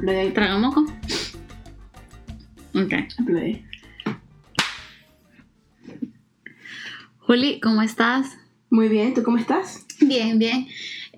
[0.00, 0.06] soco.
[0.06, 0.84] Play, Traga moco.
[2.74, 2.94] Ok.
[7.18, 8.36] Juli, ¿cómo estás?
[8.70, 9.86] Muy bien, ¿tú cómo estás?
[10.00, 10.66] Bien, bien.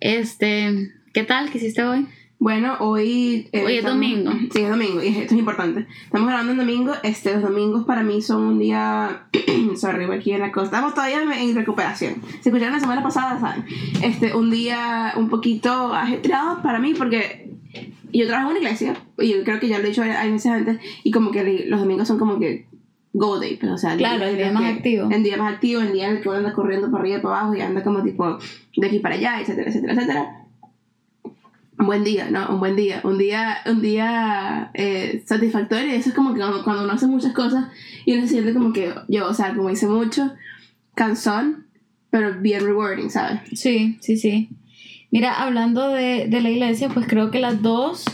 [0.01, 1.51] Este, ¿qué tal?
[1.51, 2.07] ¿Qué hiciste hoy?
[2.39, 3.49] Bueno, hoy...
[3.53, 4.33] eh, Hoy es domingo.
[4.53, 5.87] Sí, es domingo, y esto es importante.
[6.05, 6.93] Estamos grabando en domingo.
[7.05, 9.29] Este, los domingos para mí son un día...
[9.77, 10.77] Sorry, aquí en la costa.
[10.79, 12.21] Estamos todavía en- recuperación.
[12.41, 13.65] Si escucharon la semana pasada, saben.
[14.03, 17.42] Este, un día un poquito ajetreado para mí porque
[18.19, 18.95] yo trabajo en una iglesia.
[19.19, 20.79] Y yo creo que ya lo he dicho hay veces antes.
[21.05, 22.67] Y como que los domingos son como que...
[23.15, 25.11] Go day, pues, o sea, Claro, el día en más activo.
[25.11, 27.21] El día más activo, el día en el que uno anda corriendo para arriba y
[27.21, 28.39] para abajo y anda como tipo
[28.75, 30.43] de aquí para allá, etcétera, etcétera, etcétera
[31.83, 32.49] un buen día, ¿no?
[32.49, 33.01] Un buen día.
[33.05, 35.93] Un día, un día eh, satisfactorio.
[35.93, 37.67] Eso es como que cuando, cuando uno hace muchas cosas
[38.05, 40.33] y uno se siente como que yo, o sea, como hice mucho,
[40.95, 41.67] cansón,
[42.11, 43.41] pero bien rewarding, ¿sabes?
[43.55, 44.49] Sí, sí, sí.
[45.13, 48.05] Mira, hablando de, de la iglesia, pues creo que las dos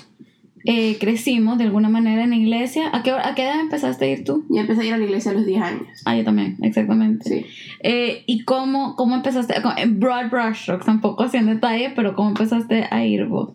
[0.65, 2.91] eh, crecimos de alguna manera en la iglesia.
[2.93, 4.45] ¿A qué, ¿A qué edad empezaste a ir tú?
[4.51, 5.87] Yo empecé a ir a la iglesia a los 10 años.
[6.05, 7.29] Ah, yo también, exactamente.
[7.29, 7.47] Sí.
[7.85, 9.55] Eh, ¿Y cómo, cómo empezaste?
[9.77, 13.53] En broad brushstrokes, tampoco así en detalle, pero ¿cómo empezaste a ir vos?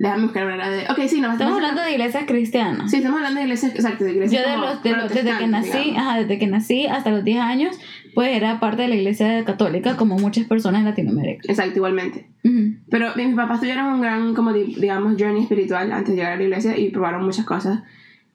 [0.00, 0.84] Déjame buscar una de.
[0.88, 2.90] Ok, sí, no, Estamos hablando de iglesias cristianas.
[2.90, 4.46] Sí, estamos hablando de iglesias, exacto, de Yo iglesias.
[4.46, 5.98] de como los, de los- desde que nací, digamos.
[5.98, 7.78] ajá, desde que nací hasta los 10 años,
[8.14, 11.42] pues era parte de la iglesia católica, como muchas personas en Latinoamérica.
[11.52, 12.30] Exacto, igualmente.
[12.44, 12.76] Ujú.
[12.90, 16.36] Pero mis papás tuvieron un gran, como di- digamos, journey espiritual antes de llegar a
[16.36, 17.80] la iglesia y probaron muchas cosas.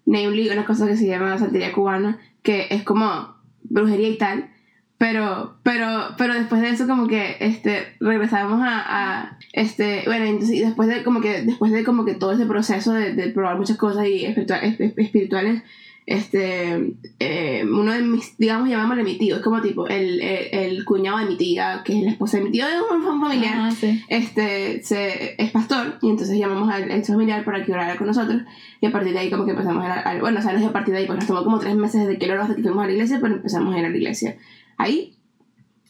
[0.05, 4.49] Namely, una cosa que se llama santería cubana, que es como brujería y tal.
[4.97, 8.83] Pero, pero, pero después de eso como que, este, regresamos a,
[9.23, 12.45] a, este, bueno, entonces, y después de como que, después de como que todo ese
[12.45, 15.63] proceso de, de probar muchas cosas y espiritua- esp- espirituales,
[16.07, 20.85] este, eh, uno de mis, digamos, llamámosle mi tío, es como tipo el, el, el
[20.85, 23.71] cuñado de mi tía, que es la esposa de mi tío, es un familiar Ah,
[23.71, 24.03] sí.
[24.07, 28.43] este se, es pastor y entonces llamamos al ex familiar para que orara con nosotros
[28.81, 30.59] y a partir de ahí como que empezamos a, ir a- bueno o sea no
[30.59, 32.61] es a partir de ahí pues nos tomó como tres meses desde que lo que
[32.61, 34.35] fuimos a la iglesia pero empezamos a ir a la iglesia
[34.77, 35.15] ahí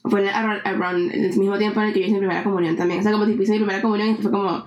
[0.03, 2.99] fue around, around el mismo tiempo en el que yo hice mi primera comunión también
[2.99, 4.65] o sea como tipo hice mi primera comunión y fue como o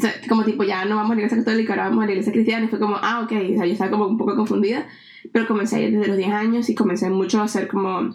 [0.00, 2.32] sea, como tipo ya no vamos a la iglesia católica ahora vamos a la iglesia
[2.32, 4.86] cristiana y fue como ah ok o sea yo estaba como un poco confundida
[5.32, 8.14] pero comencé a ir desde los 10 años y comencé mucho a hacer como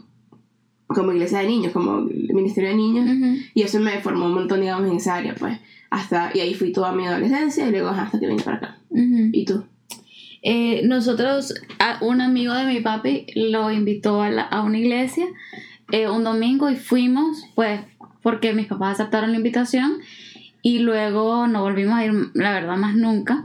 [0.87, 3.37] como iglesia de niños como ministerio de niños Ujú.
[3.53, 5.57] y eso me formó un montón, digamos, en esa área, pues.
[5.89, 8.77] Hasta, y ahí fui toda mi adolescencia y luego hasta que vine para acá.
[8.89, 9.29] Ujú.
[9.31, 9.63] ¿Y tú?
[10.47, 15.25] Eh, nosotros, a un amigo de mi papi lo invitó a, la- a una iglesia
[15.91, 17.81] eh, un domingo y fuimos, pues,
[18.21, 19.93] porque mis papás aceptaron la invitación
[20.61, 23.43] y luego no volvimos a ir, la verdad, más nunca.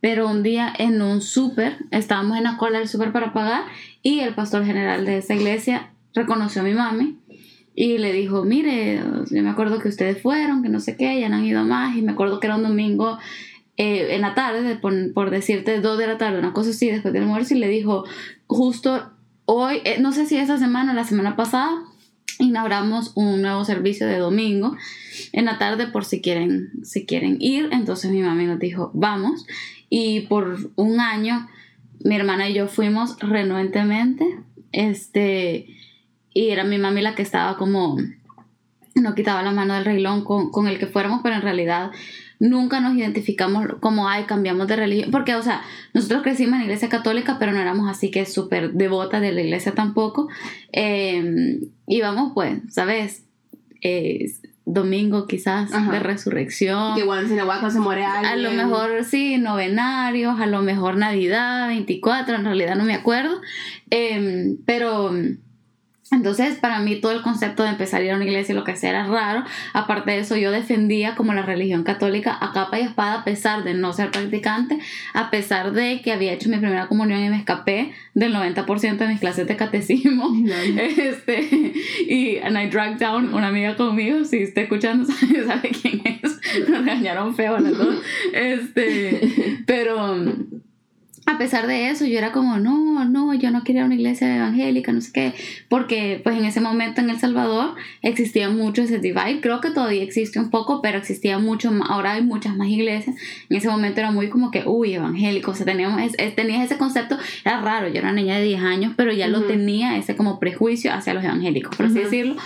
[0.00, 3.64] Pero un día en un súper, estábamos en la cola del súper para pagar
[4.02, 7.18] y el pastor general de esa iglesia reconoció a mi mami
[7.74, 11.28] y le dijo, mire, yo me acuerdo que ustedes fueron, que no sé qué, ya
[11.28, 13.18] no han ido más y me acuerdo que era un domingo
[13.80, 17.22] eh, en la tarde, por, decirte dos de la tarde, una cosa así, después del
[17.22, 18.04] almuerzo, y le dijo,
[18.48, 19.12] justo
[19.44, 21.70] hoy, eh, no sé si esa semana o la semana pasada,
[22.40, 24.76] inauguramos un nuevo servicio de domingo
[25.32, 27.68] en la tarde por si quieren, si quieren ir.
[27.70, 29.46] Entonces mi mami nos dijo, vamos.
[29.88, 31.48] Y por un año,
[32.00, 34.38] mi hermana y yo fuimos renuentemente.
[34.72, 35.66] Este,
[36.34, 37.96] y era mi mami la que estaba como,
[38.96, 41.92] no quitaba la mano del reglón con, con el que fuéramos, pero en realidad
[42.40, 45.62] nunca nos identificamos como, ay, cambiamos de religión, porque, o sea,
[45.94, 49.42] nosotros crecimos en la iglesia católica, pero no éramos así que súper devotas de la
[49.42, 50.28] iglesia tampoco.
[50.72, 53.24] Eh, íbamos, pues, ¿sabes?
[53.82, 54.26] Eh,
[54.64, 55.90] domingo quizás Ajá.
[55.90, 56.94] de resurrección.
[56.94, 58.26] Que once in a while se muere alguien.
[58.26, 63.40] A lo mejor sí, novenarios, a lo mejor Navidad, 24, en realidad no me acuerdo.
[63.90, 65.12] Em, pero
[66.10, 68.64] entonces para mí todo el concepto de empezar a ir a una iglesia y lo
[68.64, 69.44] que sea era raro.
[69.72, 73.64] Aparte de eso yo defendía como la religión católica a capa y espada a pesar
[73.64, 74.78] de no ser practicante,
[75.14, 79.08] a pesar de que había hecho mi primera comunión y me escapé del 90% de
[79.08, 80.28] mis clases de catecismo.
[80.98, 81.72] Este,
[82.08, 86.68] y and I dragged down una amiga conmigo, si está escuchando sabe, sabe quién es,
[86.68, 88.02] nos regañaron feo las dos.
[88.32, 90.16] Este, pero
[91.30, 94.92] a pesar de eso, yo era como, no, no, yo no quería una iglesia evangélica,
[94.92, 95.34] no sé qué,
[95.68, 100.02] porque pues en ese momento en El Salvador existía mucho ese divide, creo que todavía
[100.02, 103.14] existe un poco, pero existía mucho más, ahora hay muchas más iglesias,
[103.50, 106.64] en ese momento era muy como que, uy, evangélico, o sea, teníamos, es- es- tenías
[106.64, 109.98] ese concepto, era raro, yo era una niña de 10 años, pero ya lo tenía
[109.98, 112.36] ese como prejuicio hacia los evangélicos, por así decirlo.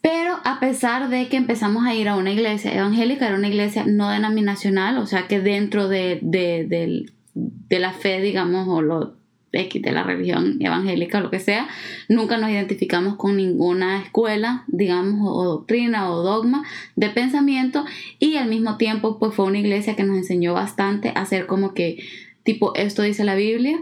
[0.00, 3.84] Pero a pesar de que empezamos a ir a una iglesia evangélica, era una iglesia
[3.86, 9.16] no denominacional, o sea que dentro de, de, del- de la fe, digamos, o lo
[9.52, 11.68] X de la religión evangélica o lo que sea,
[12.08, 16.64] nunca nos identificamos con ninguna escuela, digamos, o doctrina o dogma
[16.96, 17.84] de pensamiento
[18.18, 21.74] y al mismo tiempo pues fue una iglesia que nos enseñó bastante a hacer como
[21.74, 22.02] que
[22.44, 23.78] tipo esto dice la Biblia,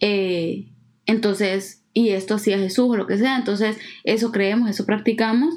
[0.00, 0.66] eh,
[1.06, 5.54] entonces, y esto hacía Jesús o lo que sea, entonces eso creemos, eso practicamos.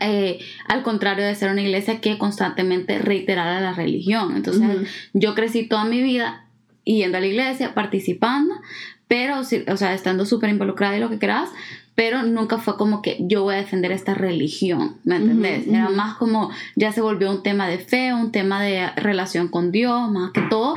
[0.00, 0.38] Eh,
[0.68, 4.34] al contrario de ser una iglesia que constantemente reiterara la religión.
[4.36, 6.46] Entonces, yo crecí toda mi vida
[6.84, 8.54] yendo a la iglesia, participando,
[9.08, 11.50] pero, o sea, estando súper involucrada en lo que quieras,
[11.96, 15.66] pero nunca fue como que yo voy a defender esta religión, ¿me entendés?
[15.66, 19.72] Era más como, ya se volvió un tema de fe, un tema de relación con
[19.72, 20.74] Dios, más que todo,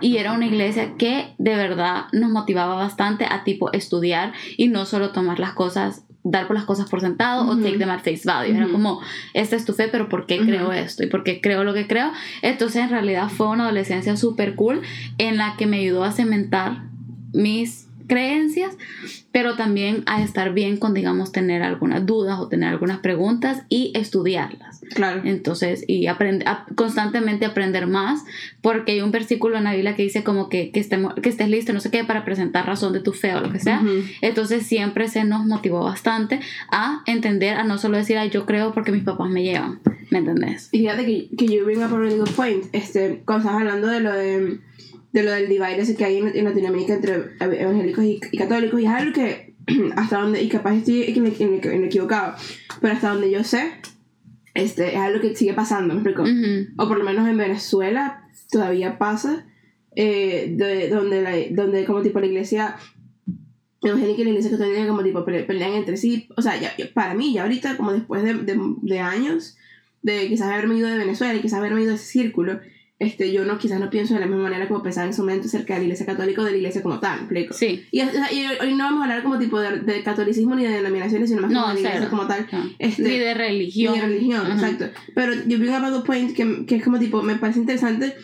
[0.00, 4.86] y era una iglesia que de verdad nos motivaba bastante a tipo estudiar y no
[4.86, 8.22] solo tomar las cosas dar por las cosas por sentado o take them at face
[8.24, 8.54] value.
[8.54, 9.00] Era como,
[9.34, 11.02] esta es tu fe, pero ¿por qué creo esto?
[11.02, 12.12] ¿Y por qué creo lo que creo?
[12.42, 14.82] Entonces, en realidad fue una adolescencia súper cool
[15.18, 16.84] en la que me ayudó a cementar
[17.32, 18.76] mis creencias,
[19.32, 23.90] pero también a estar bien con, digamos, tener algunas dudas o tener algunas preguntas y
[23.94, 24.82] estudiarlas.
[24.94, 25.22] Claro.
[25.24, 28.22] Entonces, y aprender, constantemente aprender más,
[28.60, 31.48] porque hay un versículo en la Biblia que dice como que, que, estemos, que estés
[31.48, 33.82] listo, no sé qué, para presentar razón de tu fe o lo que sea.
[34.20, 38.74] Entonces, siempre se nos motivó bastante a entender, a no solo decir, ay, yo creo
[38.74, 39.80] porque mis papás me llevan,
[40.10, 40.68] ¿me entendés?
[40.72, 44.12] Y fíjate que, que yo vengo por un point, este, cuando estás hablando de lo
[44.12, 44.58] de
[45.12, 48.90] de lo del divide ese que hay en, Latinoamérica entre evangélicos y, católicos y es
[48.90, 49.54] algo que
[49.96, 52.34] hasta donde y capaz estoy en, equivocado
[52.80, 53.72] pero hasta donde yo sé
[54.54, 56.24] este es algo que sigue pasando ¿me explico?
[56.76, 59.46] o por lo menos en Venezuela todavía pasa
[59.94, 62.76] eh, de, donde la, donde como tipo la iglesia
[63.82, 67.34] evangélica y la iglesia católica como tipo pelean entre sí o sea ya, para mí
[67.34, 69.58] ya ahorita como después de, de, de años
[70.02, 72.60] de quizás haberme ido de Venezuela y quizás haberme ido de ese círculo
[73.02, 75.48] este, yo no, quizás no pienso de la misma manera como pensaba en su momento
[75.48, 77.52] acerca de la iglesia católica o de la iglesia como tal, ¿explico?
[77.52, 77.84] Sí.
[77.90, 81.52] Y, hoy no vamos a hablar como tipo de, catolicismo ni de denominaciones, sino más
[81.52, 82.46] como de la iglesia como tal.
[82.78, 83.94] Este, ni de religión.
[83.94, 84.84] Ni de religión, exacto.
[85.16, 88.14] Pero yo vi un point que, que es como tipo, me parece interesante,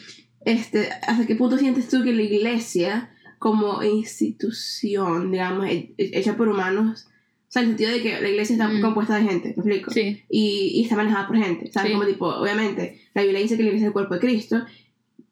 [0.45, 3.11] este, ¿hasta qué punto sientes tú que la iglesia
[3.41, 5.67] como institución, digamos,
[5.97, 7.09] hecha por humanos,
[7.49, 8.83] o sea, en el sentido de que la iglesia está mm.
[8.83, 9.91] compuesta de gente, ¿me explico?
[9.91, 10.23] Sí.
[10.29, 11.93] Y, y está manejada por gente, ¿sabes?
[11.93, 14.67] Como tipo, obviamente, la Biblia dice que la iglesia es el cuerpo de Cristo,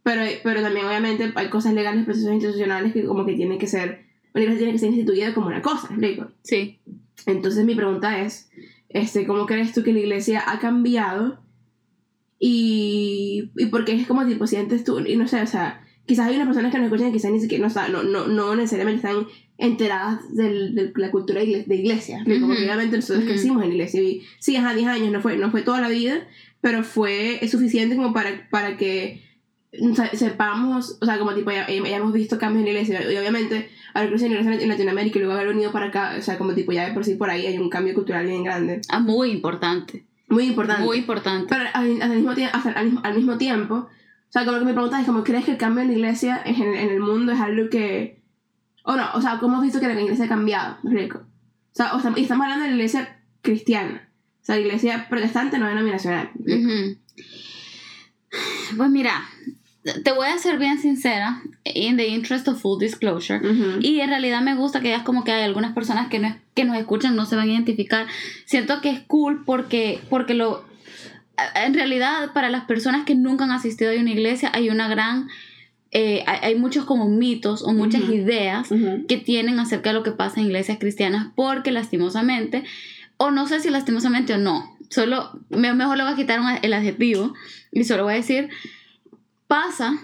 [0.03, 4.07] pero, pero también obviamente hay cosas legales, procesos institucionales que como que tienen que ser,
[4.33, 6.31] la iglesia tiene que ser instituida como una cosa, ¿me explico?
[6.43, 6.79] Sí.
[7.27, 8.49] Entonces mi pregunta es,
[8.89, 11.43] este, ¿cómo crees tú que la iglesia ha cambiado?
[12.39, 16.29] Y, y por qué es como tipo sientes tú, y no sé, o sea, quizás
[16.29, 19.27] hay unas personas que nos escuchan y quizás ni siquiera no, no, no necesariamente están
[19.59, 22.23] enteradas de la cultura de iglesia.
[22.25, 25.51] Como que obviamente nosotros crecimos en iglesia y sí, ajá, 10 años, no fue, no
[25.51, 26.27] fue toda la vida,
[26.61, 29.23] pero fue suficiente como para, para que
[30.13, 33.69] sepamos, o sea, como tipo, ya, ya hemos visto cambios en la iglesia y obviamente
[33.95, 36.55] haber crecido en iglesia en Latinoamérica y luego haber venido para acá, o sea, como
[36.55, 38.81] tipo, ya de por sí por ahí hay un cambio cultural bien grande.
[38.89, 40.05] Ah, muy importante.
[40.29, 40.83] Muy importante.
[40.83, 41.47] Muy importante.
[41.49, 43.89] Pero al, al mismo, hasta, al, mismo tiempo, o
[44.29, 46.43] sea, como lo que me preguntas es como, ¿crees que el cambio en la iglesia
[46.45, 48.16] en, en el mundo es algo que
[48.87, 50.79] o no, o sea, ¿cómo has visto que la iglesia ha cambiado?
[50.85, 51.19] rico.
[51.19, 54.09] O sea, o estamos, estamos hablando de la iglesia cristiana.
[54.43, 56.31] O sea, la iglesia protestante no denominacional.
[58.77, 59.25] Pues mira,
[60.05, 63.41] te voy a ser bien sincera, in the interest of full disclosure,
[63.81, 66.65] y en realidad me gusta que veas como que hay algunas personas que, no, que
[66.65, 68.07] nos escuchan no se van a identificar.
[68.45, 70.65] Siento que es cool porque, porque lo...
[71.55, 75.29] En realidad, para las personas que nunca han asistido a una iglesia, hay una gran
[75.99, 78.69] eh, hay, muchos como mitos o muchas ideas
[79.09, 82.65] que tienen acerca de lo que pasa en iglesias cristianas porque lastimosamente,
[83.17, 87.33] o no sé si lastimosamente o no, solo, mejor le voy a quitar el adjetivo
[87.73, 88.51] y solo voy a decir,
[89.47, 89.97] pasa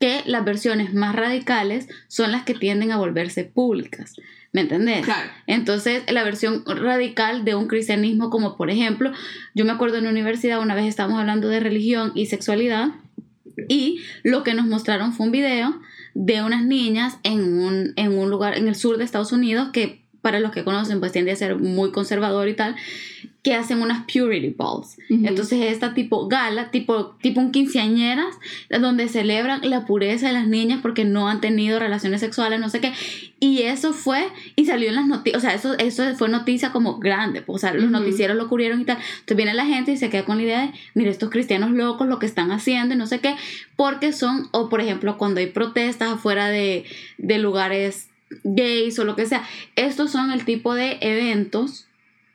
[0.00, 4.16] que las versiones más radicales son las que tienden a volverse públicas.
[4.50, 5.04] ¿Me entendés?
[5.04, 5.30] Claro.
[5.46, 9.12] Entonces, la versión radical de un cristianismo, como por ejemplo,
[9.54, 12.88] yo me acuerdo en la universidad, una vez estábamos hablando de religión y sexualidad,
[13.68, 15.80] y lo que nos mostraron fue un video
[16.14, 20.02] de unas niñas en un, en un lugar en el sur de Estados Unidos que
[20.22, 22.74] para los que conocen pues tiende a ser muy conservador y tal
[23.46, 24.98] que hacen unas purity balls.
[25.08, 28.34] Entonces esta tipo gala, tipo, tipo un quinceañeras,
[28.80, 32.80] donde celebran la pureza de las niñas porque no han tenido relaciones sexuales, no sé
[32.80, 32.92] qué.
[33.38, 34.26] Y eso fue,
[34.56, 37.58] y salió en las noticias, o sea, eso, eso fue noticia como grande, pues, o
[37.60, 38.96] sea, los noticieros lo cubrieron y tal.
[38.96, 42.08] Entonces viene la gente y se queda con la idea de, mire, estos cristianos locos
[42.08, 43.36] lo que están haciendo y no sé qué,
[43.76, 46.84] porque son, o por ejemplo, cuando hay protestas afuera de,
[47.16, 48.08] de lugares
[48.42, 49.44] gays o lo que sea,
[49.76, 51.86] estos son el tipo de eventos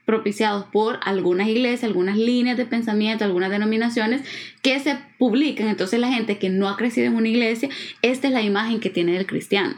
[0.05, 4.22] propiciados por algunas iglesias, algunas líneas de pensamiento, algunas denominaciones
[4.62, 5.67] que se publican.
[5.67, 7.70] Entonces la gente que no ha crecido en una iglesia,
[8.01, 9.75] esta es la imagen que tiene del cristiano.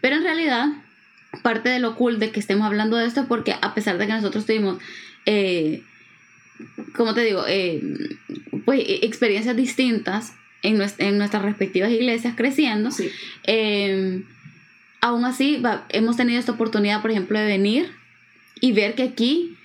[0.00, 0.68] Pero en realidad,
[1.42, 4.06] parte de lo cool de que estemos hablando de esto es porque a pesar de
[4.06, 4.78] que nosotros tuvimos,
[5.26, 5.82] eh,
[6.94, 7.82] como te digo, eh,
[8.64, 12.90] pues experiencias distintas en, nuestras respectivas iglesias creciendo,
[13.44, 14.22] eh,
[15.00, 17.92] aún así hemos tenido esta oportunidad, por ejemplo, de venir
[18.60, 19.56] y ver que aquí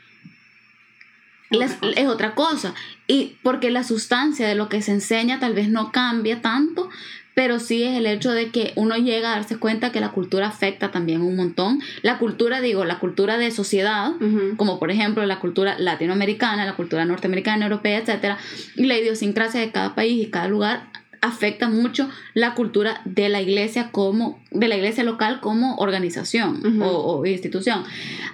[1.52, 2.74] es otra cosa.
[3.08, 6.90] Y porque la sustancia de lo que se enseña tal vez no cambia tanto,
[7.34, 10.48] pero sí es el hecho de que uno llega a darse cuenta que la cultura
[10.48, 11.82] afecta también un montón.
[12.02, 14.12] La cultura, digo, la cultura de sociedad,
[14.58, 18.38] como por ejemplo la cultura latinoamericana, la cultura norteamericana, europea, etc.
[18.76, 20.92] Y la idiosincrasia de cada país y cada lugar
[21.22, 27.24] afecta mucho la cultura de la iglesia como de la iglesia local como organización o,
[27.28, 27.84] institución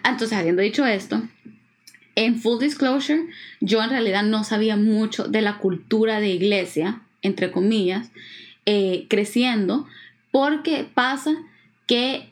[0.06, 1.22] entonces habiendo dicho esto
[2.18, 3.28] en full disclosure
[3.62, 8.10] yo en realidad no sabía mucho de la cultura de iglesia entre comillas
[8.66, 9.88] eh, creciendo
[10.32, 11.38] porque pasa
[11.86, 12.28] que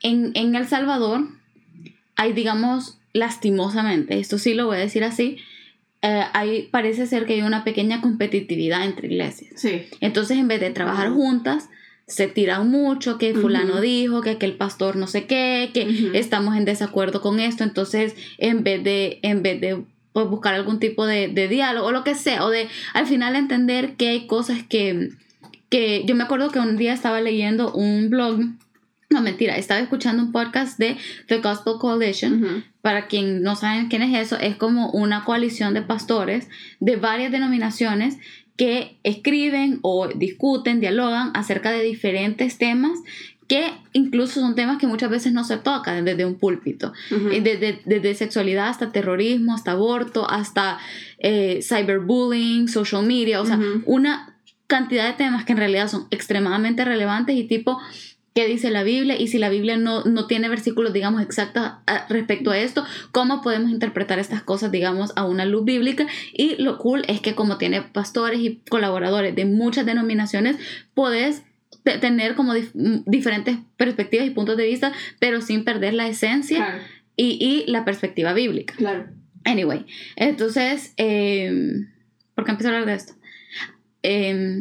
[0.00, 1.28] en, en El Salvador
[2.16, 5.38] hay digamos lastimosamente esto sí lo voy a decir así
[6.00, 9.60] eh, parece ser que hay una pequeña competitividad entre iglesias.
[9.60, 9.88] Sí.
[10.00, 11.68] Entonces, en vez de trabajar juntas,
[12.08, 16.64] se tiran mucho, que fulano dijo, que aquel pastor no sé qué, que estamos en
[16.64, 17.64] desacuerdo con esto.
[17.64, 21.92] Entonces, en vez de, en vez de pues, buscar algún tipo de, de, diálogo o
[21.92, 25.10] lo que sea, o de al final entender que hay cosas que,
[25.68, 28.40] que yo me acuerdo que un día estaba leyendo un blog
[29.10, 30.98] no, mentira, estaba escuchando un podcast de
[31.28, 32.62] The Gospel Coalition.
[32.82, 36.48] Para quien no saben quién es eso, es como una coalición de pastores
[36.78, 38.18] de varias denominaciones
[38.58, 42.98] que escriben o discuten, dialogan acerca de diferentes temas
[43.46, 47.40] que incluso son temas que muchas veces no se tocan desde un púlpito, eh,
[47.86, 50.78] desde, sexualidad hasta terrorismo, hasta aborto, hasta
[51.18, 54.36] eh, cyberbullying, social media, o sea, una
[54.66, 57.80] cantidad de temas que en realidad son extremadamente relevantes y tipo
[58.34, 61.72] qué dice la Biblia y si la Biblia no, no tiene versículos, digamos, exactos
[62.08, 66.06] respecto a esto, cómo podemos interpretar estas cosas, digamos, a una luz bíblica.
[66.32, 70.56] Y lo cool es que como tiene pastores y colaboradores de muchas denominaciones,
[70.94, 71.42] puedes
[71.82, 76.80] tener como diferentes perspectivas y puntos de vista, pero sin perder la esencia
[77.16, 78.74] y, y, la perspectiva bíblica.
[78.76, 79.08] Claro.
[79.44, 81.86] Anyway, entonces, eh,
[82.34, 83.14] ¿por qué empecé a hablar de esto?
[84.02, 84.60] Eh,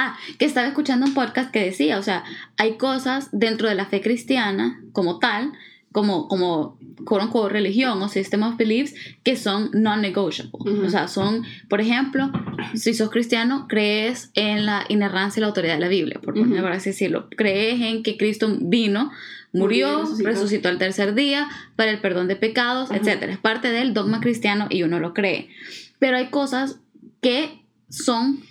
[0.00, 2.22] Ah, que estaba escuchando un podcast que decía, o sea,
[2.56, 5.52] hay cosas dentro de la fe cristiana como tal,
[5.90, 10.52] como, como quote religión o system of beliefs, que son non-negotiable.
[10.86, 12.30] O sea, son, por ejemplo,
[12.74, 16.38] si sos cristiano, crees en la inerrancia y la autoridad de la Biblia, por,
[16.70, 17.28] así decirlo.
[17.36, 19.10] Crees en que Cristo vino,
[19.52, 20.68] murió, resucitó.
[20.68, 23.24] al tercer día para el perdón de pecados, etc.
[23.24, 25.48] Es parte del dogma cristiano y uno lo cree.
[25.98, 26.78] Pero hay cosas
[27.20, 28.46] que son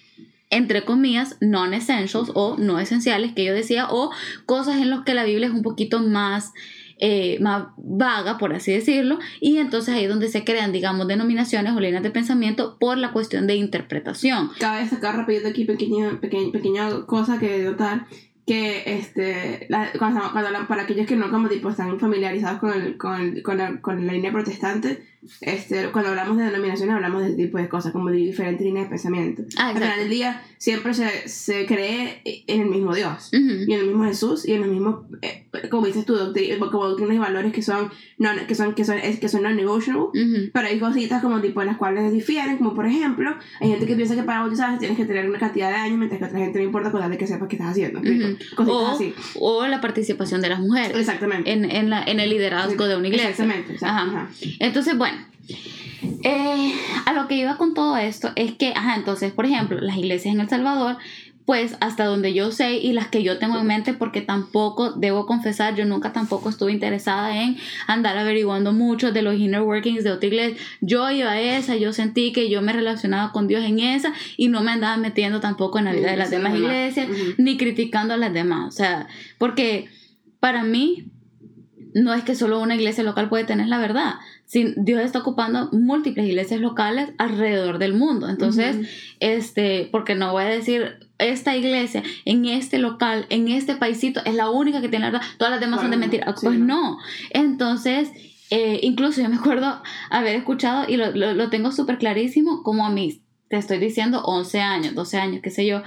[0.50, 4.12] entre comillas, non-essentials o no esenciales que yo decía, o
[4.46, 6.54] cosas en las que la Biblia es un poquito más,
[7.00, 11.74] eh, más vaga, por así decirlo, y entonces ahí es donde se crean, digamos, denominaciones
[11.76, 14.52] o líneas de pensamiento por la cuestión de interpretación.
[14.60, 18.08] Cabe destacar rápido aquí pequeña, pequeña, pequeña cosa que notar
[18.48, 19.68] que este,
[20.00, 23.82] cuando, cuando, para aquellos que no como tipo están familiarizados con, el, con, con, la,
[23.82, 25.04] con la línea protestante,
[25.42, 28.90] este, cuando hablamos de denominaciones hablamos de tipo de cosas, como de diferentes líneas de
[28.90, 29.44] pensamiento.
[29.58, 33.38] Ah, Al final del día siempre se, se cree en el mismo Dios, y
[33.74, 36.16] en el mismo Jesús, y en el mismo, eh, como dices tú,
[36.72, 40.08] como doctrinas y valores que son, no, que son, que son, que son non-negotiable,
[40.54, 43.96] pero hay cositas como tipo en las cuales difieren, como por ejemplo, hay gente que
[43.96, 46.60] piensa que para bautizarse tienes que tener una cantidad de años, mientras que otra gente
[46.60, 48.02] no importa con de que sepas qué estás haciendo.
[48.58, 49.14] o, así.
[49.40, 50.98] O la participación de las mujeres.
[50.98, 51.52] Exactamente.
[51.52, 53.30] En, en, la, en el liderazgo de una iglesia.
[53.30, 53.78] Exactamente.
[53.82, 54.30] Ajá.
[54.60, 55.17] Entonces, bueno.
[56.24, 56.74] Eh,
[57.06, 60.34] a lo que iba con todo esto es que, ajá, entonces, por ejemplo, las iglesias
[60.34, 60.98] en El Salvador,
[61.48, 65.26] pues hasta donde yo sé y las que yo tengo en mente, porque tampoco, debo
[65.26, 67.56] confesar, yo nunca tampoco estuve interesada en
[67.88, 70.62] andar averiguando mucho de los inner workings de otra iglesia.
[70.82, 74.50] Yo iba a esa, yo sentí que yo me relacionaba con Dios en esa y
[74.50, 78.18] no me andaba metiendo tampoco en la vida de las demás iglesias, ni criticando a
[78.18, 78.68] las demás.
[78.68, 79.88] O sea, porque
[80.42, 81.06] para mí
[81.94, 84.16] no es que solo una iglesia local puede tener la verdad.
[84.52, 88.30] Dios está ocupando múltiples iglesias locales alrededor del mundo.
[88.30, 88.78] Entonces,
[89.20, 94.36] este, porque no voy a decir esta iglesia en este local, en este paisito, es
[94.36, 96.34] la única que tiene la verdad, todas las demás son de mentira.
[96.42, 96.98] pues no.
[97.32, 98.10] Entonces,
[98.50, 102.90] eh, incluso yo me acuerdo haber escuchado y lo, lo, tengo súper clarísimo, como a
[102.90, 105.84] mis, te estoy diciendo, 11 años, 12 años, qué sé yo,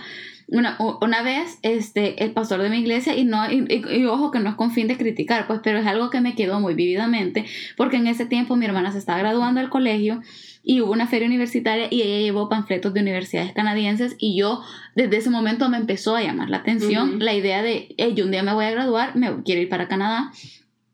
[0.50, 4.50] una, una vez este, el pastor de mi iglesia, y, no, y, ojo que no
[4.50, 7.45] es con fin de criticar, pues, pero es algo que me quedó muy vividamente,
[7.76, 10.23] porque en ese tiempo mi hermana se estaba graduando del colegio
[10.62, 14.62] y hubo una feria universitaria y ella llevó panfletos de universidades canadienses y yo
[14.95, 18.42] desde ese momento me empezó a llamar la atención la idea de, yo un día
[18.42, 20.33] me voy a graduar, me quiero ir para Canadá.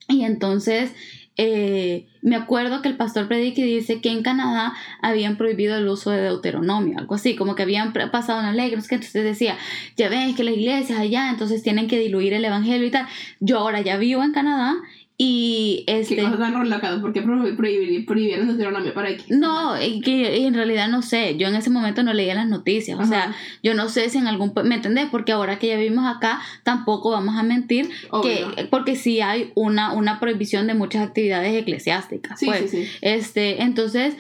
[0.09, 0.93] Y entonces
[1.37, 5.87] eh, me acuerdo que el pastor predica y dice que en Canadá habían prohibido el
[5.87, 9.57] uso de Deuteronomio, algo así, como que habían pasado una ley, que entonces decía,
[9.97, 13.07] ya ven que las iglesias allá, entonces tienen que diluir el evangelio y tal.
[13.41, 14.77] Yo ahora ya vivo en Canadá
[15.19, 16.17] y este.
[16.17, 17.01] ¿Qué cosas tan relajadas?
[17.01, 19.25] ¿Por qué prohibieron Deuteronomio para aquí?
[19.31, 19.73] No,
[20.05, 21.37] que en realidad no sé.
[21.39, 22.99] Yo en ese momento no leía las noticias.
[22.99, 24.53] O sea, yo no sé si en algún.
[24.65, 25.07] ¿Me entendés?
[25.11, 27.89] Porque ahora que ya vivimos acá, tampoco vamos a mentir.
[28.23, 32.39] que Porque sí hay una, una prohibición de muchas actividades eclesiásticas.
[32.39, 32.71] Sí, pues.
[32.71, 32.91] sí, sí.
[33.01, 34.17] Este, entonces.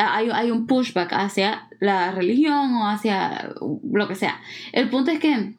[0.00, 3.50] Hay, hay un pushback hacia la religión o hacia
[3.92, 4.40] lo que sea.
[4.70, 5.54] El punto es que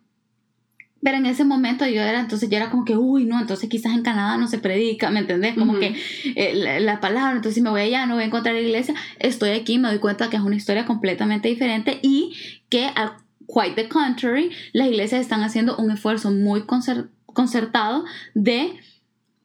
[1.02, 3.94] pero en ese momento yo era, entonces yo era como que, uy, no, entonces quizás
[3.94, 5.56] en Canadá no se predica, ¿me entendés?
[5.56, 5.96] Como que
[6.36, 9.52] eh, la, palabra, entonces si me voy allá, no voy a encontrar la iglesia, estoy
[9.52, 12.34] aquí, me doy cuenta que es una historia completamente diferente y
[12.70, 13.14] que, al
[13.48, 16.64] quite the contrary, las iglesias están haciendo un esfuerzo muy
[17.26, 18.80] concertado de,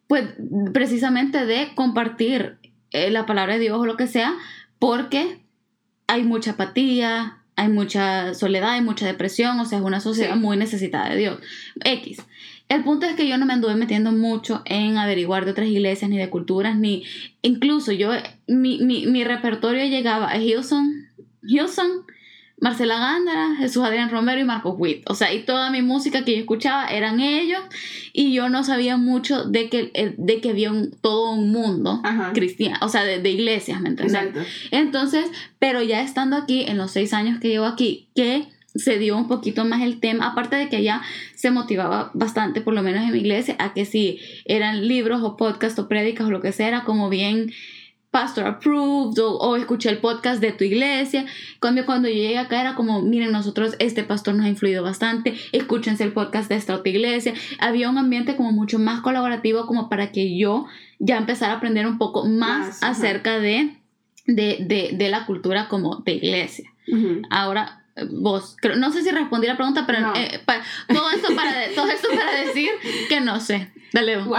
[0.09, 0.25] pues,
[0.73, 2.59] precisamente de compartir
[2.91, 4.35] eh, la palabra de Dios o lo que sea,
[4.79, 5.45] porque
[6.07, 10.57] hay mucha apatía, hay mucha soledad, hay mucha depresión, o sea, es una sociedad muy
[10.57, 11.39] necesitada de Dios.
[11.85, 12.23] X.
[12.69, 16.11] El punto es que yo no me anduve metiendo mucho en averiguar de otras iglesias,
[16.11, 17.05] ni de culturas, ni
[17.43, 18.11] incluso yo,
[18.47, 21.09] mi, mi, mi repertorio llegaba a Hilson,
[21.43, 22.05] Hilson,
[22.65, 25.03] Marcela Gándara, Jesús Adrián Romero y Marcos Witt.
[25.11, 27.61] O sea, y toda mi música que yo escuchaba eran ellos
[28.15, 32.01] y yo no sabía mucho de que, eh, de que había todo un mundo
[32.33, 34.47] cristiano, o sea, de, iglesias, ¿me entiendes?
[34.71, 35.27] Entonces,
[35.59, 39.29] pero ya estando aquí, en los seis años que llevo aquí, que se dio un
[39.29, 41.03] poquito más el tema, aparte de que ya
[41.35, 45.37] se motivaba bastante, por lo menos en mi iglesia, a que si eran libros o
[45.37, 47.53] podcasts o prédicas o lo que sea, era como bien
[48.15, 51.27] pastor approved o, escuché el podcast de tu iglesia.
[51.59, 55.35] Cuando, cuando yo llegué acá era como, miren, nosotros, este pastor nos ha influido bastante,
[55.51, 57.35] escúchense el podcast de esta otra iglesia.
[57.59, 60.67] Había un ambiente como mucho más colaborativo como para que yo
[61.01, 63.79] ya empezara a aprender un poco más, acerca de,
[64.29, 66.71] de, de, la cultura como de iglesia.
[67.31, 68.57] Ahora, vos.
[68.77, 70.41] no sé si respondí la pregunta, pero eh,
[70.87, 72.71] todo, esto para, todo esto para decir
[73.09, 73.73] que no sé.
[73.95, 74.17] Dale.
[74.25, 74.39] Wow,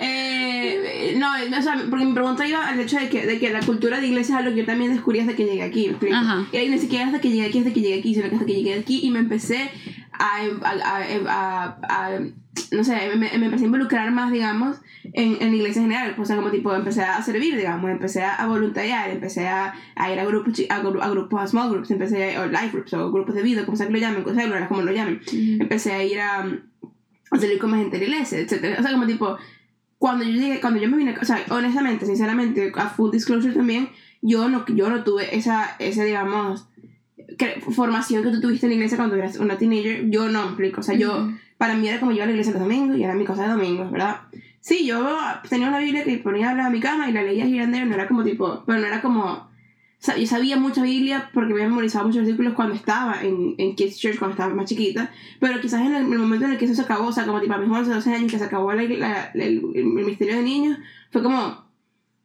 [0.00, 3.60] eh, no, o sea, porque mi pregunta iba al hecho de que, de que la
[3.60, 5.94] cultura de iglesia es algo que yo también descubrí hasta que llegué aquí.
[6.50, 8.54] Y ni siquiera hasta que llegué aquí, hasta que llegué aquí, sino que hasta que
[8.54, 9.70] llegué aquí y me empecé
[10.10, 12.18] a, a, a,
[12.72, 16.16] no sé, me, me, empecé a involucrar más, digamos, en, en la iglesia en general.
[16.18, 20.18] O sea, como tipo, empecé a servir, digamos, empecé a, voluntariar, empecé a, a ir
[20.18, 23.36] a grupos, a, a, grupos, a small groups, empecé a, o life groups, o grupos
[23.36, 24.24] de vida, como sea que lo llamen,
[24.68, 25.20] como lo llamen.
[25.60, 26.44] Empecé a ir a
[27.38, 28.76] a salir con más gente de la iglesia, etc.
[28.78, 29.36] O sea, como tipo,
[29.98, 33.88] cuando yo llegué, cuando yo me vine, o sea, honestamente, sinceramente, a full disclosure también,
[34.20, 36.66] yo no, yo no tuve esa, esa digamos,
[37.70, 40.82] formación que tú tuviste en la iglesia cuando eras una teenager, yo no explico, o
[40.82, 43.24] sea, yo, para mí era como yo a la iglesia los domingos y era mi
[43.24, 44.22] cosa de domingos, ¿verdad?
[44.60, 45.18] Sí, yo
[45.48, 48.22] tenía una Biblia que ponía a mi cama y la leía girando, no era como
[48.22, 49.51] tipo, pero no era como
[50.18, 54.18] yo sabía mucha Biblia porque me memorizado muchos versículos cuando estaba en, en Kids Church,
[54.18, 57.08] cuando estaba más chiquita, pero quizás en el, momento en el que eso se acabó,
[57.08, 59.84] o sea, como tipo a mis 11, 12 años que se acabó la, el, el,
[59.84, 60.78] misterio de niños,
[61.10, 61.64] fue como,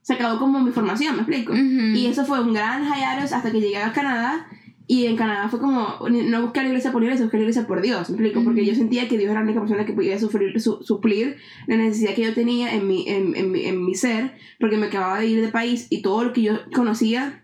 [0.02, 1.54] se acabó como mi formación, me explico.
[1.56, 4.48] Y eso fue un gran hiatus hasta que llegué a Canadá
[4.88, 7.82] y en Canadá fue como, no busqué la iglesia por iglesia, busqué la iglesia por
[7.82, 10.60] Dios, me explico, porque yo sentía que Dios era la única persona que podía sufrir,
[10.60, 11.36] suplir
[11.68, 15.20] la necesidad que yo tenía en mi, en, en, en mi ser, porque me acababa
[15.20, 17.44] de ir de país y todo lo que yo conocía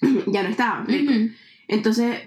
[0.26, 0.86] ya no estaba.
[1.68, 2.18] Entonces,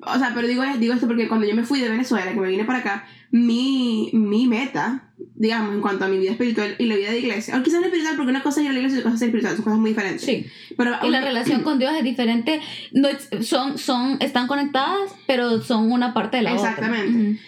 [0.00, 2.48] o sea, pero digo, digo esto porque cuando yo me fui de Venezuela, que me
[2.48, 6.96] vine para acá, mi, mi meta, digamos, en cuanto a mi vida espiritual y la
[6.96, 9.00] vida de iglesia, aunque sea espiritual, porque una cosa es ir a la iglesia y
[9.00, 10.22] otra cosa es espiritual, son cosas muy diferentes.
[10.22, 10.46] Sí.
[10.76, 12.60] Pero, y la relación con Dios es diferente,
[12.92, 13.08] no,
[13.42, 16.70] son, son, están conectadas, pero son una parte de la otra.
[16.70, 17.40] Exactamente.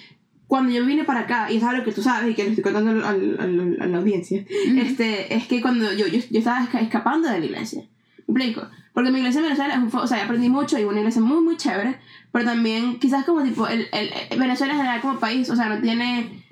[0.48, 2.64] Cuando yo vine para acá, y es algo que tú sabes y que le estoy
[2.64, 4.44] contando a, la audiencia,
[4.76, 7.84] este, es que cuando yo, yo, yo estaba escapando de la iglesia,
[8.26, 8.68] ¿me explico?
[9.00, 11.42] Porque mi iglesia en Venezuela es un, o sea, aprendí mucho y una iglesia muy,
[11.42, 11.96] muy chévere,
[12.32, 15.80] pero también quizás como tipo, el, el, Venezuela en general como país, o sea, no
[15.80, 16.44] tiene...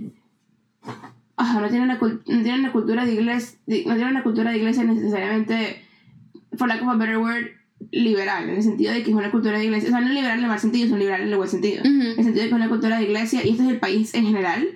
[1.37, 4.83] no tiene, una, no tiene una cultura de iglesia, no tiene una cultura de iglesia
[4.85, 5.85] necesariamente,
[6.57, 7.49] for lack of a better word,
[7.91, 10.39] liberal, en el sentido de que es una cultura de iglesia, o sea, no liberal
[10.39, 12.49] en el mal sentido, es un liberal en el buen sentido, en el sentido de
[12.49, 14.67] que es una cultura de iglesia, y este es el país en general,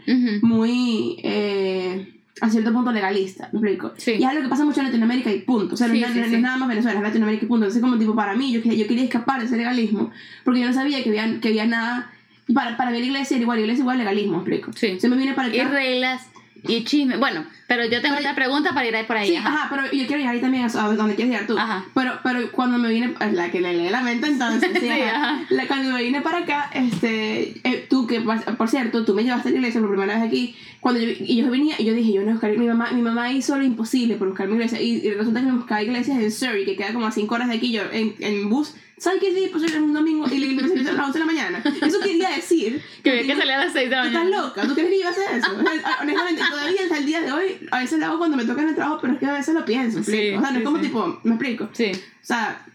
[0.43, 1.17] muy...
[1.23, 3.93] Eh, a cierto punto legalista, ¿me explico?
[3.99, 4.13] Sí.
[4.13, 5.75] Y es algo que pasa mucho en Latinoamérica y punto.
[5.75, 7.65] O sea, no, es nada más Venezuela, es Latinoamérica y punto.
[7.67, 10.11] Entonces, como tipo, para mí, yo, yo quería escapar de ese legalismo,
[10.45, 12.11] porque yo no sabía que había, que había nada
[12.53, 14.73] Para, para mí la iglesia era igual, la iglesia igual legalismo, explico.
[14.75, 14.99] Sí.
[14.99, 15.71] Se me vine para Y acá.
[15.71, 16.23] reglas
[16.67, 17.17] y chisme.
[17.17, 19.29] Bueno, pero yo tengo Pero- otra pregunta para ir ahí por ahí.
[19.29, 19.49] Sí, ajá.
[19.49, 19.67] ajá.
[19.71, 21.59] pero yo quiero llegar ahí también a donde quieres llegar tú.
[21.59, 21.85] Ajá.
[21.95, 24.89] Pero, pero cuando me vine, es la que le lee la mente entonces, sí, Sí,
[24.91, 25.35] ajá.
[25.35, 25.41] ajá.
[25.51, 29.49] La- cuando me vine para acá, este, eh, tú que, por cierto, tú me llevaste
[29.49, 32.13] a la iglesia por primera vez aquí, cuando yo, y yo venía, y yo dije,
[32.13, 34.97] yo no buscar, mi mamá, mi mamá hizo lo imposible por buscar mi iglesia, y,
[34.97, 37.55] y resulta que me buscaba iglesias en Surrey, que queda como a 5 horas de
[37.55, 39.33] aquí, yo en, en bus, ¿sabes qué?
[39.33, 41.65] Sí, pues era un domingo, y la iglesia empieza a las 11 de la mañana.
[41.87, 44.43] Eso quería decir Que había que salir a las 6 de la Tú estás mañana.
[44.43, 45.51] loca, ¿tú crees que iba a hacer eso?
[45.63, 48.63] Sea, honestamente, todavía hasta el día de hoy, a veces lo hago cuando me toca
[48.63, 50.31] en el trabajo, pero es que a veces lo pienso, ¿me Sí?
[50.35, 50.83] O sea, no sí, es como sí.
[50.83, 51.69] tipo, me explico.
[51.73, 51.93] Sí.
[51.95, 52.67] O sea,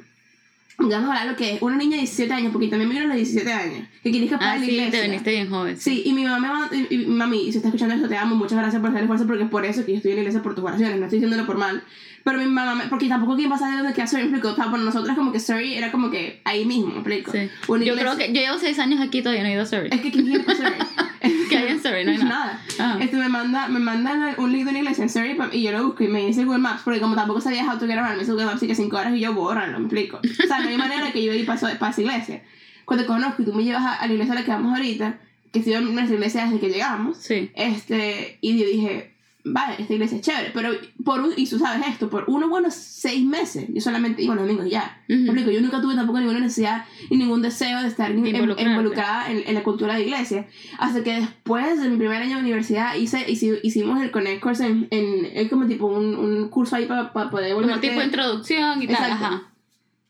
[0.77, 3.05] vamos a hablar lo que es una niña de 17 años, porque también me vino
[3.05, 4.91] a los 17 años, que quieres que Ah, pague la sí, iglesia.
[5.01, 5.77] te viniste bien joven.
[5.77, 8.57] Sí, y mi mamá me y, y, mami, si está escuchando esto, te amo, muchas
[8.59, 10.43] gracias por hacer el esfuerzo, porque es por eso que yo estoy en la iglesia
[10.43, 11.83] por tus oraciones, no estoy diciéndolo por mal.
[12.23, 14.53] Pero mi mamá, porque tampoco quién pasa de donde queda Surrey, explico.
[14.55, 17.31] Por nosotras como que Surrey era como que ahí mismo, explico.
[17.31, 17.49] Sí.
[17.85, 19.89] Yo creo que yo llevo 6 años aquí todavía no he ido a Surrey.
[19.91, 20.73] Es que ¿quién quiere para Surrey?
[21.49, 22.05] ¿Qué hay en Surrey?
[22.05, 22.61] No hay nada.
[22.79, 22.97] Ajá.
[23.01, 25.85] Este me manda, me mandan un link de una iglesia en Surrey y yo lo
[25.85, 28.19] busco y me dice Google Maps, porque como tampoco sabía how to get around, me
[28.19, 30.17] dice Google Maps y que 5 horas y yo bórralo, me explico.
[30.17, 32.43] O sea, no hay manera que yo ir para esa iglesia.
[32.85, 34.73] Cuando te conozco y tú me llevas a, a la iglesia a la que vamos
[34.73, 35.19] ahorita,
[35.51, 37.51] que estoy en nuestra iglesia desde que llegamos, Sí.
[37.55, 39.11] este, y yo dije,
[39.53, 40.69] vale, esta iglesia es chévere, pero
[41.03, 44.67] por y tú sabes esto, por unos buenos seis meses, yo solamente iba los domingos
[44.67, 45.01] y ya.
[45.07, 48.35] Me explico, yo nunca tuve tampoco ninguna necesidad ni ningún deseo de estar en- en-
[48.59, 50.47] involucrada en, en la cultura de iglesia.
[50.79, 54.65] Hasta que después de mi primer año de universidad hice, hici- hicimos el Connect Course
[54.65, 58.81] en, en es como tipo un, un curso ahí para poder Como volverte- tipo introducción
[58.83, 59.11] y tal.
[59.11, 59.43] Ajá.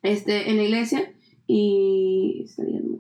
[0.04, 1.12] este, en la iglesia
[1.50, 2.46] y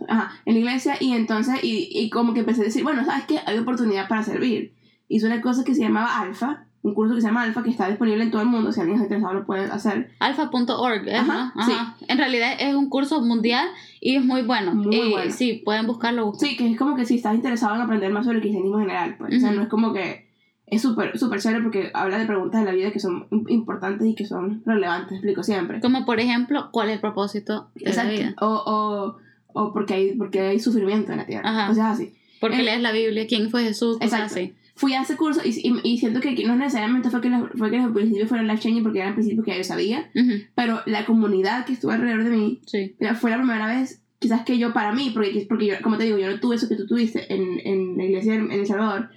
[0.07, 3.25] ajá, en la iglesia y entonces y, y como que empecé a decir bueno sabes
[3.25, 4.71] qué hay oportunidad para servir
[5.07, 7.89] hice una cosa que se llamaba Alfa un curso que se llama Alfa que está
[7.89, 11.15] disponible en todo el mundo si alguien está interesado lo puede hacer Alfa.org, ¿eh?
[11.17, 11.61] Ajá, ¿no?
[11.61, 11.97] Ajá.
[12.07, 13.67] En realidad es un curso mundial
[13.99, 14.73] y es muy bueno.
[14.73, 15.31] Muy y bueno.
[15.31, 16.31] sí, pueden buscarlo.
[16.35, 18.87] sí que es como que si estás interesado en aprender más sobre el cristianismo en
[18.87, 20.27] general pues o sea no es como que
[20.65, 24.05] es súper súper chévere porque habla de preguntas de la vida que son im- importantes
[24.07, 27.89] y que son relevantes explico siempre Como por ejemplo, ¿cuál es el propósito de la
[27.89, 28.33] exacto vida?
[28.39, 29.17] o, o,
[29.61, 31.67] o porque hay porque hay sufrimiento en la tierra Ajá.
[31.69, 33.25] cosas así ¿Por qué Eh, lees la Biblia?
[33.27, 33.97] ¿Quién fue Jesús?
[33.97, 34.33] Cosas Exacto.
[34.35, 34.53] así.
[34.77, 37.69] Fui a ese curso y, y, y siento que no necesariamente fue que, los, fue
[37.69, 41.05] que los principios fueron life changing porque eran principios que yo sabía, Ujú, pero la
[41.05, 42.95] comunidad que estuvo alrededor de mí Sí.
[43.19, 46.17] fue la primera vez, quizás que yo para mí, porque, porque yo, como te digo,
[46.17, 49.09] yo no tuve eso que tú tuviste en, en la iglesia en, El Salvador.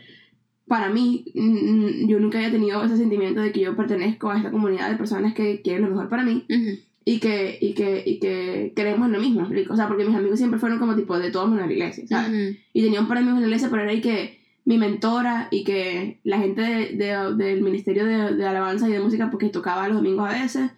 [0.66, 4.88] Para mí, yo nunca había tenido ese sentimiento de que yo pertenezco a esta comunidad
[4.90, 8.73] de personas que quieren lo mejor para mí Ujú, y que, y que, y que
[8.77, 9.49] queremos lo mismo.
[9.68, 12.29] O sea, porque mis amigos siempre fueron como tipo de todos en la iglesia, ¿sabes?
[12.31, 12.59] ujú.
[12.73, 15.49] y tenía un par de amigos en la iglesia, pero era ahí que mi mentora
[15.51, 19.49] y que la gente de, de- del ministerio de, de alabanza y de música, porque
[19.49, 20.70] tocaba los domingos a veces,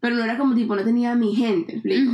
[0.00, 2.12] pero no era como tipo, no tenía mi gente, ¿me explico?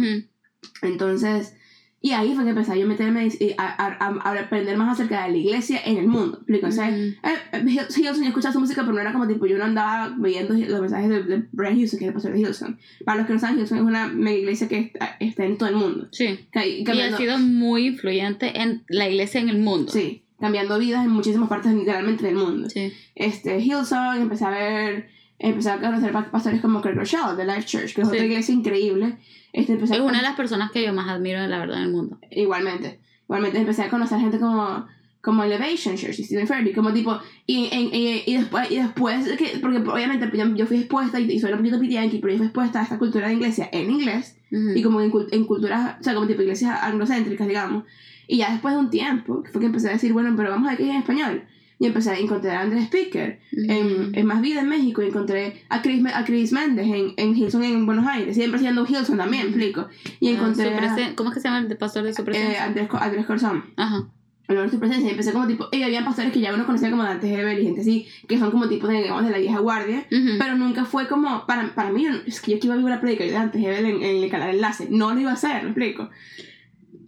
[0.83, 1.55] Entonces,
[2.01, 4.93] y ahí fue que empecé yo a meterme y a, a- a- a aprender más
[4.93, 6.67] acerca de la iglesia en el mundo, ¿me explico?
[6.69, 7.17] O sea, eh,
[7.65, 10.55] Hil- Hilson, yo escuchaba su música, pero no era como tipo, yo no andaba viendo
[10.55, 12.77] los mensajes de, de Brian Hilson, que es el pastor de.
[13.05, 15.69] Para los que no saben, Hilson es una mega iglesia que está, está en todo
[15.69, 16.09] el mundo.
[16.12, 16.39] Sí.
[16.53, 19.91] Que- Y ha sido muy influyente en la iglesia en el mundo.
[19.91, 22.68] Sí, cambiando vidas en muchísimas partes literalmente del mundo.
[22.70, 22.92] Sí.
[23.14, 27.64] Este, Hillsong, empecé a ver, empecé a conocer pa- pastores como Craig Rochelle de Life
[27.64, 28.14] Church, que es Sí.
[28.14, 29.16] otra iglesia increíble.
[29.53, 31.85] Este, empecé a- Es una de las personas que yo más admiro, la verdad, en
[31.85, 32.18] el mundo.
[32.31, 34.87] Igualmente, igualmente empecé a conocer gente como
[35.22, 37.18] como Elevation Church y Stephen Furtick, como tipo,
[37.49, 41.29] y, en- y, y después, y después de que, porque obviamente yo, fui expuesta, y,
[41.33, 43.90] y soy un poquito pitianqui, pero yo fui expuesta a esta cultura de iglesia en
[43.90, 44.70] inglés, Ujú.
[44.77, 47.83] y como en, en culturas, o sea, como tipo iglesias anglocéntricas, digamos.
[48.29, 50.71] Y ya después de un tiempo, fue que empecé a decir, bueno, pero vamos a
[50.71, 51.43] ver qué hay en español.
[51.79, 54.11] Y empecé a encontrar a Andrés Speaker en, Ujú.
[54.15, 55.03] en Más Vida en México.
[55.03, 58.35] y encontré a Chris, a Chris Méndez en, en Hilson en Buenos Aires.
[58.35, 59.87] Siempre siendo Hilson también, explico.
[60.21, 60.71] Y Ah, encontré
[61.15, 62.65] ¿Cómo es que se llama el pastor de su eh, presencia?
[62.65, 63.62] Andrés, Co- Andrés Corzón.
[63.77, 64.09] Ajá.
[64.49, 65.09] Honor a su presencia.
[65.09, 67.65] Y empecé como tipo, y había pastores que ya uno conocía como Dante Hebel y
[67.65, 70.07] gente así, que son como tipos de, digamos, de la vieja guardia.
[70.11, 70.39] Ujú.
[70.39, 73.01] Pero nunca fue como, para, para mí, es que yo que iba a vivir la
[73.03, 74.87] predica de Dante Hebel en, en el canal Enlace.
[74.91, 76.09] No lo iba a hacer, ¿me explico?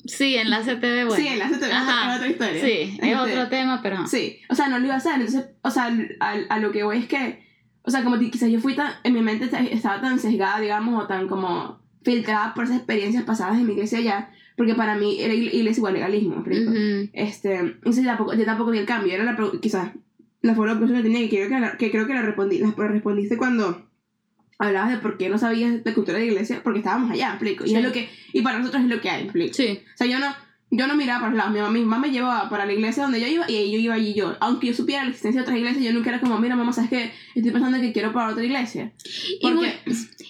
[0.09, 1.23] Sí, enlace TV, bueno.
[1.23, 2.11] Sí, Enlace te Ajá.
[2.11, 2.61] es otra historia.
[2.65, 4.07] Sí, es Este, otro tema, pero...
[4.07, 5.13] Sí, o sea, no lo iba a hacer.
[5.15, 7.47] Entonces, o sea, a, a lo que voy es que,
[7.83, 11.03] o sea, como quizás yo fui tan, en mi mente esta- estaba tan sesgada, digamos,
[11.05, 15.21] o tan como filtrada por esas experiencias pasadas en mi iglesia ya, porque para mí
[15.21, 16.71] era igle- iglesia igual legalismo, ¿me explico?
[16.71, 17.11] Ujú.
[17.13, 19.91] Este, entonces yo tampoco, yo tampoco vi el cambio, era la, quizás,
[20.41, 23.37] la forma que tenía, que creo que, la- que creo que la, respondí, la respondiste
[23.37, 23.88] cuando
[24.59, 27.35] hablabas de por qué no sabías de cultura de la iglesia, porque estábamos allá, ¿me
[27.35, 27.65] explico?
[27.65, 27.75] Y Sí.
[27.77, 29.55] es lo que, y para nosotros es lo que hay, ¿me explico?
[29.55, 29.81] Sí.
[29.95, 30.35] O sea, yo no,
[30.71, 31.53] yo no miraba para los lados.
[31.53, 33.79] Mi mamá, mi mamá me llevaba para la iglesia donde yo iba y ahí yo
[33.79, 34.37] iba allí yo.
[34.41, 36.91] Aunque yo supiera la existencia de otras iglesias, yo nunca era como, mira, mamá, ¿sabes
[36.91, 37.13] qué?
[37.35, 38.93] Estoy pensando que quiero para otra iglesia.
[39.41, 39.79] Y, mu- Porque,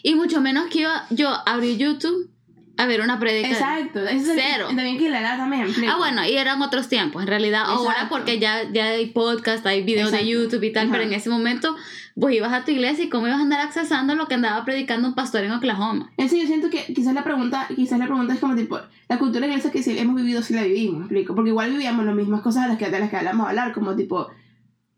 [0.02, 2.30] y mucho menos que iba yo a abrir YouTube
[2.76, 3.48] a ver una predica.
[3.50, 4.06] Exacto.
[4.06, 4.66] Eso es Cero.
[4.68, 5.62] También que la edad también.
[5.64, 5.92] explico.
[5.92, 7.62] Ah, bueno, y eran otros tiempos, en realidad.
[7.66, 10.42] Ahora porque ya, ya hay podcast, hay videos de Exacto.
[10.44, 11.08] YouTube y tal, pero Ajá.
[11.12, 11.74] en ese momento
[12.18, 15.06] vos ibas a tu iglesia y cómo ibas a andar accesando lo que andaba predicando
[15.06, 16.10] un pastor en Oklahoma.
[16.16, 18.76] En sí, yo siento que quizás la pregunta, quizás la pregunta es como tipo,
[19.08, 22.04] la cultura inglesa que sí hemos vivido, sí la vivimos, ¿me explico, porque igual vivíamos
[22.04, 24.26] las mismas cosas de las que, de las que hablamos a hablar, como tipo,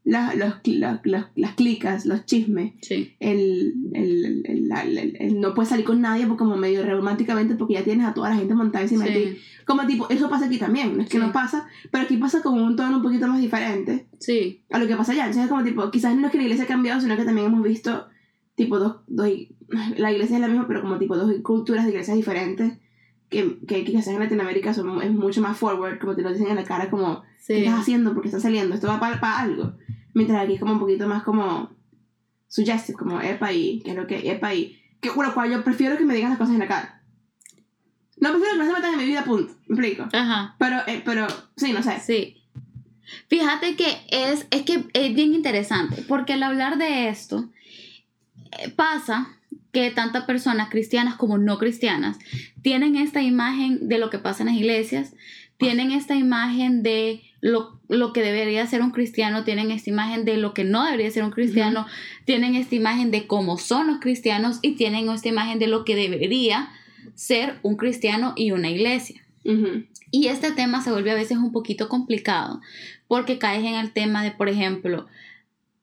[0.05, 3.15] las, los, la- los- las clicas, los chismes, Sí.
[3.21, 4.43] el, el,
[5.19, 8.31] el, no puedes salir con nadie porque como medio románticamente porque ya tienes a toda
[8.31, 9.25] la gente montada encima de ti.
[9.33, 9.39] Sí.
[9.67, 11.25] Como tipo, eso pasa aquí también, no es que Sí.
[11.25, 14.63] no pasa, pero aquí pasa como un tono un poquito más diferente Sí.
[14.71, 15.23] a lo que pasa allá.
[15.27, 17.47] Entonces es como tipo, quizás no es que la iglesia ha cambiado, sino que también
[17.47, 18.07] hemos visto
[18.57, 19.29] tipo dos, dos
[19.99, 22.79] la iglesia es la misma, pero como tipo dos culturas de iglesias diferentes
[23.31, 26.57] que, que, quizás en Latinoamérica son, es mucho más forward, como te lo dicen en
[26.57, 27.55] la cara, como, ¿qué Sí.
[27.55, 28.13] estás haciendo?
[28.13, 28.75] ¿Por qué estás saliendo?
[28.75, 29.73] Esto va para algo.
[30.13, 31.71] Mientras aquí es como un poquito más como
[32.49, 35.97] suggestive, como epa y, que es lo que, epa y, que, bueno, cual yo prefiero
[35.97, 37.03] que me digan las cosas en la cara.
[38.19, 39.55] No prefiero que no se metan en mi vida, punto.
[39.69, 40.09] ¿Me explico?
[40.13, 40.57] Ajá.
[40.59, 42.01] Pero, eh, pero, sí, no sé.
[42.01, 42.37] Sí.
[43.29, 47.49] Fíjate que es, es que es bien interesante, porque al hablar de esto,
[48.59, 49.40] eh, pasa
[49.73, 52.19] que tantas personas cristianas como no cristianas
[52.63, 55.15] tienen esta imagen de lo que pasa en las iglesias,
[55.57, 60.37] tienen esta imagen de lo, lo que debería ser un cristiano, tienen esta imagen de
[60.37, 61.87] lo que no debería ser un cristiano,
[62.25, 65.97] tienen esta imagen de cómo son los cristianos y tienen esta imagen de lo que
[65.97, 66.71] debería
[67.15, 69.23] ser un cristiano y una iglesia.
[70.11, 72.61] Y este tema se vuelve a veces un poquito complicado
[73.07, 75.07] porque caes en el tema de, por ejemplo,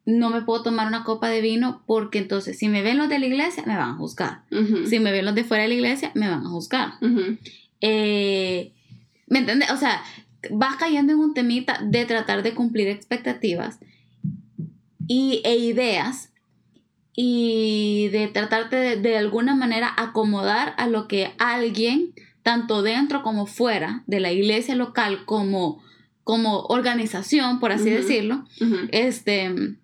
[0.08, 3.20] no me puedo tomar una copa de vino porque entonces si me ven los de
[3.20, 4.44] la iglesia me van a juzgar.
[4.90, 6.94] Si me ven los de fuera de la iglesia me van a juzgar.
[7.82, 8.72] Eh,
[9.28, 9.70] ¿Me entiendes?
[9.70, 10.02] O sea,
[10.50, 13.80] vas cayendo en un temita de tratar de cumplir expectativas
[15.08, 16.32] y, e ideas
[17.14, 23.46] y de tratarte de, de alguna manera acomodar a lo que alguien, tanto dentro como
[23.46, 25.84] fuera de la iglesia local como,
[26.24, 28.46] como organización, por así decirlo,
[28.92, 29.76] este,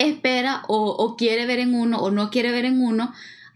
[0.00, 3.12] espera o, o quiere ver en uno o no quiere ver en uno,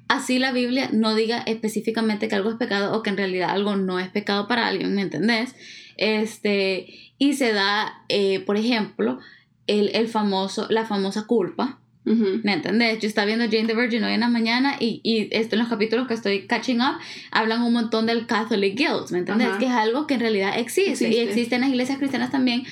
[0.06, 3.74] así la Biblia no diga específicamente que algo es pecado o que en realidad algo
[3.74, 5.56] no es pecado para alguien, ¿me entendés?
[5.96, 6.86] Este,
[7.18, 9.18] y se da, eh, por ejemplo,
[9.66, 11.80] el, el famoso, la famosa culpa.
[12.06, 12.98] ¿me entendés?
[13.00, 15.70] Yo estaba viendo Jane the Virgin hoy en la mañana y, y esto en los
[15.70, 16.98] capítulos que estoy catching up
[17.30, 19.48] hablan un montón del Catholic guilt, ¿me entendés?
[19.58, 21.22] Que es algo que en realidad existe, y Existe.
[21.22, 22.64] existe en las iglesias cristianas también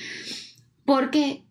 [0.85, 1.42] porque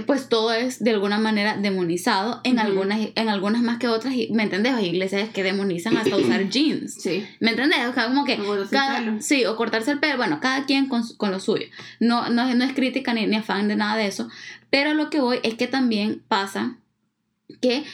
[0.00, 4.42] pues todo es de alguna manera demonizado en, algunas, en algunas más que otras, ¿me
[4.42, 4.74] entendés?
[4.74, 6.94] Hay iglesias que demonizan hasta usar jeans.
[6.94, 7.26] Sí.
[7.40, 7.86] ¿Me entendés?
[7.88, 11.02] O sea, como que O cada, sí, o cortarse el pelo, bueno, cada quien con,
[11.16, 11.66] con lo suyo.
[12.00, 14.28] No, no, no es crítica ni, ni afán de nada de eso,
[14.70, 16.76] pero lo que voy es que también pasa
[17.60, 17.84] que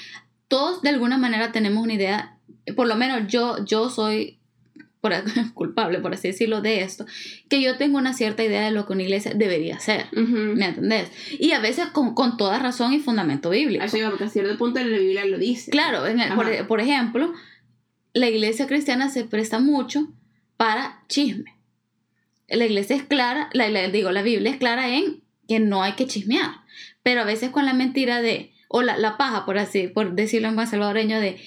[0.48, 2.38] todos de alguna manera tenemos una idea,
[2.76, 4.38] por lo menos yo, yo soy
[5.02, 5.12] por,
[5.54, 7.04] culpable, por así decirlo, de esto,
[7.50, 10.06] que yo tengo una cierta idea de lo que una iglesia debería ser.
[10.12, 10.54] Ujú.
[10.56, 11.10] ¿Me entendés?
[11.38, 13.84] Y a veces con, con toda razón y fundamento bíblico.
[13.84, 15.70] Eso iba, porque a cierto punto la Biblia lo dice.
[15.70, 17.34] Claro, en el- por, por ejemplo,
[18.14, 20.08] la iglesia cristiana se presta mucho
[20.56, 21.56] para chisme.
[22.48, 25.92] La iglesia es clara, la, la- digo, la Biblia es clara en que no hay
[25.94, 26.50] que chismear,
[27.02, 30.48] pero a veces con la mentira de, o la, la paja, por así, por decirlo
[30.48, 31.40] en buen salvadoreño, de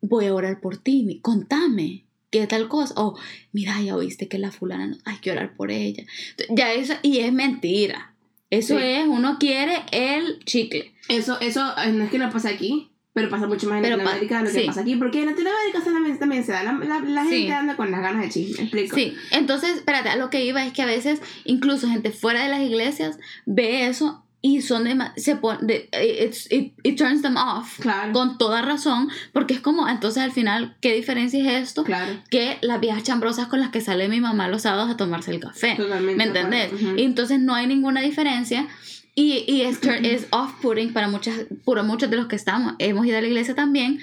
[0.00, 2.03] voy a orar por ti, contame.
[2.34, 2.94] ¿Qué tal cosa?
[2.96, 3.16] O,
[3.52, 6.02] mira, ya oíste que la fulana no, hay que orar por ella.
[6.48, 8.12] Ya eso, y es mentira.
[8.50, 8.82] Eso Sí.
[8.84, 10.92] es, uno quiere el chicle.
[11.08, 13.96] Eso, eso eh, no es que no pasa aquí, pero pasa mucho más en Pero
[13.98, 14.66] Latinoamérica de lo que sí.
[14.66, 14.96] pasa aquí.
[14.96, 17.30] Porque en Latinoamérica también, también se da la, la, la Sí.
[17.42, 18.56] gente anda con las ganas de chisme.
[18.56, 18.96] ¿me explico?
[18.96, 22.48] Sí, entonces, espérate, a lo que iba es que a veces incluso gente fuera de
[22.48, 23.16] las iglesias
[23.46, 25.88] ve eso y son de, se pon- de-
[26.22, 28.12] it's- it, it turns them off Claro.
[28.12, 31.82] con toda razón, porque es como, entonces al final, ¿qué diferencia es esto?
[31.82, 32.12] Claro.
[32.30, 35.40] Que las viejas chambrosas con las que sale mi mamá los sábados a tomarse el
[35.40, 35.76] café.
[35.76, 36.16] Totalmente.
[36.16, 36.72] ¿Me entendés?
[36.74, 36.94] Ujú.
[36.98, 38.68] Y entonces no hay ninguna diferencia.
[39.14, 42.74] Y, y es, es off-putting para, muchas, para muchos de los que estamos.
[42.78, 43.98] Hemos ido a la iglesia también.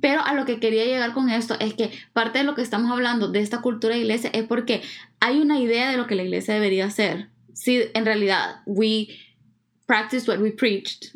[0.00, 2.92] Pero a lo que quería llegar con esto es que parte de lo que estamos
[2.92, 4.80] hablando de esta cultura de iglesia es porque
[5.18, 7.30] hay una idea de lo que la iglesia debería ser.
[7.52, 9.08] Si en realidad we
[9.86, 11.12] practice what we preached.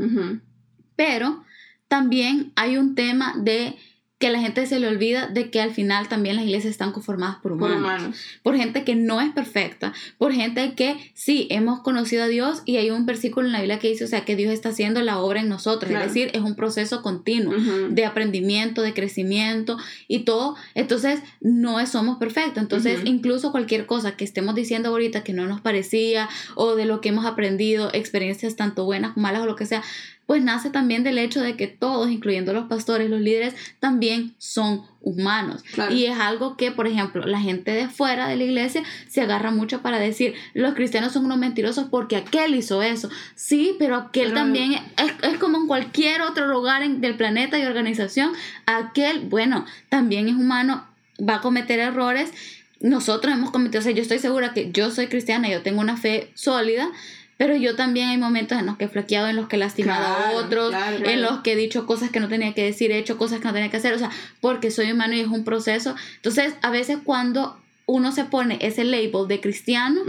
[0.96, 1.44] Pero
[1.88, 3.76] también hay un tema de
[4.18, 7.37] que la gente se le olvida de que al final también las iglesias están conformadas
[7.37, 7.81] por Por humanos.
[8.00, 8.16] humanos.
[8.42, 12.79] por gente que no es perfecta, por gente que sí hemos conocido a Dios y
[12.79, 15.18] hay un versículo en la Biblia que dice, o sea, que Dios está haciendo la
[15.18, 16.07] obra en nosotros, Claro.
[16.07, 17.52] es decir, es un proceso continuo
[17.90, 19.76] de aprendimiento, de crecimiento
[20.09, 25.35] y todo, entonces no somos perfectos, entonces incluso cualquier cosa que estemos diciendo ahorita que
[25.35, 29.46] no nos parecía o de lo que hemos aprendido, experiencias tanto buenas como malas o
[29.46, 29.83] lo que sea,
[30.26, 34.82] pues nace también del hecho de que todos, incluyendo los pastores, los líderes, también son
[35.00, 35.62] humanos.
[35.72, 35.94] Claro.
[35.94, 39.52] Y es algo que, por ejemplo, la gente de fuera de la iglesia se agarra
[39.52, 43.08] mucho para decir, los cristianos son unos mentirosos porque aquel hizo eso.
[43.36, 44.82] Sí, pero aquel también es,
[45.22, 48.32] es como en cualquier otro lugar en- del planeta y organización.
[48.66, 50.84] Aquel, bueno, también es humano,
[51.20, 52.32] va a cometer errores.
[52.80, 55.96] Nosotros hemos cometido, o sea, yo estoy segura que yo soy cristiana, yo tengo una
[55.96, 56.88] fe sólida,
[57.37, 60.05] pero yo también hay momentos en los que he flaqueado, en los que he lastimado
[60.07, 62.99] a otros, claro, en los que he dicho cosas que no tenía que decir, he
[62.99, 65.44] hecho cosas que no tenía que hacer, o sea, porque soy humano y es un
[65.44, 65.94] proceso.
[66.16, 70.01] Entonces, a veces cuando uno se pone ese label de cristiano,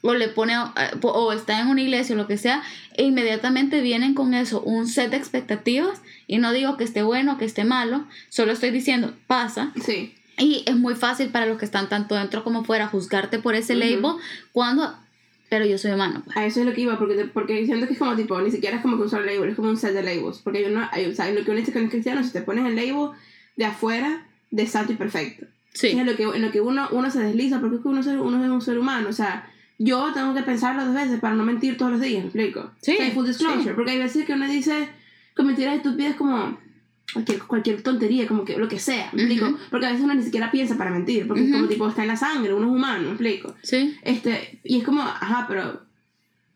[0.00, 2.62] o le pone eh, o está en una iglesia o lo que sea
[2.96, 7.34] e inmediatamente vienen con eso un set de expectativas y no digo que esté bueno
[7.34, 10.14] o que esté malo solo estoy diciendo pasa Sí.
[10.36, 13.76] y es muy fácil para los que están tanto dentro como fuera juzgarte por ese
[13.76, 14.16] label
[14.50, 14.92] cuando
[15.52, 16.34] pero yo soy humano pues.
[16.34, 18.76] A eso es lo que iba, porque, porque siento que es como tipo, ni siquiera
[18.76, 20.38] es como que un solo label, es como un set de labels.
[20.38, 22.40] Porque hay uno, hay, o sea, lo que uno dice que es cristiano, si te
[22.40, 23.10] pones el label
[23.56, 25.44] de afuera, de santo y perfecto.
[25.74, 27.88] sí Es en lo que, en lo que uno, uno se desliza, porque es que
[27.88, 31.34] uno, uno es un ser humano, o sea, yo tengo que pensarlo dos veces para
[31.34, 32.70] no mentir todos los días, ¿me explico?
[32.80, 33.70] Sí, O sea, full disclosure, sí.
[33.74, 34.88] porque hay veces que uno dice
[35.36, 36.56] con mentiras estúpidas como
[37.12, 39.46] cualquier, cualquier tontería, como que lo que sea, ¿me explico?
[39.46, 39.58] Ujú.
[39.70, 41.56] Porque a veces uno ni siquiera piensa para mentir, porque es Ujú.
[41.58, 43.54] como tipo, está en la sangre, uno es humano, ¿me explico?
[43.62, 45.82] sí Este, y es como, ajá, pero.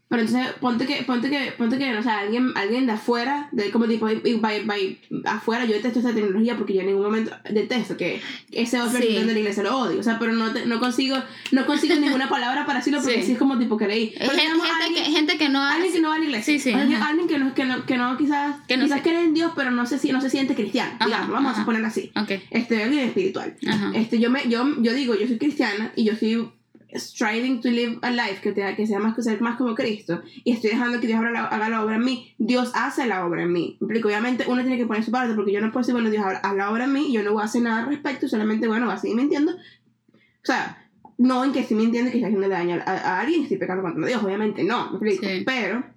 [0.08, 3.70] Pero entonces, ponte que, ponte que, ponte que, o sea, alguien, alguien de afuera, de
[3.72, 7.32] como tipo, y, by- by- afuera, yo detesto esta tecnología porque yo en ningún momento
[7.50, 8.20] detesto que
[8.52, 9.14] ese otro Sí.
[9.14, 11.16] de la iglesia lo odio, o sea, pero no, te- no consigo,
[11.50, 13.26] no consigo ninguna palabra para decirlo porque Sí.
[13.26, 14.14] sí, es como tipo que leí.
[14.16, 16.24] Pero gente, digamos, gente alguien, que, gente que no alguien que no va a la
[16.24, 16.58] iglesia.
[16.60, 19.52] Sí, Alguien, que no, que no, que no quizás, Que no quizás cree en Dios,
[19.56, 21.62] pero no se, no se siente cristiano, Ajá, digamos, vamos ajá.
[21.62, 22.12] a ponerlo así.
[22.14, 23.56] ok Este, alguien espiritual.
[23.68, 26.48] ajá Este, yo, me, yo, yo digo, yo soy cristiana y yo estoy
[26.94, 30.22] striving to live a life que, te, que sea más, que ser más como Cristo
[30.44, 32.34] y estoy dejando que Dios haga la, haga la obra en mí.
[32.38, 33.76] Dios hace la obra en mí.
[33.80, 36.10] Me explico, obviamente uno tiene que poner su parte porque yo no puedo decir, bueno,
[36.10, 38.68] Dios haz la obra en mí yo no voy a hacer nada al respecto, solamente,
[38.68, 39.52] bueno, voy a seguir mintiendo.
[39.52, 43.40] O sea, no en que estoy mintiendo y que estoy haciendo daño a, a alguien
[43.40, 45.26] y estoy pecando contra Dios, obviamente no, me explico.
[45.26, 45.42] Sí.
[45.44, 45.95] Pero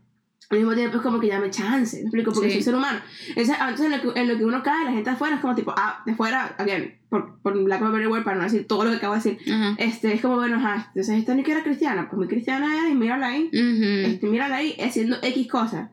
[0.51, 2.55] al mismo tiempo es como que ya me chance, me explico, porque Sí.
[2.55, 2.99] soy ser humano.
[3.29, 5.53] Entonces, entonces en, lo que, en lo que uno cae, la gente afuera es como
[5.53, 8.65] tipo, ah, de fuera, again, por, por lack of a better word, para no decir
[8.67, 11.43] todo lo que acabo de decir, ajá este, es como, bueno, ajá, entonces esta ni
[11.43, 14.11] que era cristiana, pues muy cristiana era y mírala ahí, Ujú.
[14.11, 15.89] este, mírala ahí haciendo X cosas.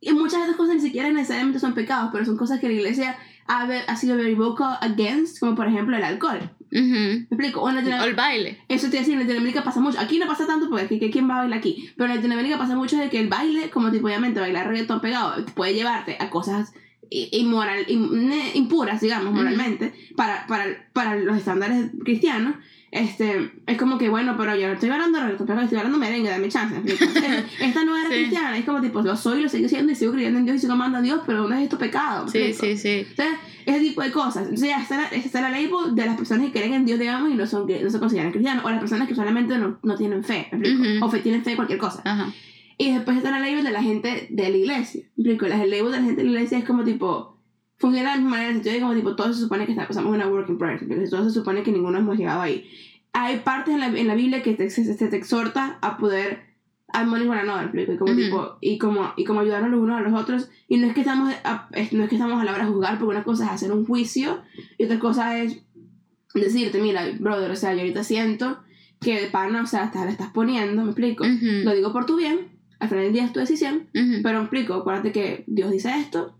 [0.00, 2.74] Y muchas de esas cosas ni siquiera necesariamente son pecados, pero son cosas que la
[2.74, 6.50] iglesia ha, ha sido very vocal against, como por ejemplo el alcohol.
[6.72, 6.82] Ujú.
[6.82, 7.62] ¿Me explico?
[7.62, 10.00] O el baile eso te decía, en Latinoamérica pasa mucho.
[10.00, 11.90] Aquí no pasa tanto porque aquí, ¿quién va a bailar aquí?
[11.96, 15.44] Pero en Latinoamérica pasa mucho de que el baile, como tipo, obviamente, bailar reggaetón pegado,
[15.54, 16.72] puede llevarte a cosas
[17.10, 17.84] inmoral,
[18.54, 22.56] impuras, digamos, moralmente, para, para, para los estándares cristianos.
[22.96, 26.30] Este, es como que, bueno, pero yo no estoy bailando reggaetón pegado, estoy bailando merengue,
[26.30, 26.76] dame chance.
[27.60, 28.14] Esta no era Sí.
[28.14, 30.60] cristiana, es como tipo, lo soy, lo sigo siendo y sigo creyendo en Dios y
[30.60, 32.24] sigo amando a Dios, pero ¿dónde es esto pecado?
[32.26, 33.34] ¿Me sí sí sí Entonces,
[33.66, 34.44] ese tipo de cosas.
[34.44, 37.30] Entonces, ya está la, está la label de las personas que creen en Dios, digamos,
[37.30, 38.64] y no, son, que no se consideran cristianos.
[38.64, 40.82] O las personas que solamente no, no tienen fe, ¿me explico?
[40.98, 41.04] Ujú.
[41.04, 42.00] O fe, tienen fe en cualquier cosa.
[42.04, 42.32] ajá
[42.78, 45.02] Y después está la label de la gente de la iglesia.
[45.16, 45.46] ¿me explico?
[45.48, 47.33] La- El label de la gente de la iglesia es como tipo.
[47.76, 49.72] Funciona de la misma manera, en el sentido de como tipo, todos se supone que
[49.72, 51.16] está- pasamos una work in progress, ¿me explico?
[51.16, 52.68] Todos se supone que ninguno hemos llegado ahí.
[53.12, 56.54] Hay partes en la, en la Biblia que te, se, se te exhorta a poder
[56.92, 57.88] armonizar one another.
[57.90, 58.20] Y como, Ujú.
[58.20, 60.48] tipo, y como, y como ayudarnos los unos a los otros.
[60.68, 62.98] Y no es que estamos a, no es que estamos a la hora de juzgar,
[62.98, 64.40] porque una cosa es hacer un juicio
[64.78, 65.60] y otra cosa es
[66.34, 68.58] decirte, mira, brother, o sea, yo ahorita siento
[69.00, 71.24] que de pana, o sea, te la estás poniendo, ¿me explico?
[71.24, 71.64] Ujú.
[71.64, 72.48] Lo digo por tu bien,
[72.80, 74.22] al final del día es tu decisión, Ujú.
[74.22, 76.36] pero me explico, acuérdate que Dios dice esto,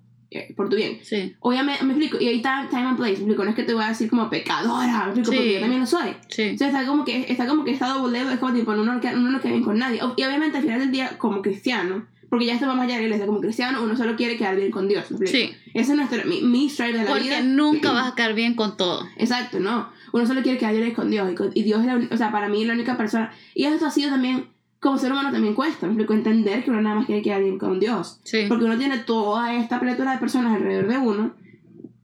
[0.56, 0.98] por tu bien.
[1.02, 3.62] sí Obviamente, me explico, y ahí está time and place, me explico, no es que
[3.64, 5.36] te voy a decir como pecadora, me explico, Sí.
[5.36, 6.10] porque yo también lo soy.
[6.28, 9.00] sí Entonces está como que, está como que está doble es como tipo, uno no,
[9.00, 10.00] queda- uno no queda bien con nadie.
[10.16, 13.40] Y obviamente al final del día, como cristiano, porque ya más allá de iglesia, como
[13.40, 15.52] cristiano, uno solo quiere quedar bien con Dios, ¿me explico?
[15.54, 17.40] sí Ese es nuestro, mi, mi strive de la porque vida.
[17.42, 19.88] nunca vas a caer bien con todo Exacto, no.
[20.12, 21.30] Uno solo quiere quedar bien con Dios.
[21.32, 23.32] Y, con- y Dios es la, o sea, para mí es la única persona.
[23.54, 24.46] Y esto ha sido también,
[24.84, 27.58] como ser humano también cuesta, me explico, entender que uno nada más quiere quedar bien
[27.58, 28.20] con Dios.
[28.22, 31.32] sí Porque uno tiene toda esta pletora de personas alrededor de uno,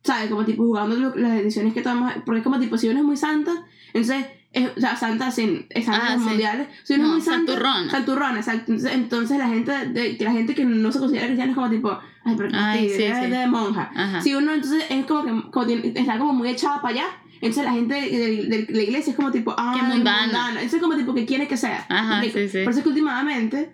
[0.03, 0.29] ¿sabes?
[0.31, 2.15] Como tipo jugando lo- las decisiones que tomamos.
[2.25, 3.53] Porque es como tipo, si uno es muy santa,
[3.93, 6.29] entonces, es, o sea, santa sin estándares Ah, sí.
[6.29, 6.69] mundiales.
[6.85, 7.91] Si uno No, es muy santa, santurrona.
[7.91, 8.73] santurrona, exacto.
[8.73, 11.71] Entonces, entonces la gente de, que la gente que no se considera cristiana es como
[11.71, 13.31] tipo, ay, pero Ay, sí, sí.
[13.31, 13.91] de monja.
[13.95, 17.07] ajá Si uno entonces es como que como está como muy echada para allá,
[17.41, 18.11] entonces la gente de,
[18.47, 20.63] de- de la iglesia es como tipo, ah, Qué mundana.
[20.63, 21.87] Eso es como tipo que quiere que sea.
[21.89, 22.59] Ajá, sí, sí.
[22.65, 23.73] Por eso es que últimamente,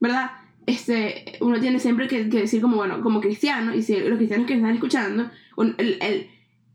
[0.00, 0.30] ¿verdad?
[0.66, 4.46] Este, uno tiene siempre que, que decir como, bueno, como cristiano, y si los cristianos
[4.46, 6.30] que están escuchando, un- el, el-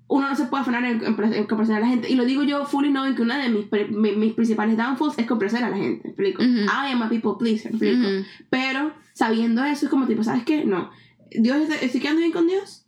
[0.07, 2.09] uno no se puede afanar en, en, en complacer a la gente.
[2.09, 5.25] Y lo digo yo fully knowing que una de mis, mi- mis principales downfalls es
[5.25, 6.43] complacer a la gente, ¿me explico?
[6.43, 6.51] Ujú.
[6.65, 8.07] I am a people pleaser, ¿me explico?
[8.07, 8.25] Ujú.
[8.49, 10.65] Pero sabiendo eso, es como tipo, ¿sabes qué?
[10.65, 10.91] No.
[11.31, 12.82] Dios, ¿estoy quedando bien con Dios?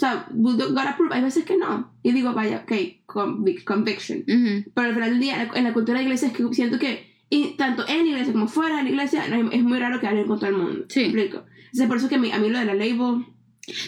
[0.00, 1.14] O sea, God approve.
[1.14, 1.92] Hay veces que no.
[2.02, 2.72] Y digo, vaya, ok,
[3.04, 4.24] convic conviction.
[4.24, 7.18] Pero al final del día, en la cultura de la iglesia es que siento que,
[7.28, 10.26] y tanto en la iglesia como fuera de la iglesia, es muy raro que alguien
[10.26, 10.86] con todo el mundo.
[10.88, 11.02] Sí.
[11.02, 11.44] explico?
[11.74, 13.26] Es por eso que a mí, a mí lo de la label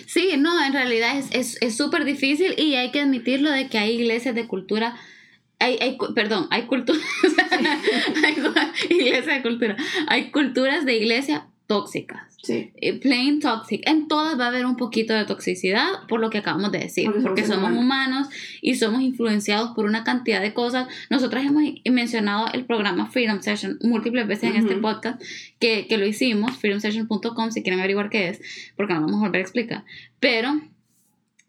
[0.07, 3.95] Sí, no, en realidad es súper es, difícil y hay que admitirlo de que hay
[3.95, 4.97] iglesias de cultura,
[5.59, 7.01] hay, hay perdón, hay cultura,
[8.23, 8.37] hay
[8.91, 9.77] iglesias de cultura,
[10.09, 12.32] hay culturas de iglesia tóxicas.
[12.43, 12.73] Sí.
[12.77, 13.89] Eh, plain toxic.
[13.89, 17.09] En todas va a haber un poquito de toxicidad por lo que acabamos de decir.
[17.23, 18.29] Porque, somos humanos.
[18.61, 20.89] y somos influenciados por una cantidad de cosas.
[21.09, 25.23] Nosotras hemos mencionado el programa Freedom Session múltiples veces en este podcast
[25.61, 26.57] que, que lo hicimos.
[26.57, 28.41] Freedomsession.com si quieren averiguar qué es.
[28.77, 29.85] Porque no vamos a volver a explicar.
[30.19, 30.61] Pero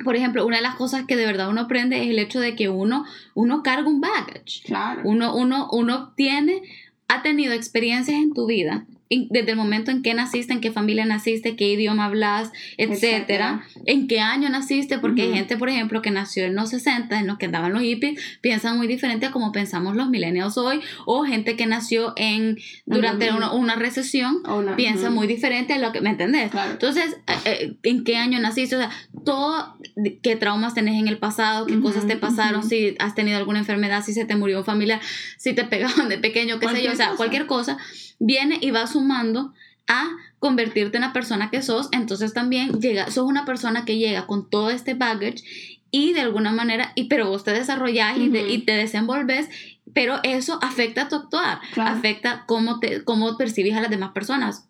[0.03, 2.55] por ejemplo, una de las cosas que de verdad uno aprende es el hecho de
[2.55, 4.61] que uno, uno carga un baggage.
[4.65, 5.01] Claro.
[5.05, 6.61] Uno, uno, uno tiene,
[7.07, 8.85] ha tenido experiencias en tu vida
[9.29, 14.07] desde el momento en que naciste, en qué familia naciste, qué idioma hablas, etcétera, en
[14.07, 17.37] qué año naciste, porque hay gente, por ejemplo, que nació en los 60, en los
[17.37, 21.55] que andaban los hippies, piensan muy diferente a como pensamos los millennials hoy, o gente
[21.55, 24.43] que nació en durante una, recesión,
[24.75, 26.51] piensa muy diferente a lo que, ¿me entendés?
[26.71, 28.75] Entonces, eh, eh, ¿en qué año naciste?
[28.75, 28.91] O sea,
[29.23, 29.77] todo,
[30.21, 34.03] qué traumas tenés en el pasado, qué cosas te pasaron, si has tenido alguna enfermedad,
[34.03, 35.01] si se te murió un familiar,
[35.37, 37.77] si te pegaron de pequeño, qué sé yo, o sea, cualquier cosa.
[38.19, 39.53] viene y va sumando
[39.87, 40.09] a
[40.39, 44.49] convertirte en la persona que sos, entonces también llega, sos una persona que llega con
[44.49, 45.43] todo este baggage
[45.91, 49.47] y de alguna manera, y, pero vos te desarrollás y, te desenvolves,
[49.93, 54.67] pero eso afecta a tu actuar, afecta cómo, te, cómo percibes a las demás personas.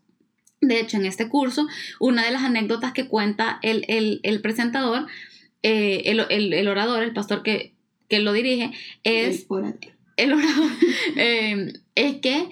[0.67, 1.67] De hecho, en este curso,
[1.99, 5.07] una de las anécdotas que cuenta el, presentador,
[5.61, 7.73] eh, el, orador, el pastor que,
[8.09, 8.71] que lo dirige,
[9.03, 9.45] es...
[10.15, 10.71] El orador.
[11.17, 12.49] Eh, es que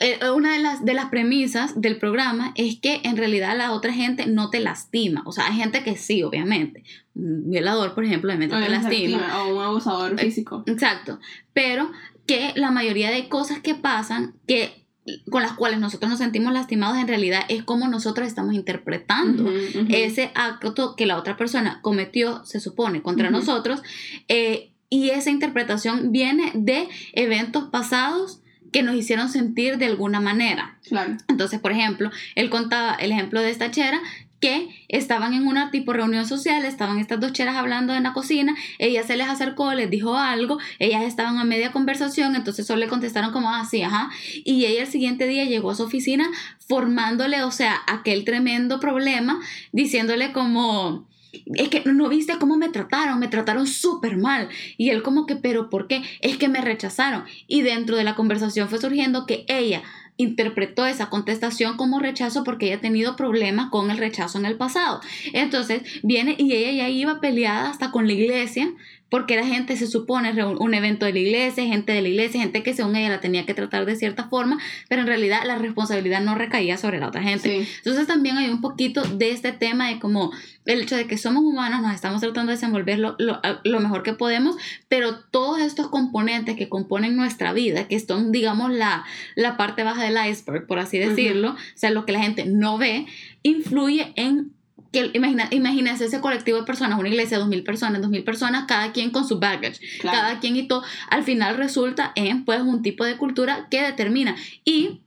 [0.00, 3.92] eh, una de las, de las premisas del programa es que en realidad la otra
[3.92, 5.22] gente no te lastima.
[5.26, 6.84] O sea, hay gente que sí, obviamente.
[7.14, 9.42] Un violador, por ejemplo, obviamente te lastima.
[9.42, 10.62] O un abusador eh, físico.
[10.66, 11.20] Exacto.
[11.52, 11.92] Pero
[12.26, 14.86] que la mayoría de cosas que pasan, que
[15.30, 19.50] con las cuales nosotros nos sentimos lastimados en realidad es como nosotros estamos interpretando
[19.88, 23.82] ese acto que la otra persona cometió, se supone, contra nosotros.
[24.28, 28.40] Eh, y esa interpretación viene de eventos pasados
[28.72, 30.78] que nos hicieron sentir de alguna manera.
[30.86, 31.16] Claro.
[31.28, 34.00] Entonces, por ejemplo, él contaba el ejemplo de esta chera
[34.40, 38.54] que estaban en una tipo reunión social, estaban estas dos cheras hablando en la cocina,
[38.78, 42.88] ella se les acercó, les dijo algo, ellas estaban a media conversación, entonces solo le
[42.88, 44.10] contestaron como así, ah, ajá,
[44.44, 46.28] y ella el siguiente día llegó a su oficina
[46.58, 49.40] formándole, o sea, aquel tremendo problema,
[49.72, 51.06] diciéndole como,
[51.54, 54.48] es que no viste cómo me trataron, me trataron súper mal.
[54.76, 56.02] Y él como que, pero ¿por qué?
[56.20, 57.24] Es que me rechazaron.
[57.46, 59.82] Y dentro de la conversación fue surgiendo que ella
[60.20, 64.56] interpretó esa contestación como rechazo porque ella ha tenido problemas con el rechazo en el
[64.56, 65.00] pasado.
[65.32, 68.72] Entonces viene y ella ya iba peleada hasta con la iglesia
[69.10, 72.62] porque la gente se supone un evento de la iglesia, gente de la iglesia, gente
[72.62, 74.58] que según ella la tenía que tratar de cierta forma,
[74.88, 77.66] pero en realidad la responsabilidad no recaía sobre la otra gente.
[77.78, 80.30] Entonces también hay un poquito de este tema de como
[80.64, 84.12] el hecho de que somos humanos, nos estamos tratando de desenvolver lo, lo, mejor que
[84.12, 84.56] podemos,
[84.88, 89.04] pero todos estos componentes que componen nuestra vida, que son, digamos, la,
[89.34, 92.78] la parte baja del iceberg, por así decirlo, o sea, lo que la gente no
[92.78, 93.06] ve,
[93.42, 94.52] influye en
[94.92, 98.64] que imagina, imagínense ese colectivo de personas, una iglesia dos mil personas, dos mil personas,
[98.66, 102.82] cada quien con su baggage, cada quien y todo, al final resulta en pues un
[102.82, 104.36] tipo de cultura que determina.
[104.64, 105.00] Y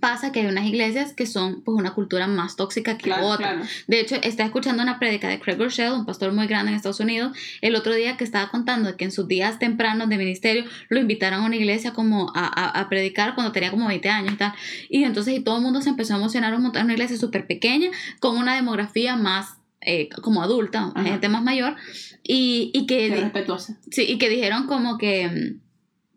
[0.00, 3.62] pasa que hay unas iglesias que son pues una cultura más tóxica que otra.
[3.86, 7.00] De hecho, está escuchando una prédica de Craig Rochelle, un pastor muy grande en Estados
[7.00, 11.00] Unidos, el otro día que estaba contando que en sus días tempranos de ministerio lo
[11.00, 14.52] invitaron a una iglesia como a, a, predicar cuando tenía como 20 años y tal.
[14.88, 17.46] Y entonces y todo el mundo se empezó a emocionar un montón, una iglesia súper
[17.46, 17.90] pequeña,
[18.20, 21.76] con una demografía más eh, como adulta, gente más mayor,
[22.22, 23.14] y, y que...
[23.14, 23.76] respetuosa.
[23.90, 25.63] Sí, y que dijeron como que mm,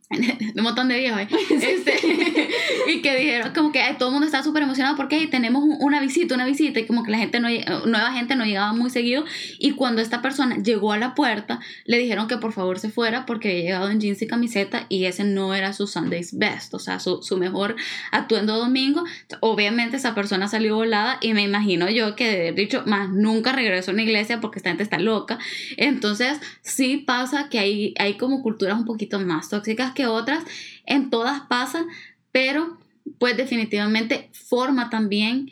[0.56, 1.28] un montón de viejos, ¿eh?
[1.50, 2.50] este,
[2.88, 6.34] y que dijeron como que todo el mundo está súper emocionado porque tenemos una visita,
[6.36, 7.50] una visita, y como que la gente, no,
[7.86, 9.26] nueva gente no llegaba muy seguido,
[9.60, 13.26] y cuando esta persona llegó a la puerta, le dijeron que por favor se fuera
[13.26, 16.80] porque había llegado en jeans y camiseta, y ese no era su Sunday's best, o
[16.80, 17.76] sea, su, su mejor
[18.12, 19.04] atuendo domingo,
[19.42, 23.92] obviamente esa persona salió volada, y me imagino yo que de dicho, más nunca regresó
[23.92, 25.38] a una iglesia porque esta gente está loca,
[25.76, 30.44] entonces sí pasa que hay, hay como culturas un poquito más tóxicas que otras,
[30.86, 31.88] en todas pasa,
[32.32, 32.78] pero
[33.18, 35.50] pues definitivamente forma también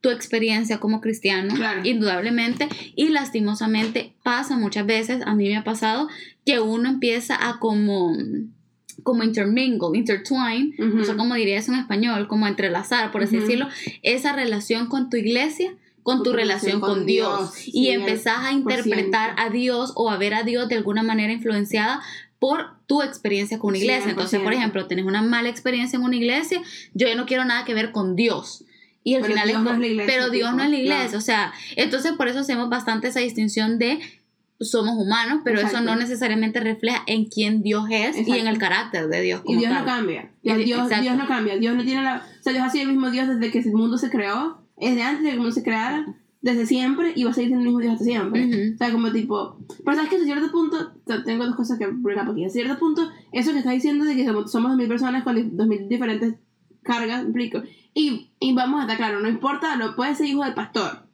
[0.00, 6.08] tu experiencia como cristiano, indudablemente, y lastimosamente pasa muchas veces, a mí me ha pasado,
[6.44, 8.12] que uno empieza a como
[9.02, 13.68] como intermingle, intertwine, no sé cómo diría eso en español, como entrelazar, por así decirlo,
[14.02, 15.74] esa relación con tu iglesia
[16.04, 20.42] con, tu, relación con, Dios, y empezás a interpretar a Dios o a ver a
[20.42, 22.02] Dios de alguna manera influenciada
[22.44, 24.10] por tu experiencia con una iglesia.
[24.10, 26.60] Entonces, por ejemplo, tienes una mala experiencia en una iglesia,
[26.92, 28.66] yo ya no quiero nada que ver con Dios.
[29.02, 30.68] Y al Pero final Dios es, no es la iglesia, pero Dios tipo, no es
[30.68, 33.98] la iglesia, o sea, entonces por eso hacemos bastante esa distinción de
[34.60, 39.08] somos humanos, pero eso no necesariamente refleja en quién Dios es y en el carácter
[39.08, 39.80] de Dios Y como Dios tal.
[39.80, 40.30] no cambia.
[40.42, 40.88] Y- Dios.
[41.00, 41.56] Dios no cambia.
[41.56, 42.26] Dios no tiene la.
[42.40, 44.58] O sea, Dios ha sido el mismo Dios desde que el mundo se creó.
[44.76, 46.06] Desde antes de que el mundo se creara.
[46.44, 47.12] Desde siempre.
[47.16, 48.46] Y va a seguir siendo el mismo Dios hasta siempre.
[48.46, 48.74] Ujú.
[48.74, 49.58] O sea, como tipo.
[49.84, 50.92] Pero sabes que hasta cierto punto.
[51.24, 52.44] Tengo dos cosas que bring up aquí.
[52.44, 55.56] A cierto punto, eso que estás diciendo de que somos, somos dos mil personas con
[55.56, 56.34] dos mil diferentes
[56.82, 57.62] cargas, explico.
[57.94, 61.06] Y, y vamos a estar claro, no importa, lo puedes ser hijo del pastor.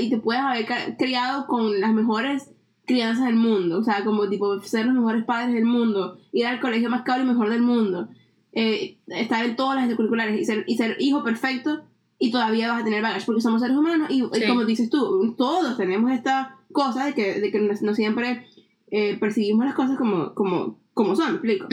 [0.00, 2.50] Y te puedes haber criado con las mejores
[2.84, 6.60] crianzas del mundo, o sea, como tipo ser los mejores padres del mundo, ir al
[6.60, 8.08] colegio más caro y mejor del mundo,
[8.52, 11.84] eh, estar en todas las extracurriculares y ser, y ser hijo perfecto
[12.24, 15.76] y todavía vas a tener baggage porque somos seres humanos y, como dices tú, todos
[15.76, 18.46] tenemos esta cosa de que, de que no, siempre
[18.90, 21.66] eh, percibimos las cosas como, como, como son, ¿me explico?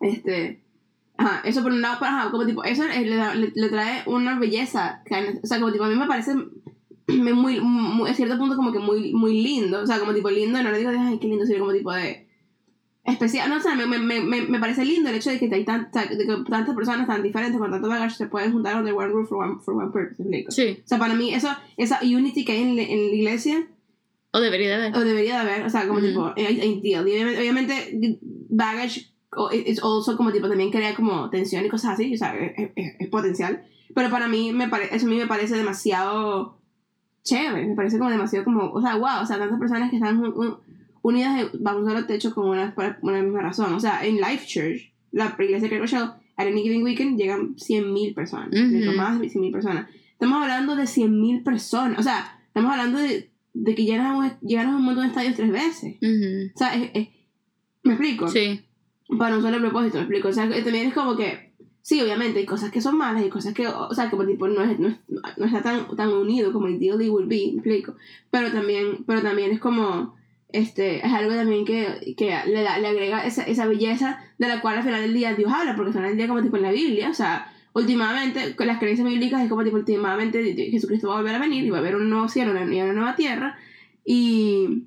[0.00, 0.60] Este,
[1.16, 4.02] ajá, eso por un lado, pero ajá, como tipo, eso eh, le, le- le trae
[4.06, 6.34] una belleza, que, o sea, como tipo, a mí me parece
[7.08, 7.58] muy-
[8.08, 10.78] a cierto punto como que muy, muy lindo, o sea, como tipo lindo, no le
[10.78, 12.28] digo de, ay, qué lindo, sino como tipo de
[13.12, 15.64] especial, no, o sea, me, me, me, me parece lindo el hecho de que hay
[15.64, 19.08] tan, de que tantas personas tan diferentes con tanto bagage se pueden juntar under one
[19.08, 20.22] roof for one, for one purpose.
[20.50, 23.66] Sí, O sea, para mí, eso, esa unity que hay en, la- en la iglesia,
[24.32, 24.96] o debería de haber.
[24.96, 26.08] o debería de haber, o sea, como Ujú.
[26.08, 27.08] tipo, hay, hay deal.
[27.08, 32.14] Y obviamente, baggage o- es also como tipo también crea como tensión y cosas así,
[32.14, 33.64] o sea, es, es- es potencial.
[33.94, 36.58] Pero para mí, me pare, eso a mí me parece demasiado
[37.24, 40.18] chévere, me parece como demasiado como, o sea, wow, o sea, tantas personas que están
[40.18, 40.56] un- un-
[41.02, 43.72] unidas un solo techo con una, por una misma razón.
[43.74, 48.14] O sea, en Life Church, la iglesia que Rochelle, a any given weekend llegan 100.000
[48.14, 48.96] personas, Ujú.
[48.96, 49.88] más de 100.000 personas.
[50.12, 54.84] Estamos hablando de 100.000 personas, o sea, estamos hablando de, de que llenamos, llenamos un
[54.84, 55.96] montón de estadios tres veces.
[56.02, 56.50] Ujú.
[56.54, 57.08] O sea, es- es-
[57.82, 58.28] ¿me explico?
[58.28, 58.60] Sí,
[59.18, 60.28] Para un solo propósito, me explico.
[60.28, 63.52] O sea, también es como que, sí, obviamente hay cosas que son malas y cosas
[63.54, 64.98] que, o sea, como tipo, no, es, no, es-
[65.36, 67.96] no está tan, tan unido como ideally would be, me explico.
[68.30, 70.14] Pero también, pero también es como,
[70.52, 74.60] este, es algo también que, que le, da, le agrega esa, esa belleza de la
[74.60, 76.62] cual al final del día Dios habla, porque al final del día como tipo en
[76.62, 81.14] la Biblia, o sea, últimamente, con las creencias bíblicas es como tipo, últimamente Jesucristo va
[81.14, 83.58] a volver a venir y va a haber un nuevo cielo y una nueva tierra
[84.04, 84.84] y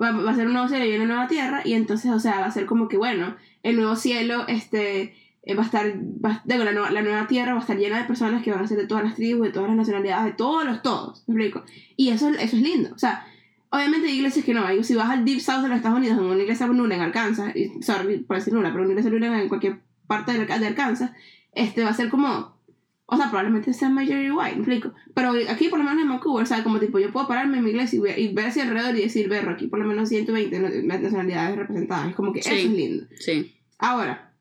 [0.00, 2.40] va, va a ser un nuevo cielo y una nueva tierra y entonces, o sea,
[2.40, 5.86] va a ser como que, bueno, el nuevo cielo, este, eh, va a estar,
[6.24, 8.64] va, digo, la, nueva, la nueva tierra va a estar llena de personas que van
[8.64, 11.34] a ser de todas las tribus, de todas las nacionalidades, de todos los todos, ¿me
[11.34, 11.64] explico?
[11.96, 13.26] Y eso, eso es lindo, o sea,
[13.70, 16.18] obviamente hay iglesias que no, hay, si vas al Deep South de los Estados Unidos,
[16.18, 19.40] en una iglesia nula en Arkansas, y, sorry por decir nula, pero una iglesia nula
[19.42, 21.10] en cualquier parte de, de Arkansas,
[21.52, 22.56] este, va a ser como,
[23.06, 24.92] o sea, probablemente sea majority white, ¿me explico?
[25.14, 27.64] Pero aquí, por lo menos en Vancouver, o sea, como tipo, yo puedo pararme en
[27.64, 30.08] mi iglesia y ver, y ver hacia alrededor y decir, verlo, aquí por lo menos
[30.08, 32.08] 120 na- nacionalidades representadas.
[32.10, 32.48] Es como que Sí.
[32.50, 33.06] eso es lindo.
[33.18, 33.52] sí.
[33.78, 34.32] Ahora,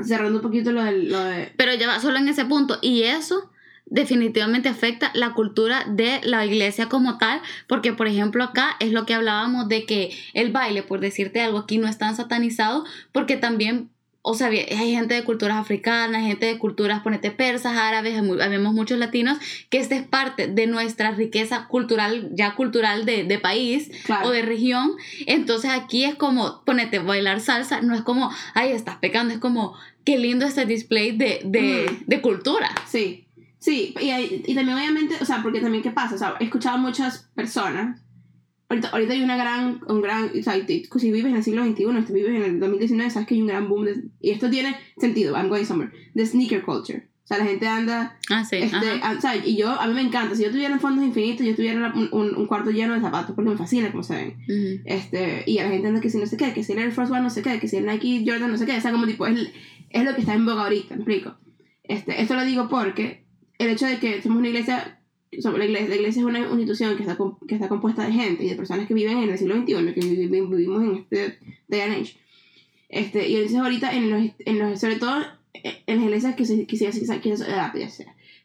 [0.00, 1.52] cerrando un poquito lo, del, lo de...
[1.56, 2.78] Pero ya va solo en ese punto.
[2.80, 3.50] Y eso
[3.90, 7.40] definitivamente afecta la cultura de la iglesia como tal.
[7.66, 11.58] Porque, por ejemplo, acá es lo que hablábamos de que el baile, por decirte algo,
[11.58, 12.84] aquí no es tan satanizado.
[13.12, 13.90] Porque también,
[14.22, 18.98] o sea, hay gente de culturas africanas, gente de culturas, ponete, persas, árabes, vemos muchos
[18.98, 19.38] latinos,
[19.70, 24.28] que esta es parte de nuestra riqueza cultural, ya cultural de, de país Claro.
[24.28, 24.92] o de región.
[25.26, 29.74] Entonces aquí es como, ponete, bailar salsa, no es como, ay, estás pecando, es como,
[30.04, 32.04] qué lindo este display de, de, Mm.
[32.06, 32.70] de cultura.
[32.86, 33.24] Sí,
[33.58, 36.14] sí, y, hay- y también obviamente, o sea, porque también, ¿qué pasa?
[36.14, 38.02] O sea, he escuchado a muchas personas,
[38.68, 42.06] ahorita, ahorita hay una gran, un gran, o sea, si vives en el siglo XXI,
[42.06, 44.76] si vives en el 2019, sabes que hay un gran boom, de, y esto tiene
[44.98, 47.08] sentido, I'm going somewhere, de sneaker culture.
[47.24, 48.56] O sea, la gente anda, Ah, sí.
[48.56, 49.00] este, ajá.
[49.02, 51.54] ah, o sea, y yo, a mí me encanta, si yo tuviera fondos infinitos, yo
[51.54, 54.28] tuviera un, un, un cuarto lleno de zapatos, porque me fascina como se ven.
[54.48, 54.82] Ujú.
[54.86, 56.92] Este, y a la gente anda que si no sé qué, que si el Air
[56.92, 58.92] Force One no sé qué, que si el Nike Jordan no sé qué, o sea,
[58.92, 59.46] como tipo, es,
[59.90, 61.36] es lo que está en boga ahorita, ¿me explico?
[61.84, 63.26] Este, esto lo digo porque
[63.58, 65.00] el hecho de que somos una iglesia,
[65.40, 68.44] somos la, iglesia la iglesia es una institución que está, que está compuesta de gente
[68.44, 71.38] y de personas que viven en el siglo XXI, que vivi- vivi- vivimos en este
[71.68, 72.16] day and age.
[72.88, 75.22] Este, y entonces ahorita, en los, en los, sobre todo
[75.62, 77.72] en las iglesias que se, que se, que se- que se- ah,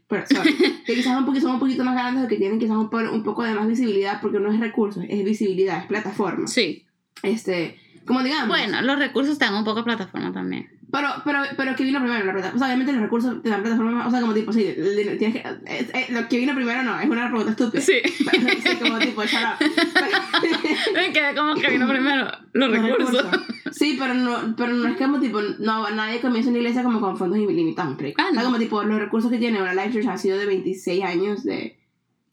[0.08, 0.54] pero, sorry,
[0.86, 3.24] que quizás un poquito, son un poquito más grandes o que tienen quizás un, un
[3.24, 6.48] poco de más visibilidad porque no es recursos, es visibilidad, es plataforma.
[6.48, 6.86] Sí.
[7.24, 8.50] Este, como digamos.
[8.50, 10.70] Bueno, los recursos dan un poco plataforma también.
[10.94, 12.52] Pero, pero, pero que vino primero, la verdad.
[12.56, 14.08] O sea, obviamente los recursos te dan plataforma.
[14.08, 14.74] O sea, como tipo, sí,
[15.18, 15.48] tienes que.
[15.66, 17.82] eh, eh, lo que vino primero no, es una pregunta estúpida.
[17.82, 17.94] Sí.
[18.32, 19.24] Pero, sí, como tipo.
[19.24, 23.26] Pero- Me quedé como que vino primero los, recursos.
[23.72, 27.18] Sí, pero no, pero no es como tipo, no, nadie comienza una iglesia como con
[27.18, 28.22] fondos ilimitados, ¿me explico?
[28.22, 28.50] Ah, O sea, no.
[28.50, 31.80] como tipo, los recursos que tiene una Life Church han sido de 26 años de,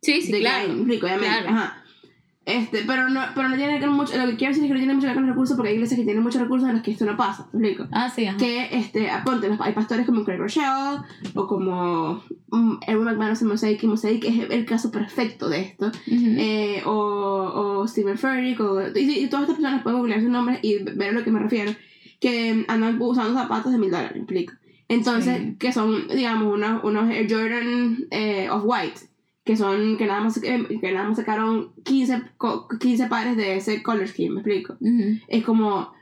[0.03, 0.73] Sí, sí, de claro.
[0.73, 1.49] Obviamente, claro.
[1.49, 1.80] ajá.
[2.47, 4.75] Este, pero no, pero no tiene que ver mucho, lo que quiero decir es que
[4.75, 6.69] no tiene mucho que ver con los recursos porque hay iglesias que tienen muchos recursos
[6.69, 7.89] en los que esto no pasa, ¿me explico?
[7.93, 8.39] Ah, sí, ajá.
[8.39, 11.01] que este, aponte, los- hay pastores como Craig Rochelle
[11.35, 15.93] o como um, Erwin McManus en Mosaic, y Mosaic es el caso perfecto de esto,
[16.09, 16.93] eh, o,
[17.83, 21.11] o Stephen Furtick, o, y, y todas estas personas pueden googlear sus nombres y ver
[21.11, 21.73] a lo que me refiero,
[22.21, 24.55] que andan usando zapatos de mil dólares, ¿me explico?
[24.89, 25.57] Entonces, Sí.
[25.59, 29.01] que son, digamos, unos, unos Air Jordan eh, Off-White,
[29.45, 33.57] que son, que nada más, que, que nada más sacaron 15, co- 15 pares de
[33.57, 34.77] ese color scheme, ¿me explico?
[34.81, 35.19] Ujú.
[35.29, 35.93] es como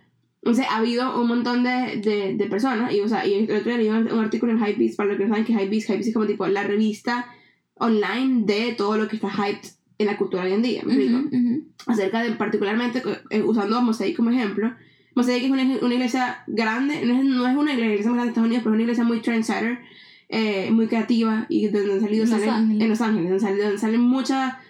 [0.44, 3.44] o sea, ha habido un montón de, de, de personas y, o sea, y el
[3.56, 5.88] otro día leí un, un artículo en Hypebeast para los que no saben que Hypebeast,
[5.88, 7.26] Hypebeast es como tipo la revista
[7.74, 9.68] online de todo lo que está hyped
[9.98, 11.18] en la cultura hoy en día, ¿me explico?
[11.18, 11.64] Ujú, ujú.
[11.86, 14.72] Acerca de, particularmente, eh, usando a Mosaic como ejemplo,
[15.16, 18.28] Mosaic es una, una iglesia grande, no es, no es una iglesia más grande de
[18.28, 19.80] Estados Unidos, pero es una iglesia muy trendsetter,
[20.28, 22.82] eh, muy creativa y de donde han salido En Los salen- Ángeles.
[22.82, 24.60] en Los Ángeles, donde sale, donde sale mucha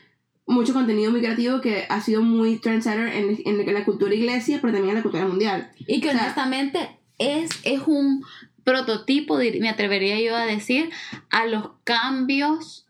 [0.47, 4.73] mucho contenido muy creativo que ha sido muy trendsetter en, en la cultura iglesia, pero
[4.73, 5.71] también en la cultura mundial.
[5.87, 6.89] Y que O sea- honestamente
[7.19, 8.25] es, es un
[8.65, 10.89] prototipo, me atrevería yo a decir,
[11.31, 12.87] a los cambios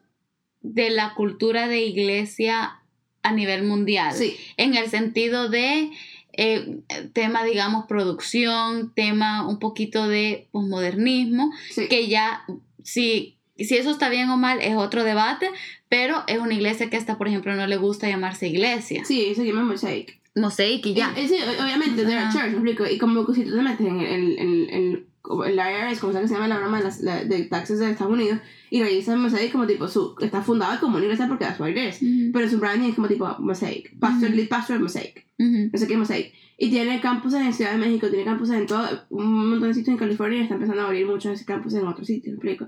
[0.61, 2.79] de la cultura de iglesia
[3.25, 4.14] a nivel mundial.
[4.14, 5.91] Sí, En el sentido de
[6.39, 6.80] eh,
[7.12, 11.89] tema, digamos, producción, tema un poquito de posmodernismo, sí.
[11.89, 12.45] que ya,
[12.84, 15.51] si, si eso está bien o mal, es otro debate,
[15.89, 19.05] pero es una iglesia que esta, por ejemplo, no le gusta llamarse iglesia.
[19.05, 20.18] Sí, eso se llama Mosaic.
[20.51, 21.12] Sé, y ya.
[21.16, 22.32] Eh, eh, obviamente, they're a Ajá.
[22.32, 22.86] church, me explico.
[22.86, 25.08] Y como que si tú te metes en el,
[25.47, 27.91] el, IRS, como sea que se llama la broma de, las, la- de taxes de
[27.91, 31.68] Estados Unidos, y revisas Mosaic como tipo, su, está fundada como iglesia porque that's what
[31.68, 32.03] it is.
[32.03, 33.99] Ujú, Pero su branding es como tipo Mosaic.
[33.99, 34.37] Pastor, Ujú.
[34.37, 35.26] lead pastor de Mosaic.
[35.39, 35.70] ujú.
[35.72, 36.33] No sé qué es Mosaic.
[36.61, 39.93] Y tiene campuses en Ciudad de México, tiene campuses en todo, un montón de sitios
[39.95, 42.51] en California y está empezando a abrir muchos de esos campus en otros sitios, ¿me
[42.51, 42.64] explico?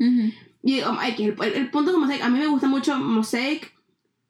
[0.62, 0.80] Y
[1.16, 3.72] que el, el, el punto con Mosaic, a mí me gusta mucho Mosaic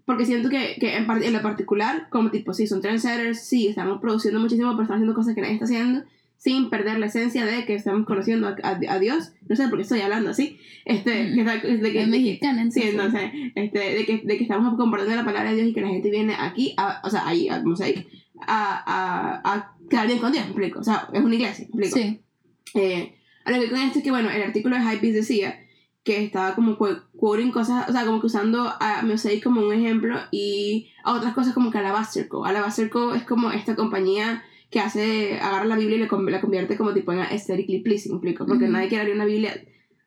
[0.07, 4.01] porque siento que, que en, en lo particular, como tipo, sí, son trendsetters, sí, estamos
[4.01, 6.03] produciendo muchísimo, pero están haciendo cosas que nadie está haciendo
[6.43, 9.33] sin perder la esencia de que estamos conociendo a, a- a Dios.
[9.47, 10.59] No sé por qué estoy hablando así.
[10.87, 11.45] Este, Mm.
[11.61, 13.31] que, de que, Es mexicana, Sí, entonces.
[13.55, 16.11] este, de, que, de que estamos compartiendo la palabra de Dios y que la gente
[16.11, 18.07] viene aquí, a, o sea, ahí, a Mosaic,
[18.47, 20.81] a, a, a quedar bien con Dios, ¿me explico?
[20.81, 22.09] O sea, es una iglesia, ¿me explico?
[22.09, 22.79] Sí.
[22.81, 23.15] Eh,
[23.45, 25.61] a lo que con esto es que, bueno, el artículo de Hypebeast decía
[26.05, 29.75] que estaba como qu- quoting cosas, o sea, como que usando a Mosaic como un
[29.75, 32.47] ejemplo y a otras cosas como que Alabaster Co.
[32.47, 33.15] Alabaster Co.
[33.15, 36.95] es como esta compañía que hace, agarra la Biblia y la, con- la convierte como
[36.95, 38.47] tipo en aesthetically pleasing, ¿me explico?
[38.47, 39.55] Porque nadie quiere abrir una Biblia,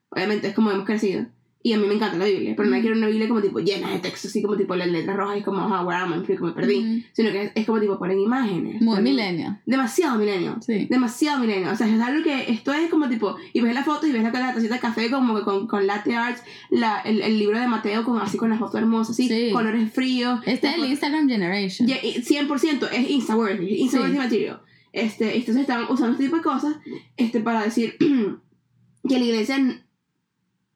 [0.09, 1.27] obviamente es como hemos crecido.
[1.65, 2.87] Y a mí me encanta la Biblia, pero nadie Ujú.
[2.89, 5.43] quiere una Biblia como tipo llena de texto, así como tipo las letras rojas y
[5.43, 6.17] como, ah, where am I?
[6.41, 6.77] Me perdí.
[6.79, 7.03] Ujú.
[7.13, 8.81] Sino que es, es como tipo ponen imágenes.
[8.81, 9.57] Muy milenio.
[9.65, 10.87] Demasiado milenio Sí.
[10.89, 11.71] demasiado milenio.
[11.71, 14.23] O sea, es algo que esto es como tipo, y ves la foto y ves
[14.23, 17.57] la, la tacita de café como que con, con latte arts, la, el, el libro
[17.57, 19.51] de Mateo con así con la foto hermosa, así, Sí.
[19.53, 20.41] colores fríos.
[20.45, 21.87] Este es el Instagram Generation.
[21.87, 24.17] Ya, y 100% es Insta-worthy, Insta-worthy Sí.
[24.17, 24.61] material.
[24.91, 26.75] Este, entonces están usando este tipo de cosas
[27.15, 27.95] este, para decir
[29.07, 29.57] que la iglesia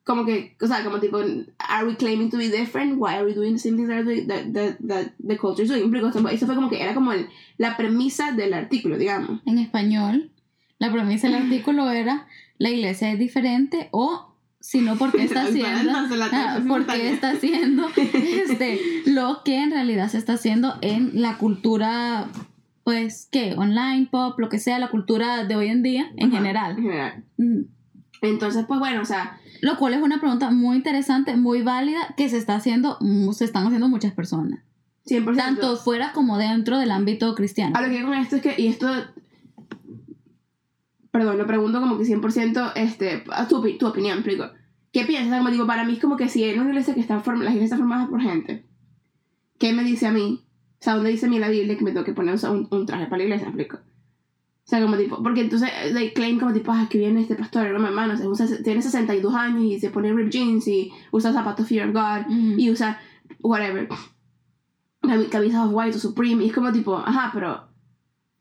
[0.08, 1.18] como que, o sea, como tipo,
[1.60, 2.96] are we claiming to be different?
[2.98, 5.92] Why are we doing the same things that, that, that, that the culture is doing?
[5.92, 7.28] Porque Eso fue- como que era como el,
[7.58, 9.42] la premisa del artículo, digamos.
[9.46, 10.32] En español,
[10.80, 12.26] la premisa del artículo era
[12.58, 15.92] la iglesia es diferente o si no, ¿por qué está haciendo?
[15.92, 17.02] Ah, traducción ¿Por simultánea.
[17.04, 22.28] qué está haciendo este, lo que en realidad se está haciendo en la cultura,
[22.84, 23.54] pues, ¿qué?
[23.58, 26.72] Online, pop, lo que sea, la cultura de hoy en día en Ajá, general.
[26.78, 27.24] En general.
[27.38, 27.62] Mm.
[28.24, 32.30] Entonces, pues bueno, o sea, Lo cual es una pregunta muy interesante, muy válida, que
[32.30, 34.60] se está haciendo, mm, se están haciendo muchas personas.
[35.06, 35.38] 100%.
[35.38, 37.76] Tanto fuera como dentro del ámbito cristiano.
[37.78, 38.88] A lo que con esto es que, y esto,
[41.12, 44.50] perdón, lo pregunto como que 100%, este, a tu, tu opinión, explico.
[44.92, 45.38] ¿Qué piensas?
[45.38, 47.54] Como digo, para mí es como que si en una iglesia que está formada, las
[47.54, 48.66] iglesias están formadas por gente,
[49.58, 50.44] ¿qué me dice a mí?
[50.80, 52.86] O sea, ¿dónde dice a mí la Biblia que me tengo que poner un, un
[52.86, 53.48] traje para la iglesia?
[53.48, 53.80] explico.
[54.68, 57.36] O sea, como tipo, porque entonces eh, they claim como tipo, ah, que viene este
[57.36, 60.92] pastor, no, mi hermano, se usa- tiene 62 años y se pone ripped jeans y
[61.12, 63.00] usa zapatos Fear of God y usa
[63.42, 63.88] whatever.
[65.02, 67.68] Cami- camisas of white o supreme y es como tipo ajá pero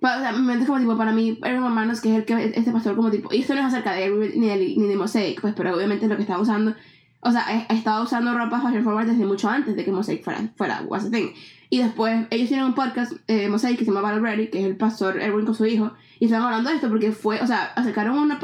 [0.01, 2.25] pa- o sea, mi mente es como tipo para mí Aaron hermanos que es el
[2.25, 4.89] que este pastor como tipo y esto no es acerca de Aaron ni de, ni
[4.89, 6.75] de Mosaic pues pero obviamente lo que estaba usando.
[7.21, 10.83] O sea estado usando ropa fashion forward desde mucho antes de que Mosaic fuera fuera
[10.89, 11.29] was a thing
[11.71, 14.67] y después ellos tienen un podcast eh, Mosaic que se llama Battle Ready que es
[14.67, 17.65] el pastor Erwin con su hijo y estaban hablando de esto porque fue o sea
[17.77, 18.39] acercaron una,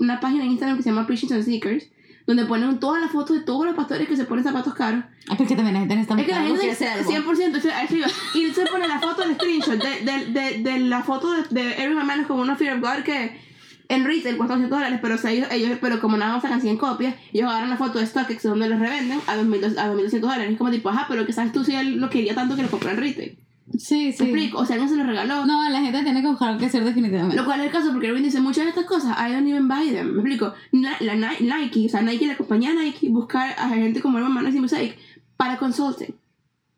[0.00, 1.88] una página en Instagram que se llama Preaching Seekers
[2.26, 5.04] donde ponen todas las fotos de todos los pastores que se ponen zapatos caros.
[5.28, 7.10] Ah, porque también la gente necesita Es que la gente, algo.
[7.32, 8.06] 100%, eso- iba.
[8.34, 11.74] y se pone la foto, el screenshot de, de, de, de la foto de, de
[11.84, 13.40] Eric McManus con unos Fear of God que
[13.88, 16.60] en retail cuesta 200 dólares, pero, o sea, ellos, ellos, pero como nada más sacan
[16.60, 20.18] 100 copias, ellos agarran la foto de StockX donde los revenden a 2.200 a 2.200
[20.20, 20.50] dólares.
[20.50, 22.68] Es como tipo, ajá, pero que sabes tú si él lo quería tanto que lo
[22.70, 23.38] compró en retail.
[23.78, 24.22] Sí, ¿Me sí.
[24.24, 24.58] explico?
[24.58, 25.44] O sea, alguien se lo regaló.
[25.44, 27.36] No, la gente tiene que buscar que hacer definitivamente.
[27.36, 29.66] Lo cual es el caso porque Erwin dice muchas de estas cosas, I don't even
[29.68, 30.12] buy them.
[30.12, 30.54] Me explico.
[30.72, 34.54] La, Ni- Nike, o sea, Nike, la compañía Nike, buscar a gente como Herman Manos
[34.54, 34.96] y Mosaic
[35.36, 36.14] para consulting.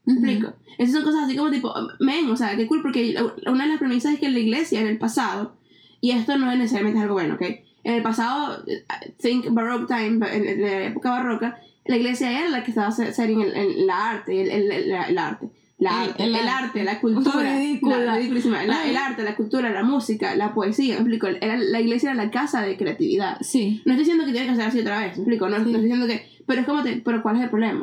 [0.06, 0.24] ¿Me Ujú.
[0.24, 0.54] explico?
[0.78, 3.70] Esas son cosas así como tipo, men, o sea, qué cool, porque la- una de
[3.70, 5.56] las premisas es que la iglesia en el pasado,
[6.00, 7.42] y esto no es necesariamente algo bueno, ¿ok?
[7.84, 8.84] En el pasado, eh,
[9.20, 13.12] think Baroque time, en, en la época barroca, la iglesia era la que estaba se-
[13.12, 15.50] setting el, el- la arte, el, el, el- la, la arte.
[15.80, 16.82] La El- arte, el el, arte.
[16.84, 21.56] la cultura, la, la- el arte, la cultura, la música, la poesía, me explico, era,
[21.56, 23.38] la iglesia era la casa de creatividad.
[23.42, 23.80] Sí.
[23.84, 25.70] No estoy diciendo que tiene que ser así otra vez, me explico, no, no Sí.
[25.70, 27.82] estoy diciendo que, pero es como, te, pero ¿cuál es el problema?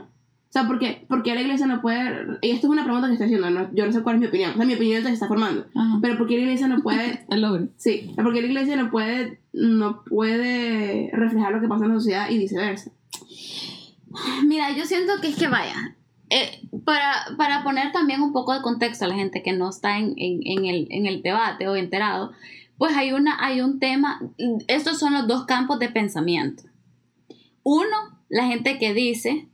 [0.50, 3.08] O sea, ¿por qué, ¿por qué la iglesia no puede, y esto es una pregunta
[3.08, 5.04] que estoy haciendo, no- yo no sé cuál es mi opinión, o sea, mi opinión
[5.04, 6.00] se está formando, Ajá.
[6.02, 7.68] pero ¿por qué la iglesia no puede, El logro.
[7.78, 12.30] sí, porque la iglesia no puede, no puede reflejar lo que pasa en la sociedad
[12.30, 12.92] y viceversa?
[14.46, 15.96] Mira, yo siento que es que vaya.
[16.30, 19.98] Eh, para, para poner también un poco de contexto a la gente que no está
[19.98, 22.32] en, en, en el, en el debate o enterado,
[22.78, 24.22] pues hay, una, hay un tema,
[24.68, 26.64] estos son los dos campos de pensamiento.
[27.64, 29.48] Uno, la gente que dice,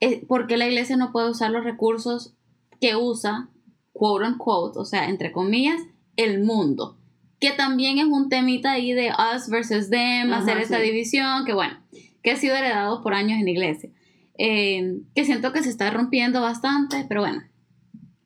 [0.00, 2.34] eh, ¿por qué la iglesia no puede usar los recursos
[2.80, 3.48] que usa,
[3.92, 5.80] quote unquote, o sea, entre comillas,
[6.16, 6.98] el mundo?
[7.40, 10.84] Que también es un temita ahí de us versus them, Ajá, hacer esta sí.
[10.84, 11.78] división, que bueno,
[12.22, 13.90] que ha sido heredado por años en la iglesia.
[14.36, 17.42] Eh, que siento que se está rompiendo bastante, pero bueno,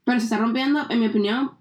[0.04, 1.52] Pero se está rompiendo, en mi opinión,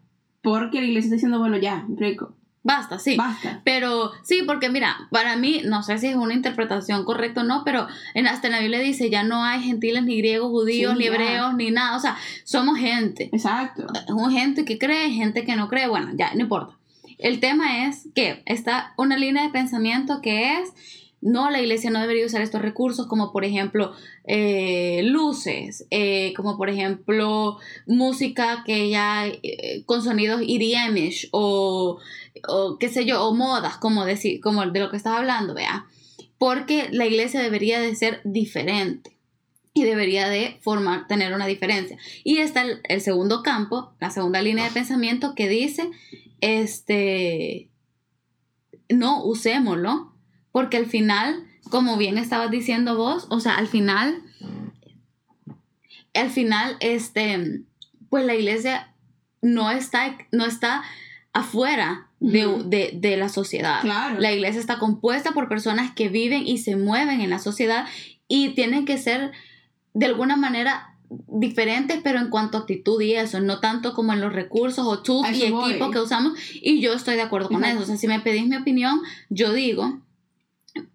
[0.41, 2.37] porque la iglesia está diciendo, bueno, ya, explico,
[2.67, 3.15] basta, sí.
[3.15, 3.61] basta.
[3.63, 7.63] Pero sí, porque mira, para mí, no sé si es una interpretación correcta o no,
[7.63, 10.99] pero en, hasta en la Biblia dice, ya no hay gentiles, ni griegos, judíos, Sí,
[10.99, 11.95] ni hebreos, ni nada.
[11.95, 13.29] O sea, somos gente.
[13.31, 13.87] Exacto.
[13.93, 15.87] Es gente que cree, gente que no cree.
[15.87, 16.77] Bueno, ya, no importa.
[17.17, 20.73] El tema es que está una línea de pensamiento que es,
[21.27, 26.55] no, la iglesia no debería usar estos recursos como por ejemplo eh, luces, eh, como
[26.55, 31.99] por ejemplo música que ya eh, con sonidos EDM-ish o,
[32.47, 35.85] o qué sé yo, o modas, como, decir, como de lo que estás hablando, vea.
[36.37, 39.17] Porque la iglesia debería de ser diferente
[39.73, 41.97] y debería de formar, tener una diferencia.
[42.23, 45.91] Y está el, el segundo campo, la segunda línea de pensamiento que dice,
[46.39, 47.67] este,
[48.87, 50.16] no usémoslo,
[50.57, 54.23] porque al final, como bien estabas diciendo vos, o sea, al final,
[56.15, 57.61] al final, este,
[58.09, 58.91] pues la iglesia
[59.43, 60.81] no está, no está
[61.31, 63.81] afuera de, de- de la sociedad.
[63.81, 64.19] Claro.
[64.19, 67.85] La iglesia está compuesta por personas que viven y se mueven en la sociedad
[68.27, 69.31] y tienen que ser
[69.93, 70.95] de alguna manera
[71.27, 75.03] diferentes, pero en cuanto a actitud y eso, no tanto como en los recursos o
[75.03, 76.33] tools y equipos que usamos.
[76.55, 77.83] Y yo estoy de acuerdo con Exacto.
[77.83, 77.83] eso.
[77.83, 78.99] O sea, si me pedís mi opinión,
[79.29, 79.99] yo digo,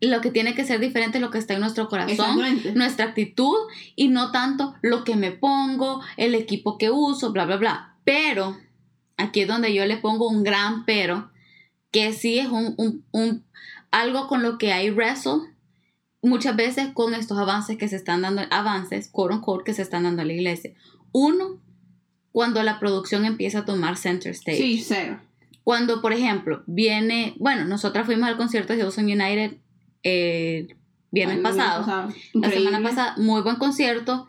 [0.01, 2.37] lo que tiene que ser diferente es lo que está en nuestro corazón
[2.75, 3.57] nuestra actitud
[3.97, 7.97] y no tanto lo que me pongo, el equipo que uso, bla, bla, bla.
[8.05, 8.57] Pero,
[9.17, 11.31] aquí es donde yo le pongo un gran pero,
[11.91, 13.45] que sí es un, un- un-
[13.91, 15.41] algo con lo que hay wrestle
[16.23, 20.05] muchas veces con estos avances que se están dando, avances, quote unquote, que se están
[20.05, 20.73] dando a la iglesia.
[21.13, 21.61] Uno,
[22.31, 24.57] cuando la producción empieza a tomar center stage.
[24.59, 25.21] Sí, cero.
[25.65, 29.59] Cuando, por ejemplo, viene, bueno, nosotras fuimos al concierto de Houston United
[30.03, 30.69] eh,
[31.11, 31.81] viernes pasado.
[31.85, 32.09] pasado.
[32.35, 34.27] La semana pasada, muy buen concierto.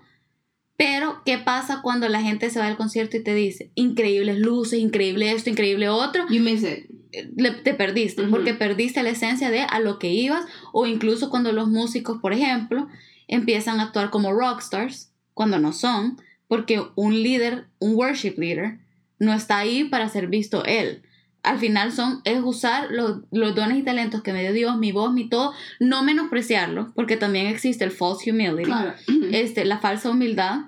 [0.76, 4.80] Pero, ¿qué pasa cuando la gente se va del concierto y te dice, increíbles luces,
[4.80, 6.26] increíble esto, increíble otro?
[6.30, 6.86] You miss it.
[7.12, 11.30] Eh, le- te perdiste, porque perdiste la esencia de a lo que ibas, o incluso
[11.30, 12.88] cuando los músicos, por ejemplo,
[13.28, 16.18] empiezan a actuar como rockstars, cuando no son,
[16.48, 18.80] porque un líder, un worship leader,
[19.20, 21.04] no está ahí para ser visto él.
[21.44, 24.92] Al final son, es usar los, los dones y talentos que me dio Dios, mi
[24.92, 28.94] voz, mi todo, no menospreciarlo, porque también existe el false humility Claro.
[29.32, 30.62] este, la falsa humildad,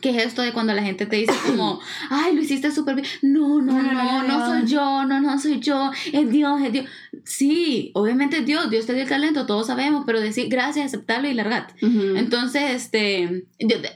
[0.00, 1.80] que es esto de cuando la gente te dice como,
[2.10, 3.06] ay, lo hiciste súper bien.
[3.22, 6.86] No, no, No, no, no, soy yo, no, no soy yo, es Dios, es Dios.
[7.24, 11.28] Sí, obviamente es Dios, Dios te dio el talento, todos sabemos, pero decir gracias, aceptarlo
[11.28, 11.68] y largar.
[11.82, 12.16] Ujú.
[12.16, 13.46] Entonces, este,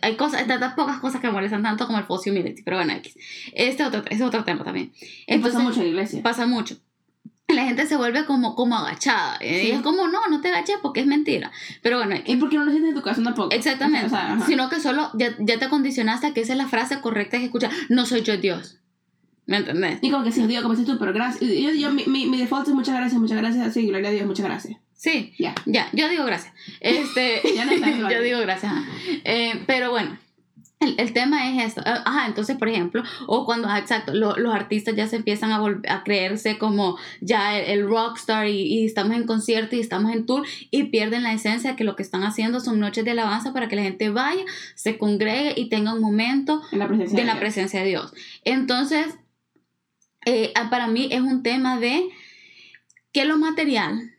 [0.03, 2.93] hay cosas, tantas pocas cosas que me molestan tanto como el false humility, pero bueno,
[2.95, 3.15] X.
[3.53, 4.93] Este otro, es otro tema también.
[5.27, 6.23] Entonces, pasa mucho en la iglesia.
[6.23, 6.77] pasa mucho.
[7.55, 9.37] La gente se vuelve como, como agachada.
[9.41, 9.69] eh, Sí.
[9.69, 11.51] Y es como, no, no te agaches porque es mentira.
[11.83, 12.17] Pero bueno.
[12.27, 13.55] Y porque no lo sientes en tu corazón tampoco.
[13.55, 14.07] Exactamente.
[14.07, 14.47] O sea, ajá.
[14.47, 17.45] Sino que solo ya, ya te condicionaste a que esa es la frase correcta que
[17.45, 17.71] escuchar.
[17.89, 18.77] No soy yo Dios.
[19.47, 19.99] ¿Me entendés?
[20.03, 21.51] Y como que sí, Dios, como dices tú, pero gracias.
[21.51, 23.75] Yo, yo, mi, mi, mi default es muchas gracias, muchas gracias.
[23.75, 24.79] Sí, gloria a Dios, muchas gracias.
[24.95, 25.55] Sí, Ya.
[25.65, 26.53] ya, yo digo gracias.
[26.81, 27.73] Este, Ya no
[28.11, 28.73] yo digo gracias.
[29.25, 30.17] Eh, pero bueno,
[30.81, 31.83] el, el tema es esto.
[31.85, 35.53] Ah, Ajá, entonces, por ejemplo, o cuando, ah, exacto, lo- los artistas ya se empiezan
[35.53, 40.13] a, a creerse como ya el, el rockstar y, y estamos en concierto y estamos
[40.13, 43.53] en tour y pierden la esencia que lo que están haciendo son noches de alabanza
[43.53, 44.43] para que la gente vaya,
[44.75, 47.41] se congregue y tenga un momento En la presencia de la Dios.
[47.41, 48.13] presencia de Dios.
[48.45, 49.07] Entonces,
[50.27, 52.09] eh, ah, para mí es un tema de
[53.13, 54.13] que lo material,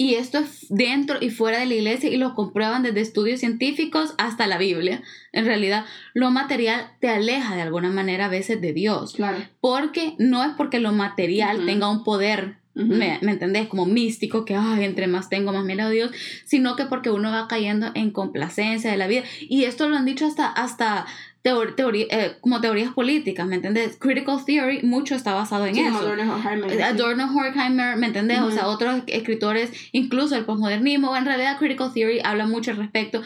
[0.00, 4.14] y esto es dentro y fuera de la iglesia y lo comprueban desde estudios científicos
[4.16, 5.84] hasta la Biblia, en realidad
[6.14, 9.36] lo material te aleja de alguna manera a veces de Dios, Claro.
[9.60, 12.56] porque no es porque lo material tenga un poder.
[12.72, 13.66] ¿Me, me entendés?
[13.68, 16.12] Como místico, que ay, entre más tengo, más me lo Dios,
[16.46, 19.24] sino que porque uno va cayendo en complacencia de la vida.
[19.40, 21.04] Y esto lo han dicho hasta, hasta
[21.42, 23.96] teor- teoría- eh, como teorías políticas, ¿me entendés?
[23.98, 25.98] Critical theory, mucho está basado en Sí, eso.
[25.98, 26.80] Adorno Horkheimer, sí.
[26.82, 28.40] Adorno Horkheimer, ¿me entendés?
[28.40, 28.52] O Ujú.
[28.52, 33.22] sea, otros escritores, incluso el posmodernismo, en realidad Critical Theory habla mucho al respecto,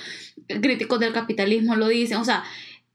[0.60, 2.44] críticos del capitalismo lo dicen, o sea,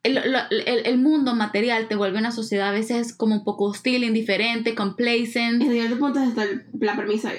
[0.03, 4.05] el, el- el mundo material te vuelve una sociedad a veces como un poco hostil,
[4.05, 5.61] indiferente, complacent.
[5.61, 6.45] En cierto punto está
[6.79, 7.33] la premisa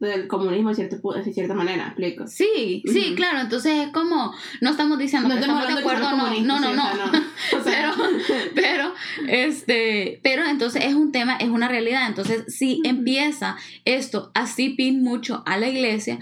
[0.00, 2.26] del comunismo de, cierto, de cierta manera, explico.
[2.26, 6.40] Sí, sí, claro, entonces es como, no estamos diciendo que estamos estamos de acuerdo, no,
[6.40, 6.94] no, no, no.
[6.94, 7.24] no.
[7.58, 7.92] O sea, pero,
[8.54, 8.94] pero,
[9.28, 12.08] este, pero entonces es un tema, es una realidad.
[12.08, 16.18] Entonces, si empieza esto así pin mucho a la iglesia,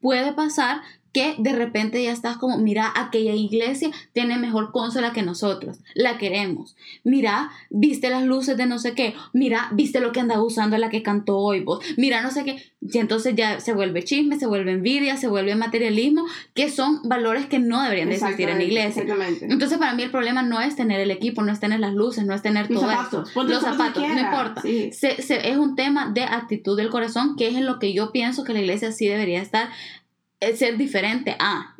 [0.00, 0.82] puede pasar
[1.12, 6.18] que de repente ya estás como, mira, aquella iglesia tiene mejor consola que nosotros, la
[6.18, 6.76] queremos.
[7.04, 10.90] Mira, viste las luces de no sé qué, mira, viste lo que anda usando la
[10.90, 12.62] que cantó hoy vos, mira, no sé qué.
[12.80, 17.46] Y entonces ya se vuelve chisme, se vuelve envidia, se vuelve materialismo, que son valores
[17.46, 19.02] que no deberían de existir en la iglesia.
[19.02, 19.46] Exactamente.
[19.50, 22.24] Entonces, para mí el problema no es tener el equipo, no es tener las luces,
[22.24, 23.42] no es tener Los todo zapatos, esto.
[23.44, 24.62] Los no importa.
[24.62, 24.90] sí.
[24.92, 28.12] Se- se- es un tema de actitud del corazón, que es en lo que yo
[28.12, 29.68] pienso que la iglesia sí debería estar,
[30.56, 31.74] ser diferente a,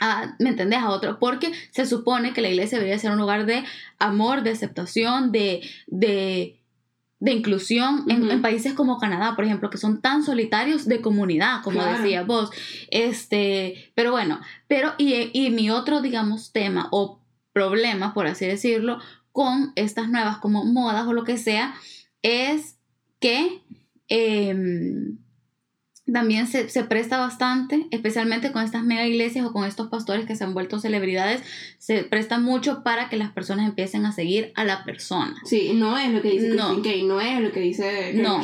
[0.00, 0.78] a, ¿me entendés?
[0.80, 3.64] A otro, porque se supone que la iglesia debería ser un lugar de
[3.98, 5.62] amor, de aceptación, de...
[5.86, 6.60] de
[7.18, 11.80] de inclusión en, países como Canadá, por ejemplo, que son tan solitarios de comunidad, como
[11.80, 12.02] Claro.
[12.02, 12.50] decía vos.
[12.90, 14.38] Este, pero bueno,
[14.68, 17.18] pero y, y mi otro, digamos, tema o
[17.54, 18.98] problema, por así decirlo,
[19.32, 21.74] con estas nuevas como modas o lo que sea,
[22.20, 22.76] es
[23.18, 23.62] que
[24.08, 25.16] em,
[26.12, 30.36] también se, se presta bastante, especialmente con estas mega iglesias o con estos pastores que
[30.36, 31.42] se han vuelto celebridades,
[31.78, 35.34] se presta mucho para que las personas empiecen a seguir a la persona.
[35.44, 36.80] Sí, no es lo que dice No.
[36.82, 38.40] Kay, no es lo que dice No.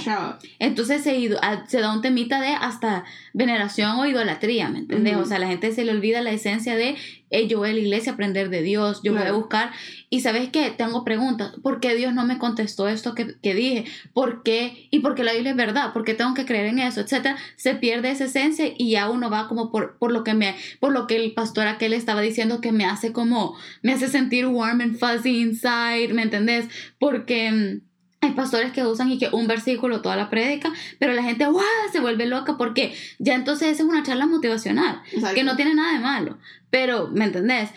[0.58, 1.30] Entonces se,
[1.68, 5.14] se da un temita de hasta veneración o idolatría, ¿me entendés?
[5.14, 5.22] Ujú.
[5.22, 6.96] O sea, la gente se le olvida la esencia de
[7.32, 9.72] "Ey, yo voy a la iglesia a aprender de Dios, yo voy a buscar.
[10.10, 11.54] Y sabes qué, tengo preguntas.
[11.62, 13.84] ¿Por qué Dios no me contestó esto que, que dije?
[14.12, 14.88] ¿Por qué?
[14.90, 17.00] Y porque la Biblia es verdad, ¿por qué tengo que creer en eso?
[17.00, 17.36] Etcétera.
[17.56, 20.92] Se pierde esa esencia y ya uno va como por, por lo que me, por
[20.92, 24.80] lo que el pastor aquel estaba diciendo que me hace como, me hace sentir warm
[24.80, 26.68] and fuzzy inside, ¿me entendés?
[26.98, 27.91] Porque mm,
[28.22, 31.64] hay pastores que usan y que un versículo toda la prédica, pero la gente ¡guau!
[31.90, 35.34] se vuelve loca porque ya entonces esa es una charla motivacional, Exacto.
[35.34, 36.38] que no tiene nada de malo.
[36.70, 37.70] Pero, ¿me entendés?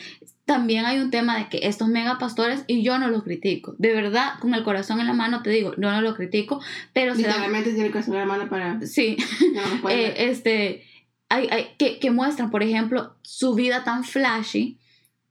[0.46, 3.93] También hay un tema de que estos mega pastores, y yo no los critico, de
[3.93, 6.62] verdad, con el corazón en la mano te digo, yo no los critico,
[6.93, 7.16] pero.
[7.16, 8.80] Literalmente tiene que hacer la mano para.
[8.86, 9.18] Sí,
[9.82, 10.84] No, eh, este,
[11.28, 14.78] hay, hay, que, que muestran, por ejemplo, su vida tan flashy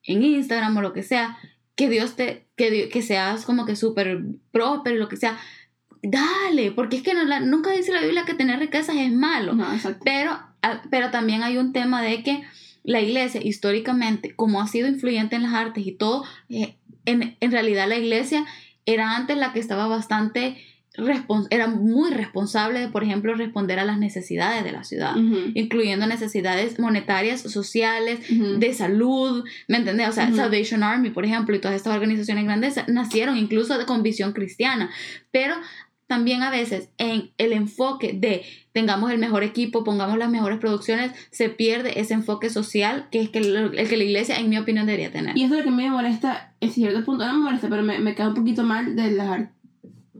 [0.03, 1.39] en Instagram o lo que sea,
[1.77, 4.21] que Dios te, que, que seas como que súper
[4.53, 5.39] próspero y lo que sea.
[6.03, 9.55] Dale, porque es que no la- nunca dice la Biblia que tener riquezas es malo.
[9.55, 9.67] No.
[10.05, 10.39] Pero,
[10.91, 12.43] pero también hay un tema de que
[12.83, 16.77] la iglesia históricamente, como ha sido influyente en las artes y todo, eh,
[17.07, 18.45] en, en realidad la iglesia
[18.87, 20.59] era antes la que estaba bastante,
[21.51, 25.16] era muy responsable de, por ejemplo, responder a las necesidades de la ciudad,
[25.55, 30.09] incluyendo necesidades monetarias, sociales, de salud, ¿me entendés?
[30.09, 30.32] O sea.
[30.34, 34.90] Salvation Army, por ejemplo, y todas estas organizaciones grandes nacieron incluso con visión cristiana,
[35.30, 35.55] pero
[36.07, 38.42] también a veces en el enfoque de
[38.72, 43.30] tengamos el mejor equipo, pongamos las mejores producciones, se pierde ese enfoque social que es
[43.30, 45.36] que el que la iglesia, en mi opinión, debería tener.
[45.36, 47.99] Y eso es lo que me molesta, en cierto punto, no me molesta, pero me,
[48.01, 49.26] me queda un poquito mal de los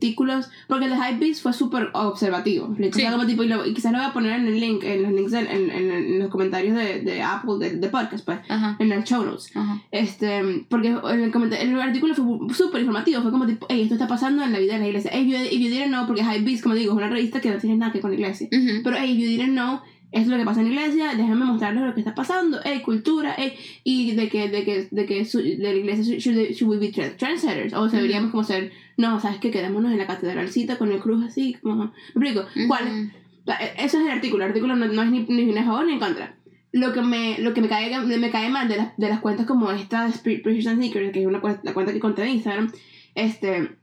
[0.05, 2.75] artículos, porque el de Hypebeast fue súper observativo.
[2.77, 3.05] sea, Sí.
[3.11, 5.13] como tipo, y, lo- y quizás lo voy a poner en el link, en los
[5.13, 8.93] links, en, en- en- los comentarios de, de Apple, de, de podcast, pues, Ajá, en
[8.93, 9.51] el show notes.
[9.57, 9.81] ajá.
[9.91, 14.43] Este, porque el, el artículo fue súper informativo, fue como tipo, hey, esto está pasando
[14.43, 15.11] en la vida de la iglesia.
[15.15, 17.51] Hey, if you, if you didn't know, porque Hypebeast, como digo, es una revista que
[17.51, 18.49] no tiene nada que ver con la iglesia.
[18.53, 18.83] Ujú.
[18.83, 19.81] Pero, hey, if you didn't know,
[20.15, 23.35] es lo que pasa en la iglesia, déjame mostrarles lo que está pasando, hey, cultura,
[23.37, 23.53] hey,
[23.85, 26.93] y de que, de que, de que su- de la iglesia should, should, we be
[26.93, 31.01] trend- trendsetters, o deberíamos como ser, no, sabes que quedémonos en la catedralcita con el
[31.01, 31.91] cruz así, como, me
[32.29, 32.85] explico, ¿cuál?
[32.85, 33.11] Ujú.
[33.45, 34.45] la- e, Eso es el artículo.
[34.45, 36.37] El artículo no, no es ni, ni a favor ni en contra.
[36.73, 39.47] Lo que me, lo que me, cae, me cae mal de las, de las cuentas
[39.47, 42.31] como esta de Spirit Preachers and Seekers, que es una, la cuenta que encontré en
[42.37, 42.73] Instagram,
[43.15, 43.77] este,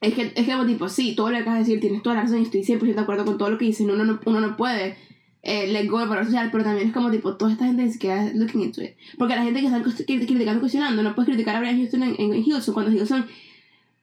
[0.00, 2.16] es que, es que como tipo, sí, todo lo que acabas de decir, tienes toda
[2.16, 3.90] la razón y estoy 100% de acuerdo con todo lo que dicen.
[3.90, 4.96] Uno no, uno no puede
[5.42, 7.92] eh, let go del valor social, pero también es como tipo, toda esta gente ni
[7.92, 8.92] siquiera looking into it.
[9.18, 12.34] Porque la gente que cri- criticando, cuestionando, no puedes criticar a Brian Houston en, en,
[12.34, 13.26] en Houston cuando Houston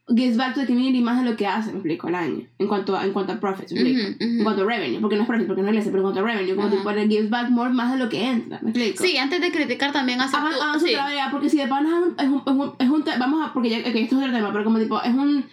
[0.08, 2.68] gives back to the community más de lo que hace, me explico, al año, en
[2.68, 4.02] cuanto a, en cuanto a profits, me explico.
[4.10, 4.38] Ujú, ujú.
[4.38, 6.20] En cuanto a revenue, porque no es profit, porque no es iglesia, pero en cuanto
[6.20, 6.78] a revenue, como Ajá.
[6.78, 9.04] tipo, le gives back more más de lo que entra, me explico.
[9.04, 10.92] Sí, antes de criticar también hagan su sí.
[10.92, 13.52] ya, porque si de pana es un, es un, es un, es un vamos a,
[13.52, 15.44] porque ya, ok, esto es otro tema, pero como tipo, es un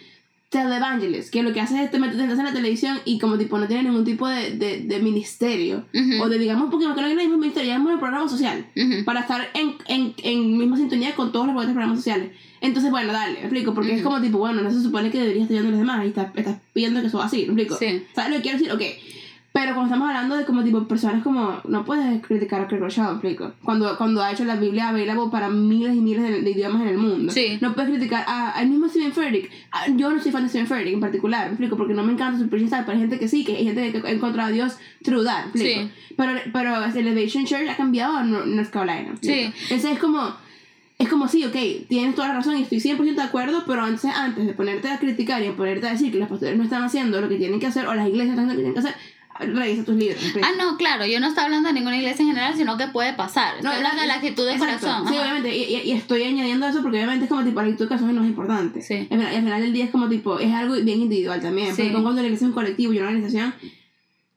[0.53, 3.37] televangelist, que lo que hace es te metes te metes en la televisión y como
[3.37, 6.93] tipo no tiene ningún tipo de, de, de ministerio, Ujú, o de digamos, porque no
[6.95, 9.03] hay ningún ministerio, llamamos el programa social, ujú.
[9.03, 12.29] para estar en, en, en misma sintonía con todos los otros programas sociales.
[12.61, 14.09] Entonces, bueno, dale, me explico, porque es Ujú.
[14.09, 16.57] como tipo, bueno, no se supone que deberías estar a los demás y estás, estás
[16.71, 17.75] pidiendo que eso va así, me explico.
[17.77, 18.03] Sí.
[18.15, 18.71] ¿Sabes lo que quiero decir?
[18.71, 18.81] Ok.
[19.53, 21.61] Pero cuando estamos hablando de como tipo personas como...
[21.67, 23.53] No puedes criticar a Craig Rochelle, ¿me explico?
[23.63, 26.87] Cuando, cuando ha hecho la Biblia available para miles y miles de, de idiomas en
[26.87, 27.31] el mundo.
[27.31, 27.59] Sí.
[27.61, 29.51] No puedes criticar a- al mismo Stephen Furtick.
[29.71, 31.77] A- Yo no soy fan de Stephen Furtick en particular, ¿me explico?
[31.77, 34.07] Porque no me encanta su style, pero hay gente que sí, que hay gente que
[34.07, 35.81] ha encontrado a Dios through that, ¿me explico?
[35.81, 36.13] Sí.
[36.17, 39.11] Pero, pero Elevation Church ha cambiado Nor- North Carolina.
[39.11, 39.53] ¿me Sí.
[39.69, 40.35] Entonces es como...
[40.99, 41.55] Es como sí, ok,
[41.89, 44.99] tienes toda la razón y estoy 100% de acuerdo, pero antes, antes de ponerte a
[44.99, 47.59] criticar y a ponerte a decir que los pastores no están haciendo lo que tienen
[47.59, 49.95] que hacer o las iglesias no están haciendo lo que tienen que hacer, revisa tus
[49.95, 50.21] libros.
[50.41, 53.13] Ah, no, claro, yo no estoy hablando de ninguna iglesia en general, sino que puede
[53.13, 53.55] pasar.
[53.57, 54.85] Estoy hablando de la actitud de Exacto.
[54.87, 55.07] corazón.
[55.07, 55.23] Sí, ajá.
[55.23, 58.15] obviamente, y, y- estoy añadiendo eso porque obviamente es como tipo la actitud de corazón
[58.15, 58.81] no es importante.
[58.81, 58.95] Sí.
[58.95, 61.75] Al final, al final del día es como tipo, es algo bien individual también.
[61.75, 61.83] Sí.
[61.83, 63.53] Porque cuando la iglesia es un colectivo y una organización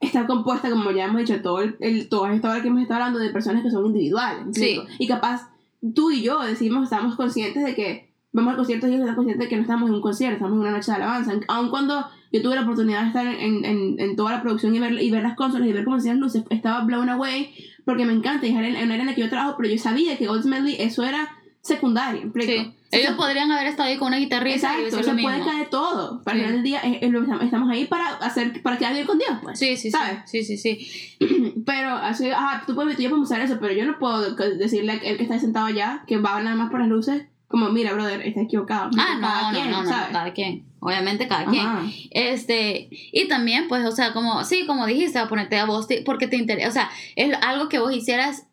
[0.01, 3.01] está compuesta, como ya hemos dicho, todo el, el, toda esta hora que hemos estado
[3.03, 4.47] hablando de personas que son individuales.
[4.47, 4.81] ¿me Sí.
[4.99, 5.49] Y capaz
[5.95, 9.45] tú y yo decimos, estamos conscientes de que vamos al concierto y ellos están conscientes
[9.45, 11.33] de que no estamos en un concierto, estamos en una noche de alabanza.
[11.49, 14.79] Aun cuando yo tuve la oportunidad de estar en, en, en toda la producción y
[14.79, 17.55] ver, y ver las consolas y ver cómo se hacían luces, estaba blown away
[17.85, 20.17] porque me encanta y es en área en la que yo trabajo, pero yo sabía
[20.19, 21.29] que ultimately eso era
[21.61, 22.21] secundario.
[22.23, 22.53] ¿me explico?
[22.65, 22.73] Sí.
[22.93, 26.23] Ellos podrían haber estado ahí con una guitarrita Exacto, se puede caer todo.
[26.23, 26.43] Para Sí.
[26.45, 29.33] el final del día es- es estamos- ahí para hacer para quedar bien con Dios,
[29.43, 29.59] pues.
[29.59, 29.91] Sí, sí.
[29.91, 30.19] ¿Sabes?
[30.27, 30.87] Sí, sí, sí.
[31.67, 34.93] Pero así, ajá, tú puedes, tú ya podemos hacer eso, pero yo no puedo decirle
[34.93, 38.21] al que está sentado allá que va nada más por las luces, como, mira, brother,
[38.23, 38.91] está equivocado.
[38.99, 40.09] Ah, Cada no, no, quien, no, no, ¿sabes?
[40.13, 40.65] cada quien.
[40.87, 41.67] Obviamente cada quien.
[41.67, 41.85] Ajá.
[42.13, 46.29] Este, y también, pues, o sea, como, sí, como dijiste, a ponerte a vos, porque
[46.29, 48.45] te interesa, o sea, es algo que vos hicieras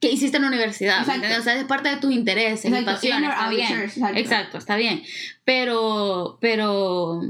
[0.00, 1.02] que hiciste en la universidad.
[1.02, 3.68] O sea, es parte de tus intereses Exacto, pasiones, está bien.
[3.68, 4.18] church, exacto.
[4.18, 5.02] Exacto, está bien.
[5.44, 7.20] Pero, pero,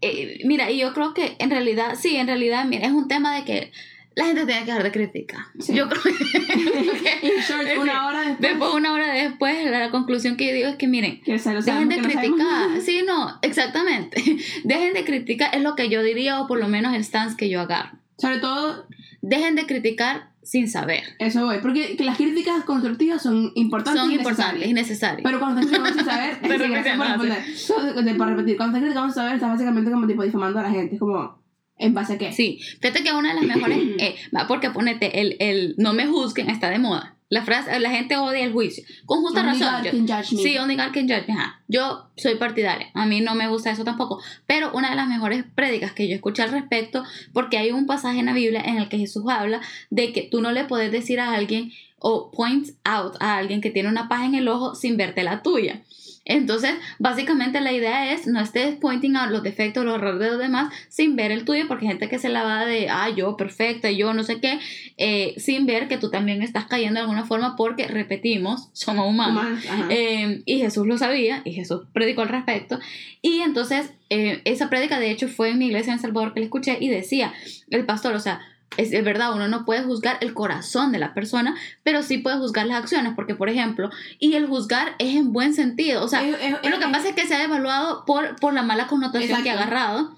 [0.00, 3.32] eh, mira, y yo creo que en realidad, sí, en realidad, mira, es un tema
[3.36, 3.72] de que
[4.16, 5.40] la gente tiene que dejar de criticar.
[5.58, 5.74] Sí.
[5.74, 6.14] Yo creo que...
[7.46, 10.88] Short, una hora después, Después, una hora después, la, conclusión que yo digo es que,
[10.88, 12.80] miren, que Dejen de que no criticar.
[12.80, 14.22] Sí, no, exactamente.
[14.64, 17.50] Dejen de criticar, es lo que yo diría, o por lo menos el stance que
[17.50, 17.98] yo agarro.
[18.16, 18.86] Sobre todo,
[19.20, 21.02] Dejen de criticar sin saber.
[21.18, 25.22] eso voy, porque que las críticas constructivas son importantes Son y importantes y necesarias.
[25.24, 26.38] Pero cuando estás criticando sin saber,
[26.70, 28.16] gracias por responder.
[28.16, 30.94] Para repetir, cuando estás criticando sin saber, estás básicamente como tipo difamando a la gente.
[30.94, 31.42] Es como,
[31.78, 32.32] ¿en base a qué?
[32.32, 36.06] Sí, fíjate que una de las mejores, eh, va, porque ponete, el, el no me
[36.06, 37.12] juzguen está de moda.
[37.28, 38.84] La frase, la gente odia el juicio.
[39.04, 39.74] Con justa Only razón.
[39.82, 40.42] God yo- can judge me.
[40.44, 41.34] Sí, only God can judge me.
[41.34, 41.60] Ajá.
[41.66, 42.88] Yo soy partidaria.
[42.94, 44.22] A mí no me gusta eso tampoco.
[44.46, 47.02] Pero una de las mejores prédicas que yo escuché al respecto,
[47.32, 49.60] porque hay un pasaje en la Biblia en el que Jesús habla
[49.90, 53.70] de que tú no le puedes decir a alguien o point out a alguien que
[53.70, 55.82] tiene una paja en el ojo sin verte la tuya.
[56.26, 60.38] Entonces, básicamente la idea es no estés pointing out los defectos, los errores de los
[60.38, 63.36] demás sin ver el tuyo, porque hay gente que se la va de, ah, yo
[63.36, 64.58] perfecta, yo no sé qué,
[64.98, 69.46] eh, sin ver que tú también estás cayendo de alguna forma porque, repetimos, somos humanos.
[69.88, 72.80] Eh, y Jesús lo sabía y Jesús predicó al respecto.
[73.22, 76.40] Y entonces eh, esa prédica de hecho fue en mi iglesia en El Salvador que
[76.40, 77.32] le escuché y decía
[77.70, 78.40] el pastor, o sea,
[78.76, 82.36] es, es verdad, uno no puede juzgar el corazón de la persona, pero sí puede
[82.38, 86.22] juzgar las acciones, porque por ejemplo, y el juzgar es en buen sentido, o sea,
[86.26, 89.42] Es- es- lo que pasa es que se ha devaluado por, por la mala connotación
[89.42, 90.16] que ha agarrado.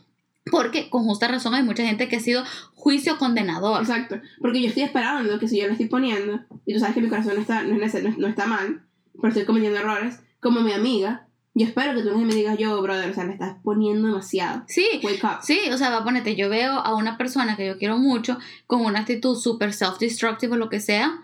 [0.50, 2.42] Porque con justa razón hay mucha gente que ha sido
[2.74, 3.82] juicio condenador.
[3.82, 4.18] Exacto.
[4.40, 7.10] Porque yo estoy esperando que si yo lo estoy poniendo, y tú sabes que mi
[7.10, 8.80] corazón no está, no, es nece- no, no está mal,
[9.16, 11.26] pero estoy cometiendo errores, como mi amiga,
[11.58, 14.62] yo espero que tú no me digas yo, brother, o sea, le estás poniendo demasiado.
[14.68, 15.38] Sí, Wake up.
[15.42, 18.38] Sí, o sea, va a ponerte, yo veo a una persona que yo quiero mucho
[18.66, 21.20] con una actitud súper self-destructive o lo que sea,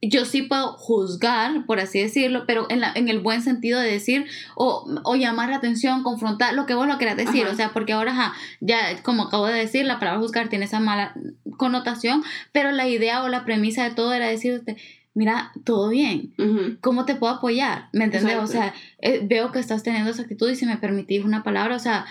[0.00, 3.90] yo sí puedo juzgar, por así decirlo, pero en, la, en el buen sentido de
[3.90, 7.52] decir o, o llamar la atención, confrontar, lo que vos lo quieras decir, Ajá.
[7.52, 10.80] o sea, porque ahora ajá, ya como acabo de decir, la palabra juzgar tiene esa
[10.80, 11.14] mala
[11.56, 12.22] connotación,
[12.52, 14.76] pero la idea o la premisa de todo era decirte,
[15.14, 16.76] mira, todo bien, Ujú.
[16.80, 17.88] ¿cómo te puedo apoyar?
[17.92, 18.36] ¿Me entiendes?
[18.36, 21.76] O sea, eh, veo que estás teniendo esa actitud y si me permitís una palabra,
[21.76, 22.04] o sea,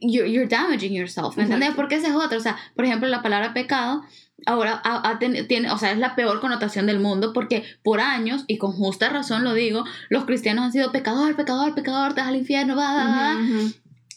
[0.00, 1.68] you're, you're damaging yourself, ¿me entiendes?
[1.68, 1.76] Exacto.
[1.76, 4.02] Porque esa es otra, o sea, por ejemplo, la palabra pecado
[4.44, 8.00] ahora ha- ha ten- tiene, o sea, es la peor connotación del mundo porque por
[8.00, 12.20] años, y con justa razón lo digo, los cristianos han sido pecador, pecador, pecador, te
[12.20, 13.36] vas al infierno, va, va, va.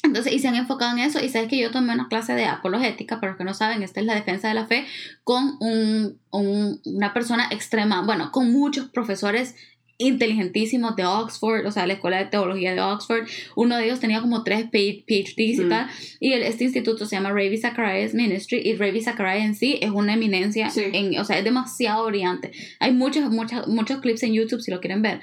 [0.03, 1.23] Entonces, y se han enfocado en eso.
[1.23, 3.99] Y sabes que yo tomé una clase de apologética, para los que no saben, esta
[3.99, 4.85] es la defensa de la fe,
[5.23, 9.55] con un, un- una persona extrema, bueno, con muchos profesores
[10.01, 13.27] inteligentísimos de Oxford, o sea, la escuela de teología de Oxford.
[13.57, 15.69] Uno de ellos tenía como tres PhDs y Mm.
[15.69, 15.87] tal.
[16.21, 18.61] Y el- este instituto se llama Ravi Zacharias Ministry.
[18.63, 20.83] Y Ravi Zacharias en sí es una eminencia, Sí.
[20.93, 22.51] en, o sea, es demasiado brillante.
[22.79, 25.19] Hay muchos, muchos, muchos clips en YouTube si lo quieren ver.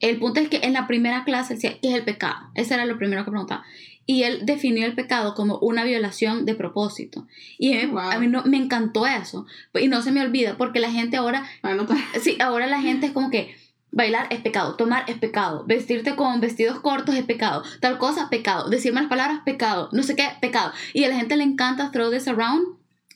[0.00, 2.36] El punto es que en la primera clase decía, ¿qué es el pecado?
[2.54, 3.62] Ese era lo primero que preguntaba.
[4.06, 7.26] Y él definió el pecado como una violación de propósito.
[7.58, 8.00] Y a mí, Wow.
[8.00, 9.46] a mí no, me encantó eso.
[9.80, 11.96] Y no se me olvida, porque la gente ahora, anotar.
[12.20, 13.54] sí, ahora la gente es como que
[13.90, 18.68] bailar es pecado, tomar es pecado, vestirte con vestidos cortos es pecado, tal cosa, pecado,
[18.68, 20.72] decir malas palabras, pecado, no sé qué, pecado.
[20.92, 22.66] Y a la gente le encanta throw this around.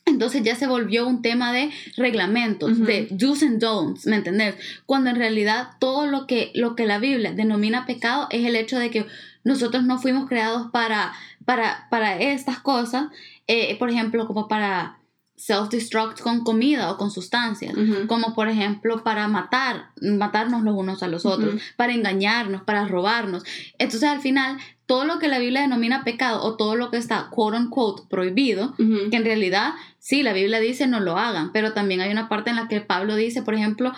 [0.05, 2.85] Entonces ya se volvió un tema de reglamentos, Ujú.
[2.85, 4.55] de do's and don'ts, ¿me entendés?
[4.87, 8.79] Cuando en realidad todo lo que, lo que la Biblia denomina pecado es el hecho
[8.79, 9.05] de que
[9.43, 11.13] nosotros no fuimos creados para,
[11.45, 13.07] para, para estas cosas,
[13.47, 14.99] eh, por ejemplo, como para
[15.39, 17.73] self-destruct con comida o con sustancias,
[18.07, 23.43] como por ejemplo para matar, matarnos los unos a los otros, para engañarnos, para robarnos.
[23.77, 27.29] Entonces al final, todo lo que la Biblia denomina pecado o todo lo que está
[27.29, 32.01] quote unquote prohibido, que en realidad sí, la Biblia dice no lo hagan, pero también
[32.01, 33.93] hay una parte en la que Pablo dice, por ejemplo,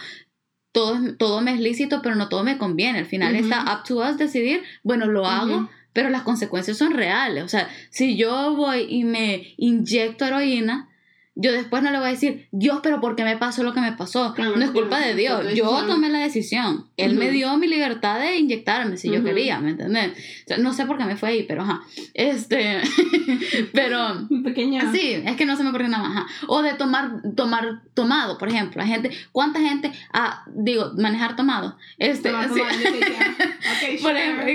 [0.72, 3.00] todo, todo me es lícito, pero no todo me conviene.
[3.00, 7.44] Al final está up to us decidir, bueno, lo hago, pero las consecuencias son reales.
[7.44, 10.88] O sea, si yo voy y me inyecto heroína,
[11.36, 13.80] yo después no le voy a decir, Dios, pero ¿por qué me pasó lo que
[13.80, 14.34] me pasó?
[14.34, 15.54] Claro, no es culpa de Dios.
[15.56, 16.88] Yo tomé la decisión.
[16.98, 17.34] Él me Ujú.
[17.34, 19.26] dio mi libertad de inyectarme si yo Ujú.
[19.26, 20.12] quería, ¿me entiendes?
[20.12, 21.82] O sea, no sé por qué me fue ahí, pero ajá.
[22.14, 22.82] Este,
[23.74, 24.28] pero...
[24.44, 24.92] Pequeña.
[24.92, 26.18] Sí, es que no se me ocurre nada más.
[26.18, 26.28] ajá.
[26.48, 28.82] O de tomar, tomar tomado, por ejemplo.
[28.82, 31.78] La gente, ¿cuánta gente, ah, digo, manejar tomado?
[31.98, 32.60] Este, Toma, sí.
[32.60, 34.46] toma, yo sé que- ok, Por ejemplo,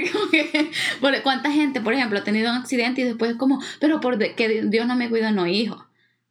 [1.00, 4.18] por- ¿cuánta gente, por ejemplo, ha tenido un accidente y después es como, pero por
[4.18, 5.84] de- que Dios no me cuida, no, hijo?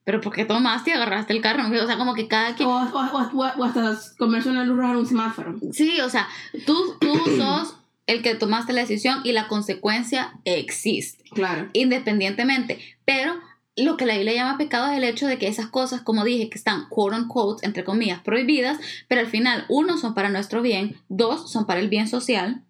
[0.05, 2.69] Pero porque tomaste y agarraste el carro, o sea, como que cada quien...
[2.69, 5.55] O, o, o, hasta comerse una luz roja en un semáforo.
[5.71, 6.27] Sí, o sea,
[6.65, 7.75] tú, tú sos
[8.07, 11.23] el que tomaste la decisión y la consecuencia existe.
[11.31, 11.69] Claro.
[11.73, 12.79] independientemente.
[13.03, 13.33] Pero
[13.75, 16.49] lo que la Biblia llama pecado es el hecho de que esas cosas, como dije,
[16.49, 18.77] que están quote unquote, entre comillas, prohibidas,
[19.07, 22.61] pero al final, uno, son para nuestro bien, dos, son para el bien social,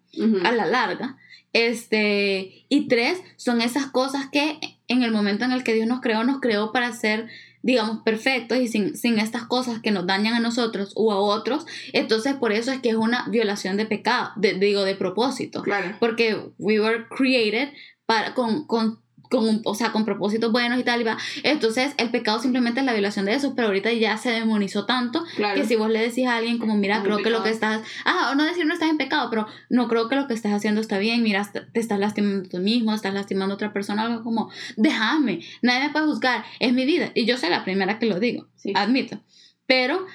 [0.44, 1.16] a la larga,
[1.52, 4.58] este, y tres, son esas cosas que
[4.88, 7.28] en el momento en el que Dios nos creó, nos creó para ser
[7.66, 11.66] digamos, perfectos y sin, sin estas cosas que nos dañan a nosotros o a otros,
[11.92, 15.96] entonces por eso es que es una violación de pecado, de, digo, de propósito Claro.
[15.98, 17.70] porque we were created
[18.06, 19.00] para, con, con,
[19.30, 21.18] con, un- o sea, con propósitos buenos y tal, y va.
[21.42, 25.24] Entonces, el pecado simplemente es la violación de eso, pero ahorita ya se demonizó tanto
[25.36, 25.60] Claro.
[25.60, 28.30] que si vos le decís a alguien como, mira, creo que lo que estás, ah,
[28.32, 30.80] o no decir no estás en pecado, pero no creo que lo que estás haciendo
[30.80, 34.22] está bien, mira, te te estás lastimando tú mismo, estás lastimando a otra persona, algo
[34.22, 38.06] como, déjame, nadie me puede juzgar, es mi vida, y yo soy la primera que
[38.06, 38.72] lo digo, Sí.
[38.74, 39.20] admito,
[39.66, 40.06] pero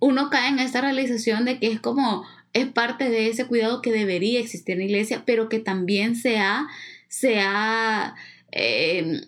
[0.00, 2.24] uno cae en esta realización de que es como,
[2.54, 6.38] es parte de ese cuidado que debería existir en la iglesia, pero que también se
[6.38, 6.66] ha,
[7.08, 8.14] se ha,
[8.52, 9.20] eh,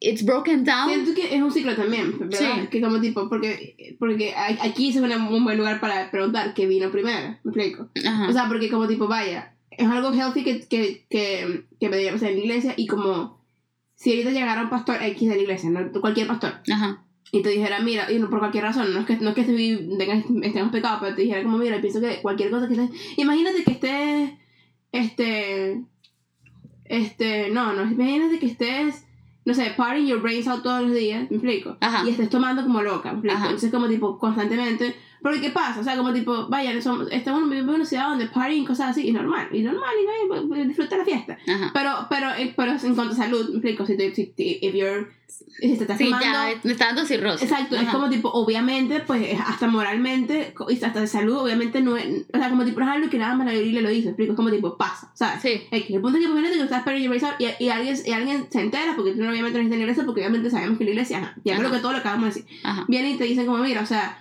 [0.00, 0.88] it's broken down.
[0.90, 2.38] Siento que es un ciclo también, ¿verdad?
[2.62, 2.66] Sí.
[2.68, 7.36] Que como tipo, porque, porque aquí es un buen lugar para preguntar qué vino primero,
[7.44, 7.88] me explico.
[8.06, 8.28] Ajá.
[8.28, 12.14] O sea, porque como tipo, vaya, es algo healthy que, que, que, que me diría,
[12.14, 13.40] o sea, en la iglesia y como
[13.94, 15.92] si ahorita llegara un pastor X de la iglesia, ¿no?
[16.00, 17.04] cualquier pastor, Ajá.
[17.30, 19.44] y te dijera, mira, y no por cualquier razón, no es que, no es que
[19.44, 23.62] tengas- estemos pecados, pero te dijera como, mira, pienso que cualquier cosa que estés, imagínate
[23.62, 24.30] que estés,
[24.90, 25.82] este,
[26.92, 29.06] este, no, no, imagínate que estés,
[29.46, 32.04] no sé, partying your brains out todos los días, me explico, Ajá.
[32.06, 33.46] y estés tomando como loca, me explico, Ajá.
[33.46, 35.80] entonces como tipo, constantemente, porque ¿qué pasa?
[35.80, 39.12] O sea, como tipo, vaya, somos, estamos en una ciudad donde partying, cosas así, y
[39.12, 41.70] normal, y normal, y vaya, pues, disfruta la fiesta, Aja.
[41.72, 45.06] pero, pero, eh, pero en cuanto a salud, me explico, si te, si, if you're,
[45.28, 46.26] si te estás Sí, tomando...
[46.26, 47.42] ya, me está dando cirrosis.
[47.50, 47.92] Exacto, es Ajá.
[47.92, 52.50] como tipo, obviamente, pues es hasta moralmente hasta de salud, obviamente no es, o sea,
[52.50, 54.76] como tipo, es algo que nada más la Biblia lo dice, explico, es como tipo,
[54.76, 55.40] pasa, ¿sabes?
[55.42, 55.62] Sí.
[55.70, 58.60] Es el punto es que imagínate que estás perdiendo y, y, alguien, y alguien se
[58.60, 61.18] entera, porque tú obviamente no estás en la iglesia, porque obviamente sabemos que la iglesia,
[61.18, 61.76] ajá, ya creo Ajá.
[61.76, 62.84] que todo lo acabamos de decir, Ajá.
[62.88, 64.18] viene y te dicen como, mira, o sea,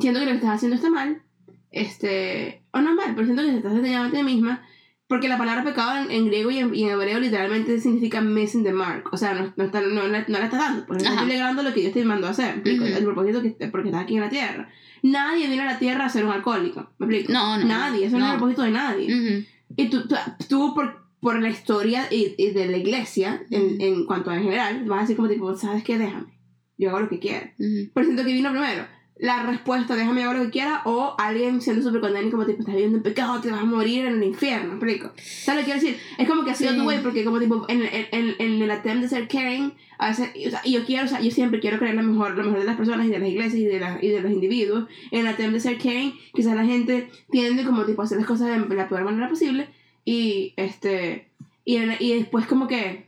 [0.00, 1.22] siento que lo que estás haciendo está mal,
[1.70, 4.62] este, o no mal, pero siento que te estás engañando a ti misma,
[5.08, 8.64] porque la palabra pecado en, en griego y en, y en hebreo literalmente significa missing
[8.64, 9.08] the mark.
[9.12, 10.86] O sea, no, no, está- no, la- no la estás dando.
[10.86, 12.46] Porque no estoy logrando lo que Dios te mandó a hacer.
[12.54, 12.84] ¿me explico?
[12.84, 12.94] Ujú.
[12.96, 14.68] El propósito que porque estás aquí en la tierra.
[15.02, 16.90] Nadie viene a la tierra a ser un alcohólico.
[16.98, 17.32] ¿Me explico?
[17.32, 17.64] No, no.
[17.66, 18.06] Nadie.
[18.06, 18.32] Eso no, es no.
[18.32, 19.14] el propósito de nadie.
[19.14, 19.44] Ujú.
[19.76, 20.14] Y tú, tú,
[20.48, 24.44] tú por, por la historia y, y de la iglesia en, en cuanto a en
[24.44, 25.98] general, vas a decir como tipo, ¿sabes qué?
[25.98, 26.38] Déjame.
[26.78, 27.46] Yo hago lo que quiero.
[27.58, 27.90] Ujú.
[27.92, 28.86] Pero siento que vino primero
[29.22, 32.74] la respuesta, déjame hago lo que quiera, o alguien siendo súper condenado como tipo, estás
[32.74, 35.12] viviendo en pecado, te vas a morir en el infierno, ¿me explico?
[35.16, 36.00] ¿Sabes lo que quiero decir?
[36.18, 38.70] Es como que ha sido tu güey, porque como tipo, en, en, en, en el
[38.72, 41.30] attempt de ser caring, a veces, y, o sea, y yo quiero, o sea, yo
[41.30, 43.64] siempre quiero creer lo mejor, lo mejor de las personas y de las iglesias y
[43.66, 44.88] de, la- y de los individuos.
[45.12, 48.26] En el attempt de ser caring, quizás la gente tiende como tipo a hacer las
[48.26, 49.68] cosas de la peor manera posible,
[50.04, 51.28] y este,
[51.64, 53.06] y, en- y después como que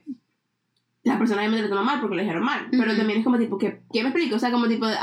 [1.03, 2.69] la persona obviamente lo toma mal porque lo dijeron mal.
[2.71, 4.37] Pero también es como tipo, que ¿qué me explico?
[4.37, 4.95] O sea, como tipo, de,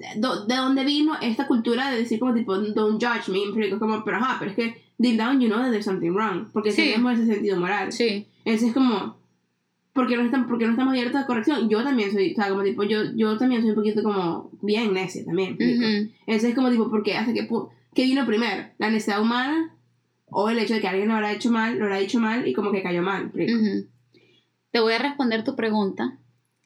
[0.00, 3.42] de, de dónde vino esta cultura de decir como tipo, don't judge me?
[3.68, 6.46] Es como, pero ajá, pero es que deep down you know that there's something wrong.
[6.52, 6.82] Porque Sí.
[6.82, 7.92] tenemos ese sentido moral.
[7.92, 8.26] Sí.
[8.44, 9.16] Entonces es como,
[9.92, 11.68] ¿por qué no, estamos, por qué no estamos abiertos a corrección?
[11.68, 14.92] Yo también soy, o sea, como tipo, yo, yo también soy un poquito como bien
[14.94, 15.56] necia también.
[15.58, 15.86] ¿me explico?
[15.86, 16.10] Ujú.
[16.26, 17.16] Entonces es como tipo, ¿por qué?
[17.16, 18.64] Hasta que, pu- ¿qué vino primero?
[18.78, 19.74] ¿La necesidad humana?
[20.32, 22.52] O el hecho de que alguien lo habrá hecho mal, lo habrá dicho mal y
[22.54, 23.30] como que cayó mal.
[23.34, 23.60] ¿me explico?
[23.60, 23.86] Ujú.
[24.70, 26.16] Te voy a responder tu pregunta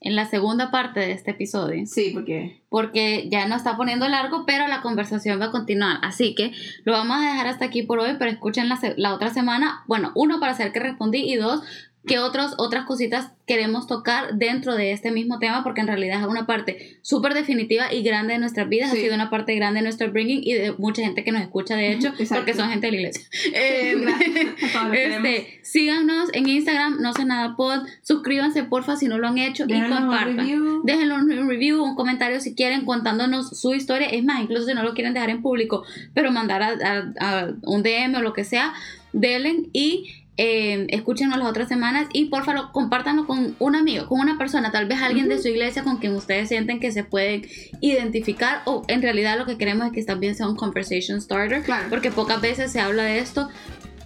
[0.04, 1.84] en la segunda parte de este episodio.
[1.86, 2.60] Sí, porque...
[2.68, 5.98] porque ya no está poniendo largo, pero la conversación va a continuar.
[6.02, 6.52] Así que
[6.84, 9.82] lo vamos a dejar hasta aquí por hoy, pero escuchen la, la otra semana.
[9.88, 11.62] Bueno, uno, para hacer que respondí y dos,
[12.06, 16.26] qué otros, otras cositas queremos tocar dentro de este mismo tema, porque en realidad es
[16.26, 18.90] una parte súper definitiva y grande de nuestras vidas.
[18.90, 18.98] Sí.
[18.98, 21.76] Ha sido una parte grande de nuestro bringing y de mucha gente que nos escucha,
[21.76, 22.36] de hecho, Exacto.
[22.36, 23.24] porque son gente de la iglesia.
[23.54, 23.94] Eh,
[24.92, 29.64] este, síganos en Instagram, no sé nada pod, suscríbanse porfa si no lo han hecho
[29.64, 30.82] y Déjanos compartan.
[30.84, 34.08] Déjenlo un review, un comentario si quieren contándonos su historia.
[34.08, 37.52] Es más, incluso si no lo quieren dejar en público, pero mandar a, a- a
[37.62, 38.72] un DM o lo que sea,
[39.12, 44.18] denle y eh, escúchenos las otras semanas y por favor compártanlo con un amigo, con
[44.20, 47.46] una persona, tal vez alguien de su iglesia con quien ustedes sienten que se pueden
[47.80, 51.86] identificar o en realidad lo que queremos es que también sea un conversation starter, Claro.
[51.88, 53.48] porque pocas veces se habla de esto.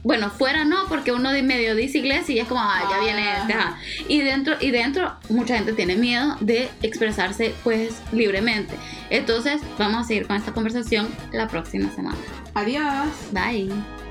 [0.05, 3.01] Bueno, fuera no, porque uno de medio dice iglesia y es como, ah, ya Ah.
[3.05, 3.77] viene este, ajá.
[4.07, 8.75] Y dentro, y dentro, mucha gente tiene miedo de expresarse, pues, libremente.
[9.11, 12.17] Entonces, vamos a seguir con esta conversación la próxima semana.
[12.55, 13.09] Adiós.
[13.33, 14.08] Bye.